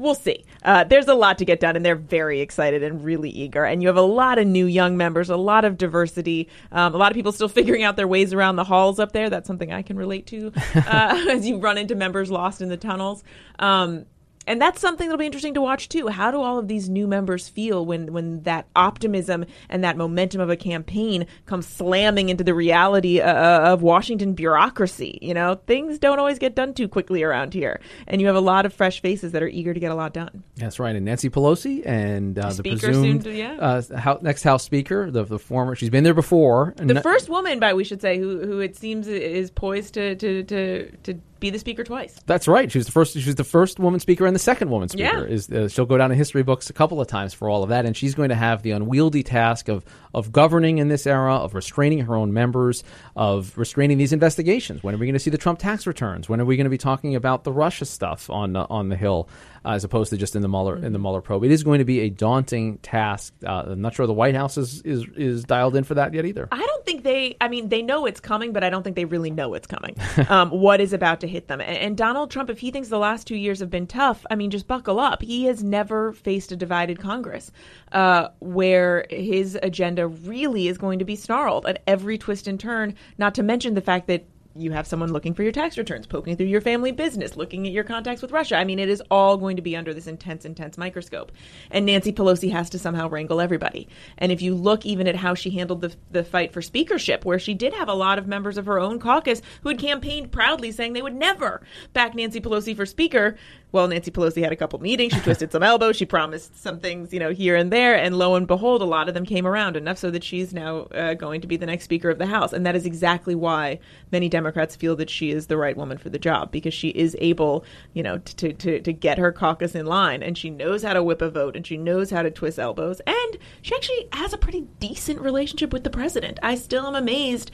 We'll 0.00 0.14
see. 0.14 0.44
Uh, 0.64 0.84
there's 0.84 1.08
a 1.08 1.14
lot 1.14 1.38
to 1.38 1.44
get 1.44 1.60
done, 1.60 1.76
and 1.76 1.84
they're 1.84 1.94
very 1.94 2.40
excited 2.40 2.82
and 2.82 3.04
really 3.04 3.30
eager. 3.30 3.64
And 3.64 3.82
you 3.82 3.88
have 3.88 3.96
a 3.96 4.02
lot 4.02 4.38
of 4.38 4.46
new 4.46 4.66
young 4.66 4.96
members, 4.96 5.30
a 5.30 5.36
lot 5.36 5.64
of 5.64 5.76
diversity, 5.78 6.48
um, 6.72 6.94
a 6.94 6.98
lot 6.98 7.12
of 7.12 7.14
people 7.14 7.32
still 7.32 7.48
figuring 7.60 7.82
out 7.82 7.96
their 7.96 8.08
ways 8.08 8.32
around 8.32 8.56
the 8.56 8.64
halls 8.64 8.98
up 8.98 9.12
there. 9.12 9.30
That's 9.30 9.46
something 9.46 9.72
I 9.72 9.82
can 9.82 9.96
relate 9.96 10.26
to 10.28 10.52
uh, 10.74 11.26
as 11.30 11.46
you 11.46 11.58
run 11.58 11.78
into 11.78 11.94
members 11.94 12.30
lost 12.30 12.60
in 12.60 12.68
the 12.68 12.76
tunnels. 12.76 13.22
Um, 13.58 14.06
and 14.50 14.60
that's 14.60 14.80
something 14.80 15.06
that'll 15.06 15.16
be 15.18 15.26
interesting 15.26 15.54
to 15.54 15.60
watch 15.60 15.88
too. 15.88 16.08
How 16.08 16.32
do 16.32 16.40
all 16.40 16.58
of 16.58 16.66
these 16.66 16.88
new 16.88 17.06
members 17.06 17.48
feel 17.48 17.86
when 17.86 18.12
when 18.12 18.42
that 18.42 18.66
optimism 18.74 19.44
and 19.68 19.84
that 19.84 19.96
momentum 19.96 20.40
of 20.40 20.50
a 20.50 20.56
campaign 20.56 21.26
comes 21.46 21.68
slamming 21.68 22.30
into 22.30 22.42
the 22.42 22.52
reality 22.52 23.20
uh, 23.20 23.32
uh, 23.32 23.72
of 23.72 23.82
Washington 23.82 24.34
bureaucracy? 24.34 25.20
You 25.22 25.34
know, 25.34 25.54
things 25.54 26.00
don't 26.00 26.18
always 26.18 26.40
get 26.40 26.56
done 26.56 26.74
too 26.74 26.88
quickly 26.88 27.22
around 27.22 27.54
here, 27.54 27.80
and 28.08 28.20
you 28.20 28.26
have 28.26 28.34
a 28.34 28.40
lot 28.40 28.66
of 28.66 28.74
fresh 28.74 29.00
faces 29.00 29.30
that 29.32 29.42
are 29.42 29.48
eager 29.48 29.72
to 29.72 29.78
get 29.78 29.92
a 29.92 29.94
lot 29.94 30.12
done. 30.12 30.42
That's 30.56 30.80
right. 30.80 30.96
And 30.96 31.04
Nancy 31.04 31.30
Pelosi 31.30 31.86
and 31.86 32.36
uh, 32.36 32.52
the 32.52 32.64
presumed 32.64 33.24
to, 33.24 33.32
yeah. 33.32 33.54
uh, 33.54 34.18
next 34.20 34.42
House 34.42 34.64
Speaker, 34.64 35.12
the, 35.12 35.22
the 35.22 35.38
former, 35.38 35.76
she's 35.76 35.90
been 35.90 36.02
there 36.02 36.12
before. 36.12 36.74
The 36.76 37.00
first 37.02 37.28
woman, 37.28 37.60
by 37.60 37.72
we 37.74 37.84
should 37.84 38.00
say, 38.00 38.18
who 38.18 38.44
who 38.44 38.58
it 38.58 38.74
seems 38.74 39.06
is 39.06 39.52
poised 39.52 39.94
to 39.94 40.16
to 40.16 40.42
to, 40.42 40.90
to 41.04 41.20
be 41.40 41.50
the 41.50 41.58
speaker 41.58 41.82
twice. 41.82 42.14
That's 42.26 42.46
right. 42.46 42.70
She 42.70 42.78
was 42.78 42.86
the 42.86 42.92
first. 42.92 43.14
She 43.14 43.26
was 43.26 43.34
the 43.34 43.44
first 43.44 43.78
woman 43.78 44.00
speaker 44.00 44.26
and 44.26 44.34
the 44.34 44.40
second 44.40 44.70
woman 44.70 44.88
speaker. 44.88 45.26
Yeah. 45.26 45.34
Is 45.34 45.50
uh, 45.50 45.68
she'll 45.68 45.86
go 45.86 45.98
down 45.98 46.12
in 46.12 46.18
history 46.18 46.42
books 46.42 46.70
a 46.70 46.72
couple 46.72 47.00
of 47.00 47.08
times 47.08 47.34
for 47.34 47.48
all 47.48 47.62
of 47.62 47.70
that, 47.70 47.86
and 47.86 47.96
she's 47.96 48.14
going 48.14 48.28
to 48.28 48.34
have 48.34 48.62
the 48.62 48.72
unwieldy 48.72 49.22
task 49.22 49.68
of 49.68 49.84
of 50.14 50.32
governing 50.32 50.78
in 50.78 50.88
this 50.88 51.06
era, 51.06 51.36
of 51.36 51.54
restraining 51.54 52.00
her 52.00 52.14
own 52.14 52.32
members, 52.32 52.84
of 53.16 53.56
restraining 53.56 53.98
these 53.98 54.12
investigations. 54.12 54.82
When 54.82 54.94
are 54.94 54.98
we 54.98 55.06
going 55.06 55.14
to 55.14 55.20
see 55.20 55.30
the 55.30 55.38
Trump 55.38 55.58
tax 55.58 55.86
returns? 55.86 56.28
When 56.28 56.40
are 56.40 56.44
we 56.44 56.56
going 56.56 56.64
to 56.64 56.70
be 56.70 56.78
talking 56.78 57.16
about 57.16 57.44
the 57.44 57.52
Russia 57.52 57.84
stuff 57.84 58.28
on 58.30 58.56
uh, 58.56 58.66
on 58.68 58.88
the 58.88 58.96
Hill? 58.96 59.28
uh, 59.64 59.70
as 59.70 59.84
opposed 59.84 60.10
to 60.10 60.16
just 60.16 60.36
in 60.36 60.42
the 60.42 60.48
Mueller 60.48 60.76
mm-hmm. 60.76 60.86
in 60.86 60.92
the 60.92 60.98
mm-hmm. 60.98 61.04
Mueller 61.04 61.20
probe. 61.20 61.44
It 61.44 61.50
is 61.50 61.62
going 61.62 61.78
to 61.78 61.84
be 61.84 62.00
a 62.00 62.10
daunting 62.10 62.78
task. 62.78 63.32
Uh, 63.44 63.64
I'm 63.68 63.80
not 63.80 63.94
sure 63.94 64.06
the 64.06 64.12
White 64.12 64.34
House 64.34 64.56
is, 64.56 64.82
is 64.82 65.04
is 65.16 65.44
dialed 65.44 65.76
in 65.76 65.84
for 65.84 65.94
that 65.94 66.14
yet 66.14 66.24
either. 66.24 66.48
I 66.50 66.58
don't 66.58 66.79
think 67.00 67.04
they. 67.04 67.36
I 67.40 67.48
mean, 67.48 67.68
they 67.68 67.82
know 67.82 68.06
it's 68.06 68.20
coming, 68.20 68.52
but 68.52 68.64
I 68.64 68.70
don't 68.70 68.82
think 68.82 68.96
they 68.96 69.04
really 69.04 69.30
know 69.30 69.54
it's 69.54 69.66
coming. 69.66 69.96
um, 70.28 70.50
what 70.50 70.80
is 70.80 70.92
about 70.92 71.20
to 71.20 71.28
hit 71.28 71.48
them? 71.48 71.60
And, 71.60 71.76
and 71.76 71.96
Donald 71.96 72.30
Trump, 72.30 72.50
if 72.50 72.58
he 72.58 72.70
thinks 72.70 72.88
the 72.88 72.98
last 72.98 73.26
two 73.26 73.36
years 73.36 73.60
have 73.60 73.70
been 73.70 73.86
tough, 73.86 74.24
I 74.30 74.34
mean, 74.34 74.50
just 74.50 74.66
buckle 74.66 74.98
up. 74.98 75.22
He 75.22 75.44
has 75.44 75.62
never 75.62 76.12
faced 76.12 76.52
a 76.52 76.56
divided 76.56 76.98
Congress 76.98 77.52
uh, 77.92 78.28
where 78.40 79.06
his 79.10 79.58
agenda 79.62 80.06
really 80.06 80.68
is 80.68 80.78
going 80.78 80.98
to 80.98 81.04
be 81.04 81.16
snarled 81.16 81.66
at 81.66 81.82
every 81.86 82.18
twist 82.18 82.46
and 82.46 82.58
turn. 82.58 82.94
Not 83.18 83.34
to 83.36 83.42
mention 83.42 83.74
the 83.74 83.80
fact 83.80 84.06
that 84.08 84.24
you 84.56 84.72
have 84.72 84.86
someone 84.86 85.12
looking 85.12 85.32
for 85.32 85.42
your 85.42 85.52
tax 85.52 85.78
returns, 85.78 86.06
poking 86.06 86.36
through 86.36 86.46
your 86.46 86.60
family 86.60 86.90
business, 86.90 87.36
looking 87.36 87.66
at 87.66 87.72
your 87.72 87.84
contacts 87.84 88.20
with 88.20 88.32
Russia. 88.32 88.56
I 88.56 88.64
mean, 88.64 88.78
it 88.78 88.88
is 88.88 89.02
all 89.10 89.36
going 89.36 89.56
to 89.56 89.62
be 89.62 89.76
under 89.76 89.94
this 89.94 90.06
intense, 90.06 90.44
intense 90.44 90.76
microscope. 90.76 91.30
And 91.70 91.86
Nancy 91.86 92.12
Pelosi 92.12 92.50
has 92.50 92.68
to 92.70 92.78
somehow 92.78 93.08
wrangle 93.08 93.40
everybody. 93.40 93.88
And 94.18 94.32
if 94.32 94.42
you 94.42 94.54
look 94.54 94.84
even 94.84 95.06
at 95.06 95.16
how 95.16 95.34
she 95.34 95.50
handled 95.50 95.82
the, 95.82 95.94
the 96.10 96.24
fight 96.24 96.52
for 96.52 96.62
speakership, 96.62 97.24
where 97.24 97.38
she 97.38 97.54
did 97.54 97.72
have 97.74 97.88
a 97.88 97.94
lot 97.94 98.18
of 98.18 98.26
members 98.26 98.58
of 98.58 98.66
her 98.66 98.80
own 98.80 98.98
caucus 98.98 99.40
who 99.62 99.68
had 99.68 99.78
campaigned 99.78 100.32
proudly 100.32 100.72
saying 100.72 100.92
they 100.92 101.02
would 101.02 101.14
never 101.14 101.62
back 101.92 102.14
Nancy 102.14 102.40
Pelosi 102.40 102.74
for 102.74 102.86
speaker, 102.86 103.36
well, 103.72 103.86
Nancy 103.86 104.10
Pelosi 104.10 104.42
had 104.42 104.52
a 104.52 104.56
couple 104.56 104.78
meetings. 104.80 105.12
She 105.12 105.20
twisted 105.20 105.52
some 105.52 105.62
elbows. 105.62 105.96
She 105.96 106.06
promised 106.06 106.60
some 106.60 106.80
things, 106.80 107.12
you 107.12 107.20
know, 107.20 107.30
here 107.30 107.54
and 107.54 107.72
there. 107.72 107.94
And 107.94 108.16
lo 108.16 108.34
and 108.34 108.46
behold, 108.46 108.82
a 108.82 108.86
lot 108.86 109.08
of 109.08 109.14
them 109.14 109.24
came 109.24 109.46
around 109.46 109.76
enough 109.76 109.98
so 109.98 110.10
that 110.10 110.24
she's 110.24 110.52
now 110.52 110.82
uh, 110.94 111.14
going 111.14 111.40
to 111.40 111.46
be 111.46 111.56
the 111.56 111.66
next 111.66 111.84
Speaker 111.84 112.10
of 112.10 112.18
the 112.18 112.26
House. 112.26 112.52
And 112.52 112.66
that 112.66 112.74
is 112.74 112.86
exactly 112.86 113.34
why 113.34 113.78
many 114.10 114.28
Democrats 114.28 114.74
feel 114.74 114.96
that 114.96 115.10
she 115.10 115.30
is 115.30 115.46
the 115.46 115.56
right 115.56 115.76
woman 115.76 115.98
for 115.98 116.10
the 116.10 116.18
job 116.18 116.50
because 116.50 116.74
she 116.74 116.88
is 116.88 117.16
able, 117.20 117.64
you 117.92 118.02
know, 118.02 118.18
to, 118.18 118.52
to, 118.52 118.80
to 118.80 118.92
get 118.92 119.18
her 119.18 119.32
caucus 119.32 119.74
in 119.74 119.86
line 119.86 120.22
and 120.22 120.36
she 120.36 120.50
knows 120.50 120.82
how 120.82 120.92
to 120.92 121.02
whip 121.02 121.22
a 121.22 121.30
vote 121.30 121.56
and 121.56 121.66
she 121.66 121.76
knows 121.76 122.10
how 122.10 122.22
to 122.22 122.30
twist 122.30 122.58
elbows. 122.58 123.00
And 123.06 123.38
she 123.62 123.74
actually 123.74 124.08
has 124.12 124.32
a 124.32 124.38
pretty 124.38 124.66
decent 124.80 125.20
relationship 125.20 125.72
with 125.72 125.84
the 125.84 125.90
president. 125.90 126.38
I 126.42 126.56
still 126.56 126.86
am 126.86 126.94
amazed 126.94 127.50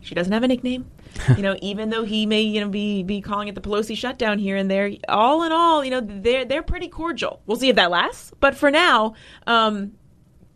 she 0.00 0.14
doesn't 0.14 0.32
have 0.32 0.42
a 0.42 0.48
nickname. 0.48 0.86
you 1.36 1.42
know, 1.42 1.56
even 1.60 1.90
though 1.90 2.04
he 2.04 2.24
may, 2.26 2.40
you 2.42 2.60
know, 2.60 2.68
be 2.68 3.02
be 3.02 3.20
calling 3.20 3.48
it 3.48 3.54
the 3.54 3.60
Pelosi 3.60 3.96
shutdown 3.96 4.38
here 4.38 4.56
and 4.56 4.70
there, 4.70 4.90
all 5.08 5.42
in 5.42 5.52
all, 5.52 5.84
you 5.84 5.90
know, 5.90 6.00
they're 6.00 6.44
they're 6.44 6.62
pretty 6.62 6.88
cordial. 6.88 7.40
We'll 7.46 7.56
see 7.56 7.68
if 7.68 7.76
that 7.76 7.90
lasts. 7.90 8.32
But 8.40 8.54
for 8.54 8.70
now, 8.70 9.14
um, 9.46 9.92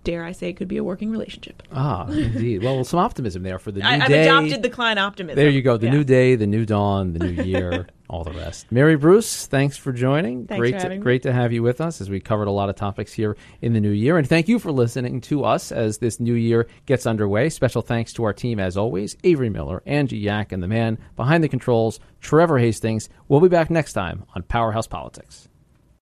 dare 0.04 0.24
I 0.24 0.33
say, 0.33 0.48
it 0.50 0.52
could 0.57 0.68
be 0.68 0.76
a 0.76 0.85
working 0.85 1.11
relationship. 1.11 1.62
Ah, 1.72 2.07
indeed. 2.09 2.62
Well, 2.62 2.85
some 2.85 3.00
optimism 3.00 3.42
there 3.42 3.59
for 3.59 3.72
the 3.72 3.80
new 3.80 3.87
I, 3.87 3.94
I've 4.00 4.09
day. 4.09 4.22
adopted 4.28 4.62
the 4.62 4.70
Klein 4.70 4.98
optimism. 4.98 5.37
There 5.37 5.48
you 5.50 5.62
go. 5.62 5.76
The 5.76 5.87
Yeah. 5.87 5.92
new 5.92 6.04
day, 6.04 6.35
the 6.37 6.46
new 6.46 6.64
dawn, 6.64 7.12
the 7.14 7.18
new 7.30 7.42
year, 7.42 7.87
all 8.09 8.25
the 8.25 8.33
rest. 8.33 8.71
Mary 8.71 8.97
Bruce, 8.97 9.47
thanks 9.47 9.77
for 9.77 9.93
joining. 9.93 10.47
Thanks 10.47 10.61
great, 10.61 10.81
for 10.81 10.88
to, 10.88 10.99
great 10.99 11.23
to 11.23 11.33
have 11.33 11.53
you 11.53 11.62
with 11.62 11.81
us 11.81 12.01
as 12.01 12.11
we 12.11 12.21
covered 12.21 12.49
a 12.49 12.53
lot 12.53 12.69
of 12.69 12.77
topics 12.77 13.12
here 13.12 13.37
in 13.62 13.73
the 13.73 13.81
new 13.81 13.90
year. 13.90 14.19
And 14.19 14.29
thank 14.29 14.49
you 14.49 14.59
for 14.59 14.71
listening 14.71 15.21
to 15.23 15.45
us 15.45 15.73
as 15.73 15.99
this 15.99 16.21
new 16.21 16.35
year 16.35 16.67
gets 16.87 17.07
underway. 17.07 17.49
Special 17.49 17.83
thanks 17.83 18.12
to 18.14 18.25
our 18.25 18.33
team, 18.33 18.61
as 18.61 18.77
always, 18.77 19.17
Avery 19.25 19.51
Miller, 19.51 19.83
Angie 19.87 20.19
Yack, 20.19 20.53
and 20.53 20.62
the 20.62 20.69
man 20.69 20.99
behind 21.17 21.43
the 21.43 21.49
controls, 21.49 21.99
Trevor 22.21 22.59
Hastings. 22.59 23.09
We'll 23.29 23.40
be 23.40 23.49
back 23.49 23.71
next 23.71 23.95
time 23.95 24.25
on 24.35 24.43
Powerhouse 24.43 24.87
Politics. 24.87 25.49